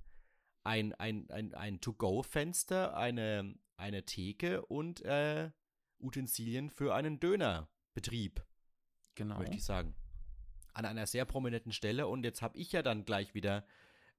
ein, 0.63 0.93
ein, 0.95 1.29
ein, 1.31 1.53
ein 1.55 1.81
To-Go-Fenster, 1.81 2.97
eine, 2.97 3.55
eine 3.77 4.05
Theke 4.05 4.65
und 4.67 5.03
äh, 5.03 5.51
Utensilien 5.99 6.71
für 6.71 6.95
einen 6.95 7.21
Dönerbetrieb, 7.21 8.45
genau. 9.15 9.39
möchte 9.39 9.57
ich 9.57 9.65
sagen. 9.65 9.95
An 10.73 10.85
einer 10.85 11.07
sehr 11.07 11.25
prominenten 11.25 11.73
Stelle 11.73 12.07
und 12.07 12.25
jetzt 12.25 12.43
habe 12.43 12.59
ich 12.59 12.73
ja 12.73 12.83
dann 12.83 13.05
gleich 13.05 13.35
wieder 13.35 13.67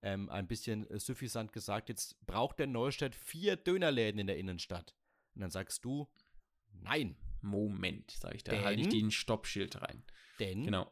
ähm, 0.02 0.30
ein 0.30 0.48
bisschen 0.48 0.90
äh, 0.90 1.00
suffisant 1.00 1.52
gesagt, 1.52 1.90
jetzt 1.90 2.26
braucht 2.26 2.60
der 2.60 2.68
Neustadt 2.68 3.16
vier 3.16 3.56
Dönerläden 3.56 4.20
in 4.20 4.28
der 4.28 4.38
Innenstadt. 4.38 4.96
Und 5.34 5.42
dann 5.42 5.52
sagst 5.52 5.84
du, 5.84 6.08
nein, 6.82 7.18
Moment, 7.42 8.12
sage 8.12 8.36
ich. 8.36 8.44
Da 8.44 8.62
halte 8.64 8.82
ich 8.82 8.90
den 8.90 9.12
Stoppschild 9.12 9.82
rein. 9.82 10.04
denn 10.40 10.64
Genau. 10.64 10.92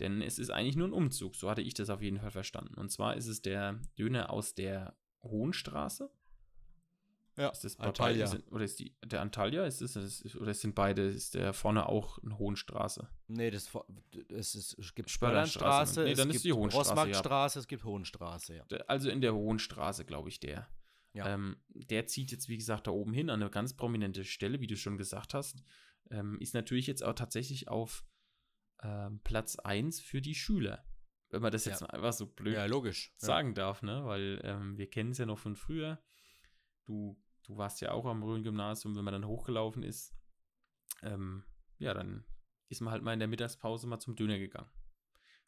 Denn 0.00 0.22
es 0.22 0.38
ist 0.38 0.50
eigentlich 0.50 0.76
nur 0.76 0.88
ein 0.88 0.92
Umzug. 0.92 1.34
So 1.34 1.50
hatte 1.50 1.62
ich 1.62 1.74
das 1.74 1.90
auf 1.90 2.02
jeden 2.02 2.20
Fall 2.20 2.30
verstanden. 2.30 2.74
Und 2.74 2.90
zwar 2.90 3.16
ist 3.16 3.26
es 3.26 3.42
der 3.42 3.80
Döner 3.98 4.30
aus 4.30 4.54
der 4.54 4.96
Hohenstraße. 5.22 6.10
Ja, 7.38 7.48
Ist 7.50 7.64
das 7.64 7.76
bei 7.76 7.84
Antalya. 7.84 8.30
oder 8.50 8.64
ist 8.64 8.78
die, 8.78 8.94
der 9.04 9.20
Antalya? 9.22 9.64
Ist 9.64 9.80
es, 9.80 9.96
ist, 9.96 10.36
oder 10.36 10.52
sind 10.54 10.74
beide, 10.74 11.02
ist 11.02 11.34
der 11.34 11.52
vorne 11.52 11.88
auch 11.88 12.18
eine 12.22 12.38
Hohenstraße? 12.38 13.08
Nee, 13.28 13.50
das, 13.50 13.70
das 14.28 14.54
ist, 14.54 14.78
es 14.78 14.94
gibt. 14.94 15.08
Spörlandstraße, 15.10 16.04
Nee, 16.04 16.12
es 16.12 16.18
dann 16.18 16.28
ist 16.28 16.32
gibt 16.34 16.44
die 16.44 16.52
Hohenstraße, 16.52 16.88
ja. 16.90 16.94
Rossmarktstraße, 16.94 17.58
es 17.60 17.66
gibt 17.68 17.84
Hohenstraße, 17.84 18.56
ja. 18.56 18.64
Also 18.86 19.08
in 19.10 19.20
der 19.20 19.34
Hohenstraße, 19.34 20.04
glaube 20.04 20.28
ich, 20.28 20.40
der. 20.40 20.68
Ja. 21.14 21.34
Ähm, 21.34 21.56
der 21.70 22.06
zieht 22.06 22.30
jetzt, 22.32 22.48
wie 22.48 22.58
gesagt, 22.58 22.86
da 22.86 22.90
oben 22.90 23.12
hin 23.12 23.30
an 23.30 23.40
eine 23.40 23.50
ganz 23.50 23.74
prominente 23.74 24.24
Stelle, 24.24 24.60
wie 24.60 24.66
du 24.66 24.76
schon 24.76 24.98
gesagt 24.98 25.32
hast. 25.34 25.62
Ähm, 26.10 26.38
ist 26.40 26.54
natürlich 26.54 26.86
jetzt 26.86 27.02
auch 27.02 27.14
tatsächlich 27.14 27.68
auf 27.68 28.04
ähm, 28.82 29.20
Platz 29.24 29.56
1 29.56 30.00
für 30.00 30.20
die 30.20 30.34
Schüler. 30.34 30.84
Wenn 31.30 31.42
man 31.42 31.52
das 31.52 31.64
jetzt 31.64 31.80
Ja. 31.80 31.86
mal 31.88 31.94
einfach 31.94 32.12
so 32.12 32.26
blöd 32.26 32.54
Ja, 32.54 32.66
logisch. 32.66 33.12
Ja. 33.20 33.26
sagen 33.26 33.54
darf, 33.54 33.82
ne? 33.82 34.04
Weil 34.04 34.40
ähm, 34.44 34.78
wir 34.78 34.88
kennen 34.88 35.10
es 35.10 35.18
ja 35.18 35.26
noch 35.26 35.38
von 35.38 35.56
früher. 35.56 36.00
Du, 36.86 37.20
du 37.48 37.56
warst 37.56 37.80
ja 37.80 37.90
auch 37.92 38.04
am 38.06 38.22
Rhön-Gymnasium, 38.22 38.94
wenn 38.94 39.04
man 39.04 39.12
dann 39.12 39.26
hochgelaufen 39.26 39.82
ist. 39.82 40.14
Ähm, 41.02 41.44
ja, 41.78 41.94
dann 41.94 42.24
ist 42.68 42.80
man 42.80 42.92
halt 42.92 43.02
mal 43.02 43.12
in 43.14 43.18
der 43.18 43.28
Mittagspause 43.28 43.86
mal 43.86 43.98
zum 43.98 44.14
Döner 44.14 44.38
gegangen. 44.38 44.70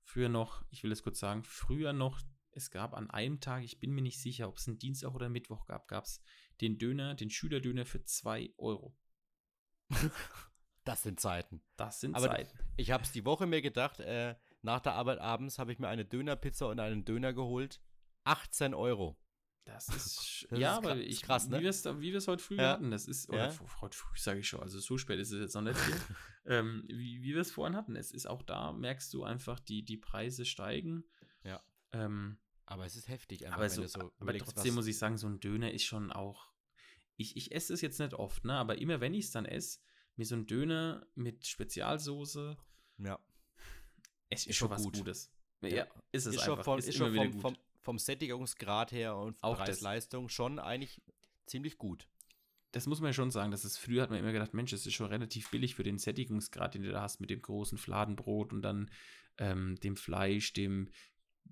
Früher 0.02 0.28
noch, 0.28 0.64
ich 0.70 0.82
will 0.82 0.90
es 0.90 1.02
kurz 1.02 1.20
sagen, 1.20 1.44
früher 1.44 1.92
noch, 1.92 2.20
es 2.52 2.70
gab 2.70 2.94
an 2.94 3.10
einem 3.10 3.40
Tag, 3.40 3.62
ich 3.62 3.78
bin 3.78 3.92
mir 3.92 4.02
nicht 4.02 4.20
sicher, 4.20 4.48
ob 4.48 4.56
es 4.56 4.66
einen 4.66 4.78
Dienstag 4.78 5.14
oder 5.14 5.28
Mittwoch 5.28 5.66
gab, 5.66 5.86
gab 5.86 6.04
es 6.04 6.20
den 6.60 6.78
Döner, 6.78 7.14
den 7.14 7.30
Schülerdöner 7.30 7.86
für 7.86 8.02
2 8.02 8.54
Euro. 8.58 8.96
Das 10.84 11.02
sind 11.02 11.20
Zeiten. 11.20 11.62
Das 11.76 12.00
sind 12.00 12.14
Aber- 12.16 12.28
Zeiten. 12.28 12.58
Ich 12.76 12.90
habe 12.90 13.04
es 13.04 13.12
die 13.12 13.26
Woche 13.26 13.46
mir 13.46 13.60
gedacht, 13.60 14.00
äh, 14.00 14.34
nach 14.62 14.80
der 14.80 14.94
Arbeit 14.94 15.18
abends 15.18 15.58
habe 15.58 15.72
ich 15.72 15.78
mir 15.78 15.88
eine 15.88 16.06
Dönerpizza 16.06 16.66
und 16.66 16.80
einen 16.80 17.04
Döner 17.04 17.34
geholt. 17.34 17.82
18 18.24 18.72
Euro. 18.72 19.18
Das 19.74 19.88
ist, 19.88 20.46
Das 20.50 20.58
ja, 20.58 20.72
ist 20.72 20.78
aber 20.78 20.96
ich, 20.96 21.22
krass, 21.22 21.48
ne? 21.48 21.58
wie 21.58 21.62
wir 21.62 21.70
es 21.70 21.84
wie 21.86 22.16
heute 22.26 22.42
früh 22.42 22.56
Ja. 22.56 22.72
hatten, 22.72 22.90
das 22.90 23.06
ist, 23.06 23.28
oder 23.28 23.48
Ja. 23.50 23.80
heute 23.80 23.96
früh 23.96 24.16
sage 24.18 24.40
ich 24.40 24.48
schon, 24.48 24.60
also 24.60 24.78
so 24.78 24.98
spät 24.98 25.18
ist 25.18 25.30
es 25.32 25.40
jetzt 25.40 25.54
noch 25.54 25.62
nicht 25.62 25.78
hier, 25.84 25.96
ähm, 26.46 26.84
wie, 26.88 27.22
wie 27.22 27.34
wir 27.34 27.40
es 27.40 27.50
vorhin 27.50 27.76
hatten, 27.76 27.96
es 27.96 28.10
ist 28.12 28.26
auch 28.26 28.42
da, 28.42 28.72
merkst 28.72 29.12
du 29.14 29.24
einfach, 29.24 29.60
die, 29.60 29.84
die 29.84 29.96
Preise 29.96 30.44
steigen. 30.44 31.04
Ja. 31.44 31.60
Ähm, 31.92 32.38
Aber 32.66 32.84
es 32.86 32.96
ist 32.96 33.08
heftig, 33.08 33.46
einfach, 33.46 33.58
aber 33.58 33.68
so, 33.70 33.86
so 33.86 34.12
aber 34.20 34.36
trotzdem 34.38 34.74
muss 34.74 34.86
ich 34.86 34.98
sagen, 34.98 35.16
so 35.16 35.26
ein 35.28 35.40
Döner 35.40 35.72
ist 35.72 35.84
schon 35.84 36.12
auch, 36.12 36.50
ich, 37.16 37.36
ich 37.36 37.52
esse 37.52 37.72
es 37.74 37.80
jetzt 37.80 37.98
nicht 38.00 38.14
oft, 38.14 38.44
ne, 38.44 38.54
aber 38.54 38.78
immer 38.78 39.00
wenn 39.00 39.14
ich 39.14 39.26
es 39.26 39.30
dann 39.30 39.44
esse, 39.44 39.80
mir 40.16 40.24
so 40.24 40.34
ein 40.36 40.46
Döner 40.46 41.06
mit 41.14 41.46
Spezialsoße, 41.46 42.56
Ja. 42.98 43.18
es 44.28 44.40
ist, 44.42 44.46
Ist 44.50 44.56
schon 44.56 44.70
was 44.70 44.82
gut. 44.82 44.96
Gutes. 44.98 45.32
Ja, 45.62 45.68
Ja. 45.68 45.84
ist 46.12 46.26
es 46.26 46.34
Ist 46.36 46.40
einfach, 46.42 46.56
schon, 46.56 46.64
vom, 46.64 46.78
ist, 46.78 46.88
ist 46.88 46.94
immer 46.96 47.06
schon 47.06 47.14
wieder 47.14 47.24
vom, 47.24 47.32
gut. 47.32 47.40
vom, 47.42 47.56
vom 47.80 47.98
Sättigungsgrad 47.98 48.92
her 48.92 49.16
und 49.16 49.42
Auch 49.42 49.56
das. 49.56 49.66
Preis-Leistung 49.68 50.28
schon 50.28 50.58
eigentlich 50.58 51.00
ziemlich 51.46 51.78
gut. 51.78 52.08
das 52.72 52.86
muss 52.86 53.00
man 53.00 53.08
ja 53.08 53.12
schon 53.14 53.30
sagen, 53.32 53.50
dass 53.50 53.64
es 53.64 53.76
früher 53.76 54.02
hat 54.02 54.10
man 54.10 54.18
immer 54.20 54.32
gedacht, 54.32 54.54
Mensch, 54.54 54.72
es 54.72 54.86
ist 54.86 54.94
schon 54.94 55.06
relativ 55.08 55.50
billig 55.50 55.74
für 55.74 55.82
den 55.82 55.98
Sättigungsgrad, 55.98 56.74
den 56.74 56.82
du 56.82 56.92
da 56.92 57.02
hast 57.02 57.20
mit 57.20 57.30
dem 57.30 57.42
großen 57.42 57.78
Fladenbrot 57.78 58.52
und 58.52 58.62
dann 58.62 58.90
ähm, 59.38 59.76
dem 59.80 59.96
Fleisch, 59.96 60.52
dem 60.52 60.88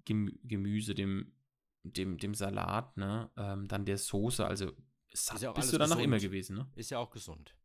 Gemü 0.05 0.39
Gemüse, 0.45 0.95
dem, 0.95 1.33
dem, 1.83 2.19
dem 2.19 2.35
Salat, 2.35 2.97
ne? 2.97 3.31
Ähm, 3.37 3.67
dann 3.67 3.85
der 3.85 3.99
Soße, 3.99 4.47
also 4.47 4.73
satt 5.13 5.37
Ist 5.37 5.43
ja 5.43 5.53
bist 5.53 5.73
du 5.73 5.79
danach 5.79 5.97
gesund. 5.97 6.05
immer 6.05 6.19
gewesen, 6.21 6.57
ne? 6.57 6.71
Ist 6.77 6.91
ja 6.91 6.99
auch 6.99 7.11
gesund. 7.11 7.57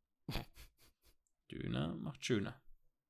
Döner 1.52 1.96
macht 1.96 2.26
schöner. 2.26 2.60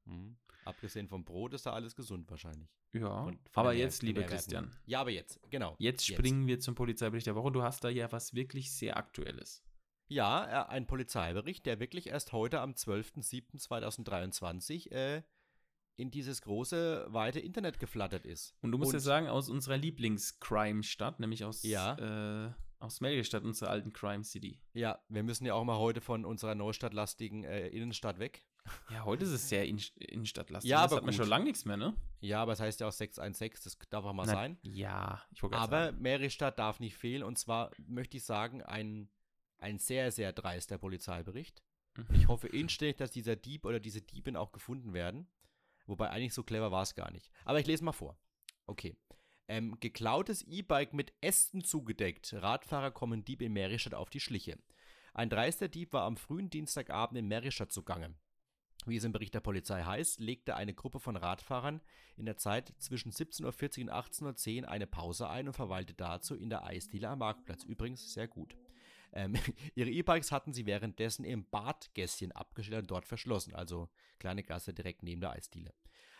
Mhm. 0.05 0.37
Abgesehen 0.65 1.07
vom 1.07 1.23
Brot 1.25 1.53
ist 1.53 1.65
da 1.65 1.73
alles 1.73 1.95
gesund 1.95 2.29
wahrscheinlich. 2.29 2.69
Ja, 2.93 3.31
aber 3.53 3.69
Nähr- 3.71 3.73
jetzt, 3.73 4.03
lieber. 4.03 4.23
Christian, 4.23 4.71
Ja, 4.85 5.01
aber 5.01 5.09
jetzt, 5.11 5.39
genau. 5.49 5.75
jetzt 5.79 6.05
springen 6.05 6.47
wir 6.47 6.59
zum 6.59 6.75
Polizeibericht 6.75 7.27
der 7.27 7.35
Woche. 7.35 7.51
Du 7.51 7.63
hast 7.63 7.83
da 7.83 7.89
ja 7.89 8.11
was 8.11 8.33
wirklich 8.33 8.71
sehr 8.71 8.97
Aktuelles. 8.97 9.63
Ja, 10.07 10.65
äh, 10.65 10.69
ein 10.69 10.85
Polizeibericht, 10.85 11.65
der 11.65 11.79
wirklich 11.79 12.07
erst 12.07 12.33
heute 12.33 12.59
am 12.61 12.75
12.07.2023 12.75 14.91
äh, 14.91 15.23
in 15.95 16.11
dieses 16.11 16.41
große, 16.41 17.05
weite 17.09 17.39
Internet 17.39 17.79
geflattert 17.79 18.25
ist. 18.25 18.55
Und 18.61 18.71
du 18.71 18.77
musst 18.77 18.93
ja 18.93 18.97
Und- 18.97 19.03
sagen, 19.03 19.27
aus 19.27 19.49
unserer 19.49 19.77
Lieblings-Crime-Stadt, 19.77 21.19
nämlich 21.19 21.45
aus, 21.45 21.63
Ja. 21.63 22.47
äh, 22.47 22.51
aus 22.79 22.99
Melgestadt, 22.99 23.43
unserer 23.43 23.69
alten 23.69 23.93
Crime 23.93 24.23
City. 24.23 24.59
Ja, 24.73 24.99
wir 25.07 25.23
müssen 25.23 25.45
ja 25.45 25.53
auch 25.53 25.63
mal 25.63 25.77
heute 25.77 26.01
von 26.01 26.25
unserer 26.25 26.55
neustadtlastigen 26.55 27.43
äh, 27.43 27.67
Innenstadt 27.69 28.19
weg. 28.19 28.45
Ja, 28.89 29.03
heute 29.05 29.25
ist 29.25 29.31
es 29.31 29.49
sehr 29.49 29.65
in, 29.65 29.81
innenstadtlastig. 29.97 30.69
Ja, 30.69 30.83
das 30.83 30.91
aber 30.91 30.97
hat 30.97 31.05
man 31.05 31.13
schon 31.13 31.27
lange 31.27 31.45
nichts 31.45 31.65
mehr, 31.65 31.77
ne? 31.77 31.95
Ja, 32.21 32.41
aber 32.41 32.53
es 32.53 32.59
heißt 32.59 32.79
ja 32.79 32.87
auch 32.87 32.93
616, 32.93 33.63
das 33.63 33.89
darf 33.89 34.05
auch 34.05 34.13
mal 34.13 34.25
Na, 34.25 34.33
sein. 34.33 34.57
Ja, 34.61 35.21
ich 35.31 35.43
wollte 35.43 35.57
Aber 35.57 35.85
sagen. 35.85 36.01
Meristadt 36.01 36.59
darf 36.59 36.79
nicht 36.79 36.95
fehlen 36.95 37.23
und 37.23 37.37
zwar 37.37 37.71
möchte 37.87 38.17
ich 38.17 38.23
sagen, 38.23 38.61
ein, 38.61 39.09
ein 39.57 39.79
sehr, 39.79 40.11
sehr 40.11 40.31
dreister 40.31 40.77
Polizeibericht. 40.77 41.61
Und 41.97 42.15
ich 42.15 42.27
hoffe 42.27 42.47
inständig, 42.47 42.97
dass 42.97 43.11
dieser 43.11 43.35
Dieb 43.35 43.65
oder 43.65 43.79
diese 43.79 44.01
Diebin 44.01 44.35
auch 44.35 44.51
gefunden 44.51 44.93
werden. 44.93 45.27
Wobei 45.85 46.09
eigentlich 46.09 46.33
so 46.33 46.43
clever 46.43 46.71
war 46.71 46.81
es 46.81 46.95
gar 46.95 47.11
nicht. 47.11 47.29
Aber 47.45 47.59
ich 47.59 47.67
lese 47.67 47.83
mal 47.83 47.91
vor. 47.91 48.17
Okay. 48.65 48.95
Ähm, 49.47 49.77
geklautes 49.79 50.41
E-Bike 50.43 50.93
mit 50.93 51.13
Ästen 51.21 51.63
zugedeckt. 51.63 52.33
Radfahrer 52.33 52.91
kommen 52.91 53.25
Dieb 53.25 53.41
in 53.41 53.53
Meristadt 53.53 53.93
auf 53.93 54.09
die 54.09 54.21
Schliche. 54.21 54.57
Ein 55.13 55.29
dreister 55.29 55.67
Dieb 55.67 55.93
war 55.93 56.03
am 56.03 56.17
frühen 56.17 56.49
Dienstagabend 56.49 57.19
in 57.19 57.27
Meristadt 57.27 57.71
zugange. 57.71 58.15
Wie 58.85 58.97
es 58.97 59.03
im 59.03 59.11
Bericht 59.11 59.33
der 59.33 59.39
Polizei 59.39 59.83
heißt, 59.83 60.19
legte 60.19 60.55
eine 60.55 60.73
Gruppe 60.73 60.99
von 60.99 61.15
Radfahrern 61.15 61.81
in 62.17 62.25
der 62.25 62.37
Zeit 62.37 62.73
zwischen 62.79 63.11
17.40 63.11 63.41
Uhr 63.41 63.83
und 63.83 63.91
18.10 63.91 64.63
Uhr 64.63 64.69
eine 64.69 64.87
Pause 64.87 65.29
ein 65.29 65.47
und 65.47 65.53
verweilte 65.53 65.93
dazu 65.93 66.35
in 66.35 66.49
der 66.49 66.65
Eisdiele 66.65 67.09
am 67.09 67.19
Marktplatz. 67.19 67.63
Übrigens 67.63 68.13
sehr 68.13 68.27
gut. 68.27 68.57
Ähm, 69.13 69.35
ihre 69.75 69.89
E-Bikes 69.89 70.31
hatten 70.31 70.53
sie 70.53 70.65
währenddessen 70.65 71.23
im 71.23 71.45
Badgässchen 71.49 72.31
abgestellt 72.31 72.83
und 72.83 72.91
dort 72.91 73.05
verschlossen, 73.05 73.53
also 73.53 73.89
kleine 74.19 74.43
Gasse 74.43 74.73
direkt 74.73 75.03
neben 75.03 75.21
der 75.21 75.31
Eisdiele. 75.31 75.73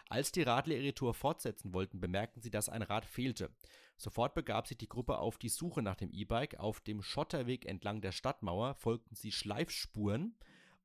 Als 0.09 0.31
die 0.31 0.43
Radler 0.43 0.75
ihre 0.75 0.93
Tour 0.93 1.13
fortsetzen 1.13 1.73
wollten, 1.73 1.99
bemerkten 1.99 2.41
sie, 2.41 2.51
dass 2.51 2.69
ein 2.69 2.81
Rad 2.81 3.05
fehlte. 3.05 3.49
Sofort 3.97 4.35
begab 4.35 4.67
sich 4.67 4.77
die 4.77 4.89
Gruppe 4.89 5.17
auf 5.17 5.37
die 5.37 5.49
Suche 5.49 5.81
nach 5.81 5.95
dem 5.95 6.11
E-Bike. 6.11 6.59
Auf 6.59 6.81
dem 6.81 7.01
Schotterweg 7.01 7.65
entlang 7.65 8.01
der 8.01 8.11
Stadtmauer 8.11 8.75
folgten 8.75 9.15
sie 9.15 9.31
Schleifspuren 9.31 10.35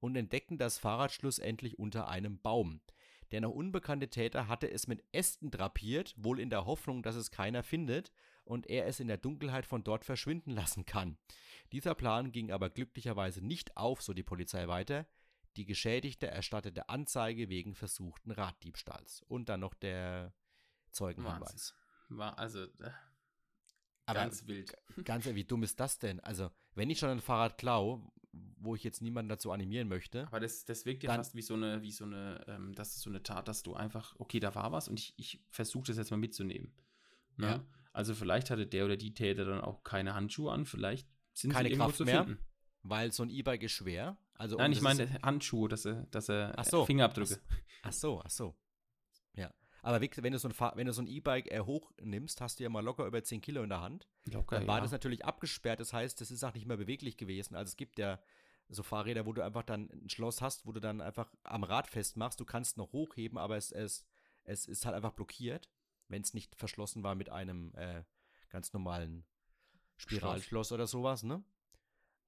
und 0.01 0.17
entdeckten 0.17 0.59
das 0.59 0.79
Fahrrad 0.79 1.13
schlussendlich 1.13 1.79
unter 1.79 2.09
einem 2.09 2.41
Baum. 2.41 2.81
Der 3.31 3.43
noch 3.43 3.51
unbekannte 3.51 4.09
Täter 4.09 4.49
hatte 4.49 4.71
es 4.71 4.87
mit 4.87 5.05
Ästen 5.13 5.51
drapiert, 5.51 6.15
wohl 6.17 6.41
in 6.41 6.51
der 6.51 6.65
Hoffnung, 6.65 7.03
dass 7.03 7.15
es 7.15 7.31
keiner 7.31 7.63
findet 7.63 8.11
und 8.45 8.67
er 8.69 8.87
es 8.87 9.01
in 9.01 9.09
der 9.09 9.19
Dunkelheit 9.19 9.67
von 9.67 9.85
dort 9.85 10.05
verschwinden 10.05 10.53
lassen 10.53 10.87
kann. 10.87 11.19
Dieser 11.73 11.95
Plan 11.95 12.33
ging 12.33 12.51
aber 12.51 12.71
glücklicherweise 12.71 13.45
nicht 13.45 13.77
auf, 13.77 14.01
so 14.01 14.15
die 14.15 14.23
Polizei 14.23 14.67
weiter. 14.69 15.07
Die 15.57 15.67
Geschädigte 15.67 16.29
erstattete 16.29 16.89
Anzeige 16.89 17.49
wegen 17.49 17.75
versuchten 17.75 18.31
Raddiebstahls. 18.31 19.23
Und 19.29 19.49
dann 19.49 19.61
noch 19.61 19.75
der 19.75 20.33
Zeugenhinweis. 20.93 21.75
War 22.09 22.39
also 22.39 22.63
äh, 22.63 22.91
Aber 24.07 24.21
ganz 24.21 24.47
wild. 24.47 24.73
Ganz 25.05 25.27
wie 25.27 25.45
dumm 25.45 25.63
ist 25.63 25.79
das 25.79 25.99
denn? 25.99 26.21
Also, 26.21 26.51
wenn 26.75 26.89
ich 26.89 26.99
schon 26.99 27.11
ein 27.11 27.21
Fahrrad 27.21 27.59
klaue, 27.59 28.03
wo 28.59 28.75
ich 28.75 28.83
jetzt 28.85 29.03
niemanden 29.03 29.29
dazu 29.29 29.53
animieren 29.53 29.89
möchte. 29.89 30.27
Aber 30.29 30.41
das, 30.41 30.65
das 30.65 30.85
wirkt 30.87 31.03
ja 31.03 31.09
Dann- 31.09 31.19
fast 31.21 31.35
wie 31.35 31.43
so 31.43 31.55
eine, 31.55 31.83
wie 31.83 31.91
so 31.93 32.05
eine, 32.05 32.45
ähm, 32.49 32.75
das 32.75 32.97
ist 32.97 33.03
so 33.03 33.11
eine 33.11 33.23
Tat, 33.23 33.49
dass 33.49 33.63
du 33.63 33.75
einfach, 33.75 34.15
okay, 34.19 34.41
da 34.41 34.55
war 34.55 34.73
was 34.73 34.89
und 34.89 34.99
ich, 34.99 35.15
ich 35.17 35.41
versuche 35.51 35.87
das 35.89 35.97
jetzt 35.97 36.11
mal 36.11 36.17
mitzunehmen. 36.17 36.73
Ne? 37.37 37.47
Ja. 37.47 37.65
Also 37.93 38.15
vielleicht 38.15 38.51
hatte 38.51 38.67
der 38.67 38.85
oder 38.85 38.97
die 38.97 39.15
Täter 39.15 39.45
dann 39.45 39.61
auch 39.61 39.83
keine 39.85 40.15
Handschuhe 40.15 40.53
an, 40.53 40.67
vielleicht 40.67 41.09
sind 41.33 41.53
Keine 41.53 41.69
sie 41.69 41.73
irgendwo 41.73 41.87
Kraft 41.87 41.97
zu 41.99 42.05
mehr? 42.05 42.25
finden. 42.25 42.43
Weil 42.83 43.13
so 43.13 43.23
ein 43.23 43.31
E-Bike 43.31 43.63
ist 43.63 43.73
schwer. 43.73 44.17
Also, 44.35 44.57
Nein, 44.57 44.73
ich 44.73 44.81
meine 44.81 45.09
Handschuhe, 45.23 45.69
dass 45.69 45.85
er, 45.85 46.07
dass 46.11 46.29
er 46.29 46.53
Ach 46.57 46.65
so. 46.65 46.87
Fingerabdrücke. 46.87 47.41
Ach 47.83 47.93
so, 47.93 48.21
ach 48.25 48.31
so. 48.31 48.57
Aber 49.89 50.03
wenn 50.03 50.33
du 50.33 50.39
so 50.39 50.49
ein, 50.49 50.53
Fahr- 50.53 50.77
wenn 50.77 50.87
du 50.87 50.93
so 50.93 51.01
ein 51.01 51.07
E-Bike 51.07 51.51
äh, 51.51 51.61
hochnimmst, 51.61 52.43
hast 52.43 52.59
du 52.59 52.63
ja 52.63 52.69
mal 52.69 52.85
locker 52.85 53.07
über 53.07 53.25
10 53.25 53.41
Kilo 53.41 53.63
in 53.63 53.71
der 53.71 53.81
Hand. 53.81 54.07
Locker, 54.27 54.59
Dann 54.59 54.67
war 54.67 54.77
ja. 54.77 54.83
das 54.83 54.93
natürlich 54.93 55.25
abgesperrt, 55.25 55.81
das 55.81 55.95
heißt, 55.95 56.21
das 56.21 56.31
ist 56.31 56.45
auch 56.45 56.53
nicht 56.53 56.67
mehr 56.67 56.77
beweglich 56.77 57.17
gewesen. 57.17 57.55
Also 57.55 57.71
es 57.71 57.77
gibt 57.79 57.99
ja 57.99 58.21
so 58.69 58.83
Fahrräder, 58.83 59.25
wo 59.25 59.33
du 59.33 59.43
einfach 59.43 59.63
dann 59.63 59.89
ein 59.91 60.11
Schloss 60.11 60.43
hast, 60.43 60.67
wo 60.67 60.73
du 60.73 60.81
dann 60.81 61.01
einfach 61.01 61.33
am 61.43 61.65
Rad 61.65 61.87
festmachst. 61.87 62.39
Du 62.39 62.45
kannst 62.45 62.77
noch 62.77 62.93
hochheben, 62.93 63.39
aber 63.39 63.57
es, 63.57 63.73
es, 63.73 64.05
es 64.45 64.67
ist 64.67 64.85
halt 64.85 64.95
einfach 64.95 65.13
blockiert, 65.13 65.71
wenn 66.09 66.21
es 66.21 66.35
nicht 66.35 66.55
verschlossen 66.55 67.03
war 67.03 67.15
mit 67.15 67.31
einem 67.31 67.73
äh, 67.75 68.03
ganz 68.51 68.75
normalen 68.75 69.25
Spiralschloss 69.97 70.71
oder 70.71 70.87
sowas, 70.87 71.23
ne? 71.23 71.43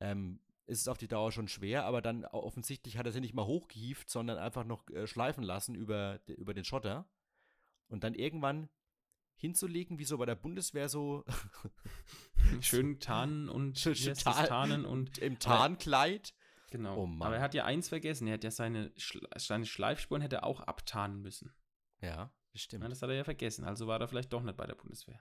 Ähm, 0.00 0.40
ist 0.66 0.80
es 0.80 0.88
auf 0.88 0.96
die 0.96 1.08
Dauer 1.08 1.30
schon 1.30 1.48
schwer, 1.48 1.84
aber 1.84 2.00
dann 2.00 2.24
offensichtlich 2.24 2.96
hat 2.96 3.04
er 3.04 3.12
sie 3.12 3.20
nicht 3.20 3.34
mal 3.34 3.44
hochgehievt, 3.44 4.08
sondern 4.08 4.38
einfach 4.38 4.64
noch 4.64 4.88
äh, 4.88 5.06
schleifen 5.06 5.44
lassen 5.44 5.74
über, 5.74 6.20
über 6.26 6.54
den 6.54 6.64
Schotter. 6.64 7.06
Und 7.90 8.02
dann 8.04 8.14
irgendwann 8.14 8.68
hinzulegen, 9.36 9.98
wie 9.98 10.04
so 10.04 10.16
bei 10.18 10.26
der 10.26 10.34
Bundeswehr 10.36 10.88
so 10.88 11.24
Schön 12.60 13.00
tarnen 13.00 13.48
und 13.48 13.78
Schön- 13.78 14.14
tarn- 14.14 14.46
tarnen 14.46 14.84
und 14.84 15.18
im 15.18 15.38
Tarnkleid. 15.38 16.34
genau. 16.70 17.04
Oh. 17.04 17.08
Aber 17.20 17.36
er 17.36 17.42
hat 17.42 17.54
ja 17.54 17.64
eins 17.64 17.88
vergessen, 17.88 18.26
er 18.28 18.34
hat 18.34 18.44
ja 18.44 18.50
seine, 18.50 18.92
Schle 18.96 19.28
seine 19.36 19.66
Schleifspuren 19.66 20.22
hätte 20.22 20.36
er 20.36 20.44
auch 20.44 20.60
abtarnen 20.60 21.20
müssen. 21.20 21.52
Ja, 22.00 22.32
das 22.52 22.62
stimmt. 22.62 22.82
Ja, 22.84 22.88
das 22.88 23.02
hat 23.02 23.10
er 23.10 23.16
ja 23.16 23.24
vergessen, 23.24 23.64
also 23.64 23.86
war 23.86 24.00
er 24.00 24.08
vielleicht 24.08 24.32
doch 24.32 24.42
nicht 24.42 24.56
bei 24.56 24.66
der 24.66 24.74
Bundeswehr. 24.74 25.20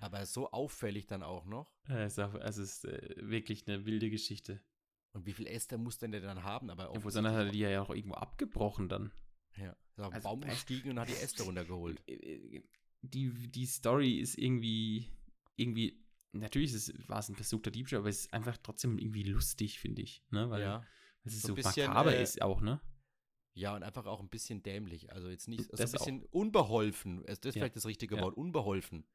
Aber 0.00 0.26
so 0.26 0.50
auffällig 0.50 1.06
dann 1.06 1.22
auch 1.22 1.44
noch. 1.44 1.72
Es 1.86 2.18
ist, 2.18 2.34
es 2.34 2.56
ist 2.58 2.84
äh, 2.86 3.14
wirklich 3.18 3.68
eine 3.68 3.86
wilde 3.86 4.10
Geschichte. 4.10 4.60
Und 5.12 5.26
wie 5.26 5.32
viel 5.32 5.46
Äste 5.46 5.78
muss 5.78 5.96
denn 5.98 6.10
der 6.10 6.20
dann 6.22 6.42
haben? 6.42 6.70
Aber 6.70 6.92
Ja, 6.92 7.04
wo 7.04 7.08
sondern 7.10 7.34
hat 7.34 7.46
er 7.46 7.52
die 7.52 7.60
ja 7.60 7.80
auch 7.80 7.90
irgendwo 7.90 8.16
abgebrochen 8.16 8.88
dann. 8.88 9.12
Ja, 9.60 9.70
ist 9.96 10.00
auf 10.00 10.08
den 10.08 10.14
Also, 10.14 10.28
Baum 10.28 10.42
äh, 10.42 10.46
gestiegen 10.50 10.90
und 10.90 10.98
hat 11.00 11.08
die 11.08 11.14
Äste 11.14 11.42
runtergeholt. 11.44 12.02
Die, 13.02 13.30
die 13.50 13.64
Story 13.64 14.18
ist 14.18 14.36
irgendwie, 14.36 15.08
irgendwie, 15.56 16.04
natürlich 16.32 16.74
ist 16.74 17.08
war 17.08 17.20
es 17.20 17.30
ein 17.30 17.34
versuchter 17.34 17.70
Diebstahl, 17.70 18.00
aber 18.00 18.10
es 18.10 18.26
ist 18.26 18.32
einfach 18.34 18.58
trotzdem 18.58 18.98
irgendwie 18.98 19.22
lustig, 19.22 19.78
finde 19.78 20.02
ich. 20.02 20.22
Ne? 20.28 20.50
Weil, 20.50 20.60
Ja. 20.60 20.80
weil 20.80 21.32
es 21.32 21.40
So 21.40 21.48
so, 21.48 21.52
ein 21.54 21.56
bisschen, 21.56 21.86
makaber 21.88 22.14
äh, 22.14 22.22
ist 22.22 22.42
auch, 22.42 22.60
ne? 22.60 22.78
Ja, 23.54 23.74
und 23.74 23.82
einfach 23.84 24.04
auch 24.04 24.20
ein 24.20 24.28
bisschen 24.28 24.62
dämlich. 24.62 25.10
Also 25.12 25.30
jetzt 25.30 25.48
nicht, 25.48 25.64
so 25.64 25.70
ein 25.72 25.76
Das 25.78 25.94
auch. 25.94 25.98
bisschen 25.98 26.22
unbeholfen. 26.24 27.24
Das 27.24 27.38
ist 27.38 27.44
Ja. 27.46 27.52
vielleicht 27.52 27.76
das 27.76 27.86
richtige 27.86 28.16
Ja. 28.16 28.20
Wort, 28.22 28.36
unbeholfen. 28.36 29.06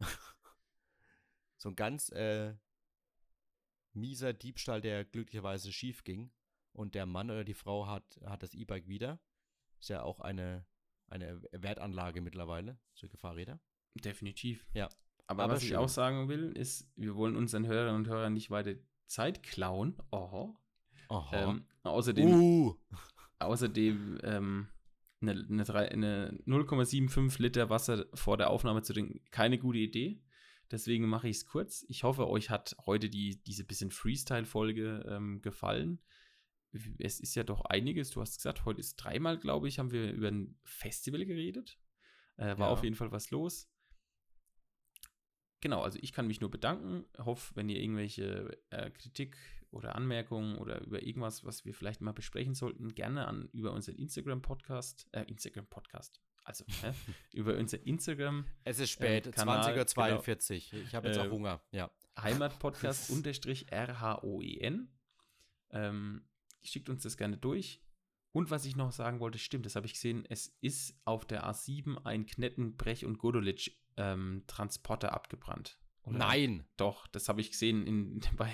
so 1.56 1.68
ein 1.70 1.74
ganz 1.76 2.10
äh, 2.10 2.54
mieser 3.94 4.32
Diebstahl, 4.32 4.80
der 4.80 5.04
glücklicherweise 5.04 5.72
schief 5.72 6.04
ging. 6.04 6.30
Und 6.72 6.94
der 6.94 7.06
Mann 7.06 7.30
oder 7.30 7.42
die 7.44 7.54
Frau 7.54 7.88
hat, 7.88 8.20
hat 8.24 8.44
das 8.44 8.54
E-Bike 8.54 8.86
wieder. 8.86 9.20
Ist 9.80 9.90
ja 9.90 10.02
auch 10.02 10.20
eine, 10.20 10.66
eine 11.08 11.42
Wertanlage 11.52 12.20
mittlerweile, 12.20 12.78
solche 12.94 13.16
Fahrräder. 13.16 13.60
Definitiv. 13.94 14.66
Ja. 14.74 14.88
Aber, 15.26 15.44
Aber 15.44 15.54
was 15.54 15.62
ich 15.62 15.68
schön. 15.68 15.78
auch 15.78 15.88
sagen 15.88 16.28
will, 16.28 16.52
ist, 16.52 16.90
wir 16.96 17.14
wollen 17.14 17.36
unseren 17.36 17.66
Hörerinnen 17.66 17.96
und 17.96 18.08
Hörern 18.08 18.32
nicht 18.32 18.50
weiter 18.50 18.74
Zeit 19.06 19.42
klauen. 19.42 19.96
Oho. 20.10 20.56
Aha. 21.08 21.50
Ähm, 21.50 21.66
außerdem, 21.82 22.32
uh. 22.32 22.74
außerdem 23.38 24.18
ähm, 24.22 24.68
eine, 25.20 25.32
eine, 25.48 25.74
eine 25.90 26.38
0,75 26.46 27.42
Liter 27.42 27.70
Wasser 27.70 28.06
vor 28.14 28.36
der 28.36 28.50
Aufnahme 28.50 28.82
zu 28.82 28.92
trinken, 28.92 29.20
keine 29.30 29.58
gute 29.58 29.78
Idee. 29.78 30.22
Deswegen 30.70 31.08
mache 31.08 31.28
ich 31.28 31.38
es 31.38 31.46
kurz. 31.46 31.84
Ich 31.88 32.04
hoffe, 32.04 32.28
euch 32.28 32.50
hat 32.50 32.76
heute 32.84 33.08
die, 33.08 33.42
diese 33.42 33.64
bisschen 33.64 33.90
Freestyle-Folge 33.90 35.06
ähm, 35.08 35.40
gefallen. 35.40 36.00
Es 36.98 37.18
ist 37.20 37.34
ja 37.34 37.44
doch 37.44 37.64
einiges. 37.64 38.10
Du 38.10 38.20
hast 38.20 38.36
gesagt, 38.36 38.64
heute 38.64 38.80
ist 38.80 38.96
dreimal, 38.96 39.38
glaube 39.38 39.68
ich, 39.68 39.78
haben 39.78 39.90
wir 39.90 40.12
über 40.12 40.28
ein 40.28 40.58
Festival 40.64 41.24
geredet. 41.24 41.78
Äh, 42.36 42.58
war 42.58 42.68
Ja. 42.68 42.68
auf 42.68 42.84
jeden 42.84 42.94
Fall 42.96 43.10
was 43.10 43.30
los. 43.30 43.70
Genau, 45.60 45.82
also 45.82 45.98
ich 46.00 46.12
kann 46.12 46.26
mich 46.28 46.40
nur 46.40 46.50
bedanken. 46.50 47.04
Hoffe, 47.18 47.56
wenn 47.56 47.68
ihr 47.68 47.80
irgendwelche 47.80 48.56
äh, 48.70 48.90
Kritik 48.90 49.36
oder 49.70 49.96
Anmerkungen 49.96 50.56
oder 50.56 50.80
über 50.82 51.02
irgendwas, 51.02 51.44
was 51.44 51.64
wir 51.64 51.74
vielleicht 51.74 52.00
mal 52.00 52.12
besprechen 52.12 52.54
sollten, 52.54 52.94
gerne 52.94 53.26
an 53.26 53.48
über 53.52 53.72
unseren 53.72 53.96
Instagram-Podcast, 53.96 55.08
äh, 55.12 55.22
Instagram-Podcast, 55.24 56.20
also 56.44 56.64
äh, 56.84 56.92
über 57.32 57.56
unser 57.56 57.84
Instagram 57.84 58.46
Es 58.64 58.78
ist 58.78 58.90
spät, 58.90 59.26
Ähm, 59.26 59.32
Kanal, 59.32 59.74
20.42 59.76 60.74
Uhr. 60.74 60.80
Ich 60.82 60.94
habe 60.94 61.08
jetzt 61.08 61.16
Äh, 61.16 61.20
auch 61.22 61.30
Hunger. 61.30 61.60
Ja. 61.72 61.90
Heimatpodcast 62.20 63.10
unterstrich 63.10 63.72
R-H-O-E-N. 63.72 64.92
Ähm, 65.70 66.27
schickt 66.62 66.88
uns 66.88 67.02
das 67.02 67.16
gerne 67.16 67.36
durch. 67.36 67.80
Und 68.32 68.50
was 68.50 68.64
ich 68.64 68.76
noch 68.76 68.92
sagen 68.92 69.20
wollte, 69.20 69.38
stimmt, 69.38 69.66
das 69.66 69.74
habe 69.74 69.86
ich 69.86 69.94
gesehen, 69.94 70.24
es 70.28 70.56
ist 70.60 71.00
auf 71.04 71.24
der 71.24 71.48
A7 71.48 72.04
ein 72.04 72.26
Knetten, 72.26 72.76
Brech 72.76 73.04
und 73.04 73.18
Godolitsch 73.18 73.70
ähm, 73.96 74.44
Transporter 74.46 75.12
abgebrannt. 75.12 75.78
Oder? 76.08 76.18
Nein. 76.18 76.64
Doch, 76.76 77.06
das 77.08 77.28
habe 77.28 77.40
ich 77.40 77.50
gesehen 77.50 77.86
in, 77.86 78.20
bei 78.36 78.52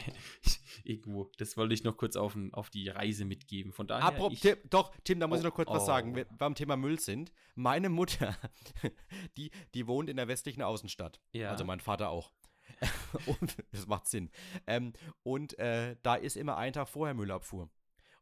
irgendwo. 0.84 1.30
Das 1.38 1.56
wollte 1.56 1.74
ich 1.74 1.84
noch 1.84 1.96
kurz 1.96 2.16
auf, 2.16 2.36
auf 2.52 2.70
die 2.70 2.88
Reise 2.88 3.24
mitgeben. 3.24 3.72
Von 3.72 3.86
daher. 3.86 4.04
Apropos, 4.04 4.34
ich, 4.34 4.40
Tim, 4.40 4.56
doch, 4.70 4.94
Tim, 5.04 5.20
da 5.20 5.26
muss 5.26 5.38
ich 5.38 5.44
Oh, 5.44 5.48
noch 5.48 5.54
kurz 5.54 5.70
was 5.70 5.82
oh. 5.82 5.86
sagen, 5.86 6.14
wir 6.16 6.24
beim 6.24 6.54
Thema 6.54 6.76
Müll 6.76 6.98
sind. 6.98 7.32
Meine 7.54 7.88
Mutter, 7.88 8.36
die, 9.36 9.50
die 9.74 9.86
wohnt 9.86 10.08
in 10.08 10.16
der 10.16 10.28
westlichen 10.28 10.62
Außenstadt. 10.62 11.20
Ja. 11.32 11.50
Also 11.50 11.64
mein 11.64 11.80
Vater 11.80 12.10
auch. 12.10 12.32
und 13.26 13.56
das 13.72 13.86
macht 13.86 14.06
Sinn. 14.06 14.30
Ähm, 14.66 14.92
und 15.22 15.58
äh, 15.58 15.96
da 16.02 16.14
ist 16.14 16.36
immer 16.36 16.56
ein 16.56 16.72
Tag 16.72 16.88
vorher 16.88 17.14
Müllabfuhr. 17.14 17.70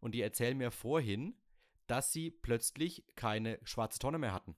Und 0.02 0.16
die 0.16 0.20
erzählen 0.20 0.58
mir 0.58 0.72
vorhin, 0.72 1.36
dass 1.86 2.12
sie 2.12 2.32
plötzlich 2.32 3.04
keine 3.14 3.60
schwarze 3.62 4.00
Tonne 4.00 4.18
mehr 4.18 4.32
hatten. 4.32 4.56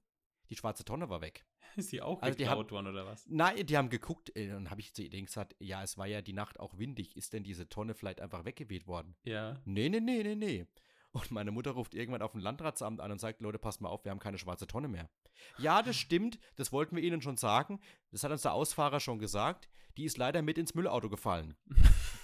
Die 0.49 0.57
schwarze 0.57 0.85
Tonne 0.87 1.11
war 1.11 1.21
weg. 1.21 1.45
ist 1.77 1.91
sie 1.91 2.01
auch 2.01 2.23
also 2.23 2.37
die 2.37 2.45
geklaut 2.45 2.73
worden 2.73 2.87
oder 2.87 3.05
was? 3.05 3.27
Nein, 3.29 3.67
die 3.67 3.77
haben 3.77 3.91
geguckt 3.91 4.35
äh, 4.37 4.55
und 4.55 4.71
habe 4.71 4.81
ich 4.81 4.95
zu 4.95 5.07
denen 5.07 5.27
gesagt, 5.27 5.55
ja, 5.59 5.83
es 5.83 5.99
war 5.99 6.07
ja 6.07 6.23
die 6.23 6.33
Nacht 6.33 6.59
auch 6.59 6.79
windig. 6.79 7.15
Ist 7.15 7.35
denn 7.35 7.45
diese 7.45 7.69
Tonne 7.69 7.95
vielleicht 7.95 8.23
einfach 8.23 8.47
weggeweht 8.47 8.87
worden? 8.87 9.17
Ja. 9.25 9.61
Nee, 9.67 9.91
nee, 9.91 10.01
nee, 10.01 10.23
nee, 10.23 10.35
nee. 10.35 10.67
Und 11.13 11.31
meine 11.31 11.51
Mutter 11.51 11.73
ruft 11.73 11.95
irgendwann 11.95 12.23
auf 12.23 12.33
dem 12.33 12.41
Landratsamt 12.41 13.01
an 13.01 13.13
und 13.13 13.21
sagt, 13.21 13.43
Leute, 13.43 13.59
passt 13.59 13.83
mal 13.83 13.91
auf, 13.91 14.05
wir 14.05 14.13
haben 14.13 14.19
keine 14.19 14.39
schwarze 14.39 14.67
Tonne 14.67 14.89
mehr. 14.89 15.11
Ja, 15.59 15.83
das 15.83 15.97
stimmt, 15.97 16.39
das 16.57 16.73
wollten 16.73 16.97
wir 16.97 17.03
Ihnen 17.03 17.21
schon 17.21 17.37
sagen. 17.37 17.81
Das 18.11 18.25
hat 18.25 18.33
uns 18.33 18.43
der 18.43 18.55
Ausfahrer 18.55 18.99
schon 18.99 19.19
gesagt. 19.19 19.69
Die 19.99 20.05
ist 20.05 20.17
leider 20.17 20.41
mit 20.41 20.57
ins 20.57 20.75
Müllauto 20.75 21.11
gefallen. 21.11 21.55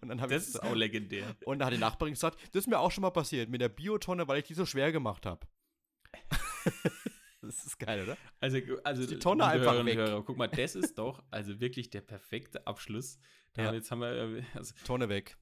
und 0.00 0.08
dann 0.08 0.18
das 0.18 0.48
ist 0.48 0.62
auch 0.62 0.74
legendär. 0.74 1.36
Und 1.44 1.58
dann 1.58 1.66
hat 1.66 1.74
die 1.74 1.78
Nachbarin 1.78 2.14
gesagt, 2.14 2.40
das 2.52 2.64
ist 2.64 2.66
mir 2.68 2.78
auch 2.78 2.90
schon 2.90 3.02
mal 3.02 3.10
passiert 3.10 3.48
mit 3.48 3.60
der 3.60 3.68
Biotonne, 3.68 4.26
weil 4.28 4.38
ich 4.38 4.44
die 4.44 4.54
so 4.54 4.66
schwer 4.66 4.92
gemacht 4.92 5.26
habe. 5.26 5.46
das 7.42 7.64
ist 7.66 7.78
geil, 7.78 8.02
oder? 8.02 8.16
Also, 8.40 8.58
also 8.84 9.06
die 9.06 9.18
Tonne 9.18 9.44
einfach 9.44 9.84
weg. 9.84 9.96
Hörer, 9.96 10.22
guck 10.24 10.36
mal, 10.36 10.48
das 10.48 10.74
ist 10.74 10.94
doch 10.98 11.22
also 11.30 11.60
wirklich 11.60 11.90
der 11.90 12.00
perfekte 12.00 12.66
Abschluss. 12.66 13.18
Da 13.52 13.64
ja. 13.64 13.72
Jetzt 13.72 13.90
haben 13.90 14.00
wir 14.00 14.44
also, 14.54 14.74
Tonne 14.84 15.08
weg. 15.08 15.36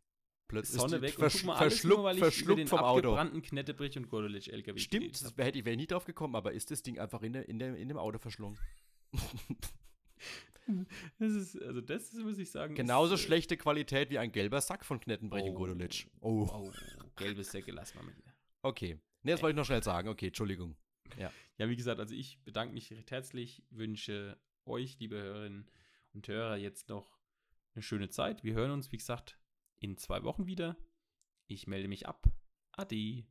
Plötzlich 0.48 0.80
Sonne 0.80 1.02
weg. 1.02 1.14
Versch 1.14 1.44
mal, 1.44 1.56
verschluckt, 1.56 2.02
nur, 2.02 2.14
verschluckt 2.14 2.68
vom 2.70 2.78
Auto. 2.78 3.16
Knettebrich 3.42 3.98
und 3.98 4.08
Gordelic 4.08 4.48
LKW. 4.48 4.78
Stimmt, 4.78 5.22
das 5.22 5.34
hätte 5.36 5.58
ich 5.58 5.64
wäre 5.66 5.76
nie 5.76 5.86
drauf 5.86 6.06
gekommen, 6.06 6.34
aber 6.36 6.52
ist 6.52 6.70
das 6.70 6.82
Ding 6.82 6.98
einfach 6.98 7.22
in, 7.22 7.34
der, 7.34 7.48
in, 7.48 7.58
der, 7.58 7.76
in 7.76 7.88
dem 7.88 7.98
Auto 7.98 8.18
verschlungen? 8.18 8.58
das 11.18 11.32
ist, 11.32 11.62
also 11.62 11.80
das 11.80 12.12
muss 12.14 12.38
ich 12.38 12.50
sagen. 12.50 12.74
Genauso 12.74 13.14
ist, 13.14 13.22
äh, 13.22 13.24
schlechte 13.24 13.56
Qualität 13.56 14.10
wie 14.10 14.18
ein 14.18 14.32
gelber 14.32 14.60
Sack 14.60 14.84
von 14.84 15.00
Knettenbrech 15.00 15.44
oh, 15.44 15.48
und 15.48 15.54
Gordelic. 15.54 16.08
Oh. 16.20 16.48
oh. 16.52 16.72
Gelbe 17.16 17.44
Säcke 17.44 17.72
lass 17.72 17.94
mal 17.94 18.04
mit 18.04 18.16
mir. 18.16 18.34
Okay. 18.62 18.98
Ne, 19.22 19.32
das 19.32 19.42
wollte 19.42 19.52
ich 19.52 19.56
noch 19.56 19.64
schnell 19.64 19.82
sagen. 19.82 20.08
Okay, 20.08 20.28
Entschuldigung. 20.28 20.76
Ja. 21.18 21.32
Ja, 21.56 21.68
wie 21.68 21.76
gesagt, 21.76 21.98
also 21.98 22.14
ich 22.14 22.38
bedanke 22.44 22.74
mich 22.74 22.92
recht 22.92 23.10
herzlich, 23.10 23.64
wünsche 23.70 24.38
euch, 24.64 24.98
liebe 25.00 25.16
Hörerinnen 25.16 25.68
und 26.12 26.28
Hörer, 26.28 26.56
jetzt 26.56 26.88
noch 26.88 27.18
eine 27.74 27.82
schöne 27.82 28.10
Zeit. 28.10 28.44
Wir 28.44 28.54
hören 28.54 28.70
uns, 28.70 28.92
wie 28.92 28.96
gesagt, 28.96 29.38
in 29.80 29.96
zwei 29.96 30.22
Wochen 30.22 30.46
wieder. 30.46 30.76
Ich 31.46 31.66
melde 31.66 31.88
mich 31.88 32.06
ab. 32.06 32.28
Adi. 32.72 33.26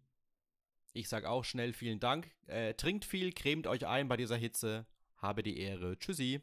Ich 0.93 1.07
sage 1.09 1.29
auch 1.29 1.45
schnell 1.45 1.73
vielen 1.73 1.99
Dank. 1.99 2.31
Äh, 2.47 2.73
trinkt 2.73 3.05
viel, 3.05 3.31
cremt 3.31 3.67
euch 3.67 3.85
ein 3.85 4.07
bei 4.07 4.17
dieser 4.17 4.37
Hitze. 4.37 4.87
Habe 5.17 5.43
die 5.43 5.57
Ehre. 5.59 5.97
Tschüssi. 5.99 6.41